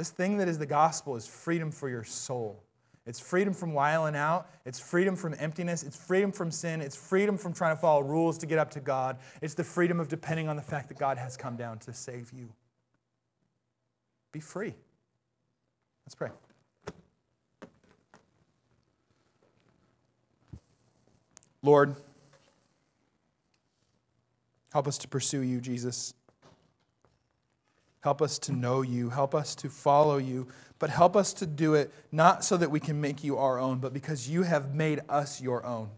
This 0.00 0.08
thing 0.08 0.38
that 0.38 0.48
is 0.48 0.56
the 0.56 0.64
gospel 0.64 1.14
is 1.14 1.26
freedom 1.26 1.70
for 1.70 1.86
your 1.86 2.04
soul. 2.04 2.64
It's 3.04 3.20
freedom 3.20 3.52
from 3.52 3.74
wiling 3.74 4.16
out. 4.16 4.48
It's 4.64 4.80
freedom 4.80 5.14
from 5.14 5.34
emptiness. 5.38 5.82
It's 5.82 5.94
freedom 5.94 6.32
from 6.32 6.50
sin. 6.50 6.80
It's 6.80 6.96
freedom 6.96 7.36
from 7.36 7.52
trying 7.52 7.76
to 7.76 7.80
follow 7.82 8.00
rules 8.00 8.38
to 8.38 8.46
get 8.46 8.58
up 8.58 8.70
to 8.70 8.80
God. 8.80 9.18
It's 9.42 9.52
the 9.52 9.62
freedom 9.62 10.00
of 10.00 10.08
depending 10.08 10.48
on 10.48 10.56
the 10.56 10.62
fact 10.62 10.88
that 10.88 10.98
God 10.98 11.18
has 11.18 11.36
come 11.36 11.54
down 11.54 11.80
to 11.80 11.92
save 11.92 12.32
you. 12.32 12.48
Be 14.32 14.40
free. 14.40 14.72
Let's 16.06 16.14
pray. 16.14 16.30
Lord, 21.60 21.94
help 24.72 24.88
us 24.88 24.96
to 24.96 25.08
pursue 25.08 25.42
you, 25.42 25.60
Jesus. 25.60 26.14
Help 28.00 28.22
us 28.22 28.38
to 28.40 28.52
know 28.52 28.82
you. 28.82 29.10
Help 29.10 29.34
us 29.34 29.54
to 29.56 29.68
follow 29.68 30.16
you. 30.16 30.48
But 30.78 30.90
help 30.90 31.16
us 31.16 31.32
to 31.34 31.46
do 31.46 31.74
it 31.74 31.92
not 32.10 32.44
so 32.44 32.56
that 32.56 32.70
we 32.70 32.80
can 32.80 33.00
make 33.00 33.22
you 33.22 33.36
our 33.36 33.58
own, 33.58 33.78
but 33.78 33.92
because 33.92 34.28
you 34.28 34.42
have 34.42 34.74
made 34.74 35.00
us 35.08 35.40
your 35.40 35.64
own. 35.66 35.90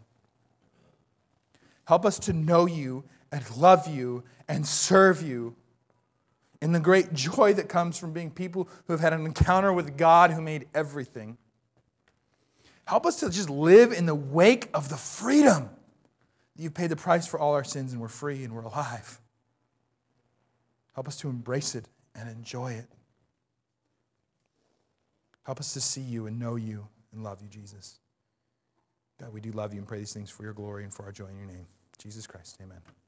Help 1.85 2.05
us 2.05 2.19
to 2.19 2.33
know 2.33 2.65
you 2.65 3.03
and 3.31 3.43
love 3.57 3.87
you 3.87 4.23
and 4.47 4.65
serve 4.65 5.21
you 5.21 5.55
in 6.61 6.71
the 6.71 6.79
great 6.79 7.13
joy 7.13 7.53
that 7.53 7.67
comes 7.67 7.97
from 7.97 8.13
being 8.13 8.31
people 8.31 8.69
who 8.87 8.93
have 8.93 9.01
had 9.01 9.13
an 9.13 9.25
encounter 9.25 9.73
with 9.73 9.97
God 9.97 10.31
who 10.31 10.41
made 10.41 10.67
everything. 10.73 11.37
Help 12.85 13.05
us 13.05 13.19
to 13.21 13.29
just 13.29 13.49
live 13.49 13.91
in 13.91 14.05
the 14.05 14.15
wake 14.15 14.69
of 14.73 14.89
the 14.89 14.97
freedom 14.97 15.69
you've 16.55 16.73
paid 16.73 16.89
the 16.89 16.95
price 16.95 17.25
for 17.25 17.39
all 17.39 17.53
our 17.53 17.63
sins 17.63 17.93
and 17.93 18.01
we're 18.01 18.07
free 18.07 18.43
and 18.43 18.53
we're 18.53 18.61
alive. 18.61 19.19
Help 20.93 21.07
us 21.07 21.17
to 21.17 21.29
embrace 21.29 21.75
it 21.75 21.87
and 22.15 22.29
enjoy 22.29 22.73
it. 22.73 22.87
Help 25.43 25.59
us 25.59 25.73
to 25.73 25.81
see 25.81 26.01
you 26.01 26.27
and 26.27 26.39
know 26.39 26.55
you 26.55 26.87
and 27.11 27.23
love 27.23 27.41
you, 27.41 27.49
Jesus. 27.49 27.99
God, 29.19 29.33
we 29.33 29.41
do 29.41 29.51
love 29.51 29.73
you 29.73 29.79
and 29.79 29.87
pray 29.87 29.99
these 29.99 30.13
things 30.13 30.29
for 30.29 30.43
your 30.43 30.53
glory 30.53 30.83
and 30.83 30.93
for 30.93 31.03
our 31.03 31.11
joy 31.11 31.27
in 31.27 31.37
your 31.37 31.47
name. 31.47 31.65
Jesus 31.97 32.25
Christ, 32.27 32.57
amen. 32.61 33.02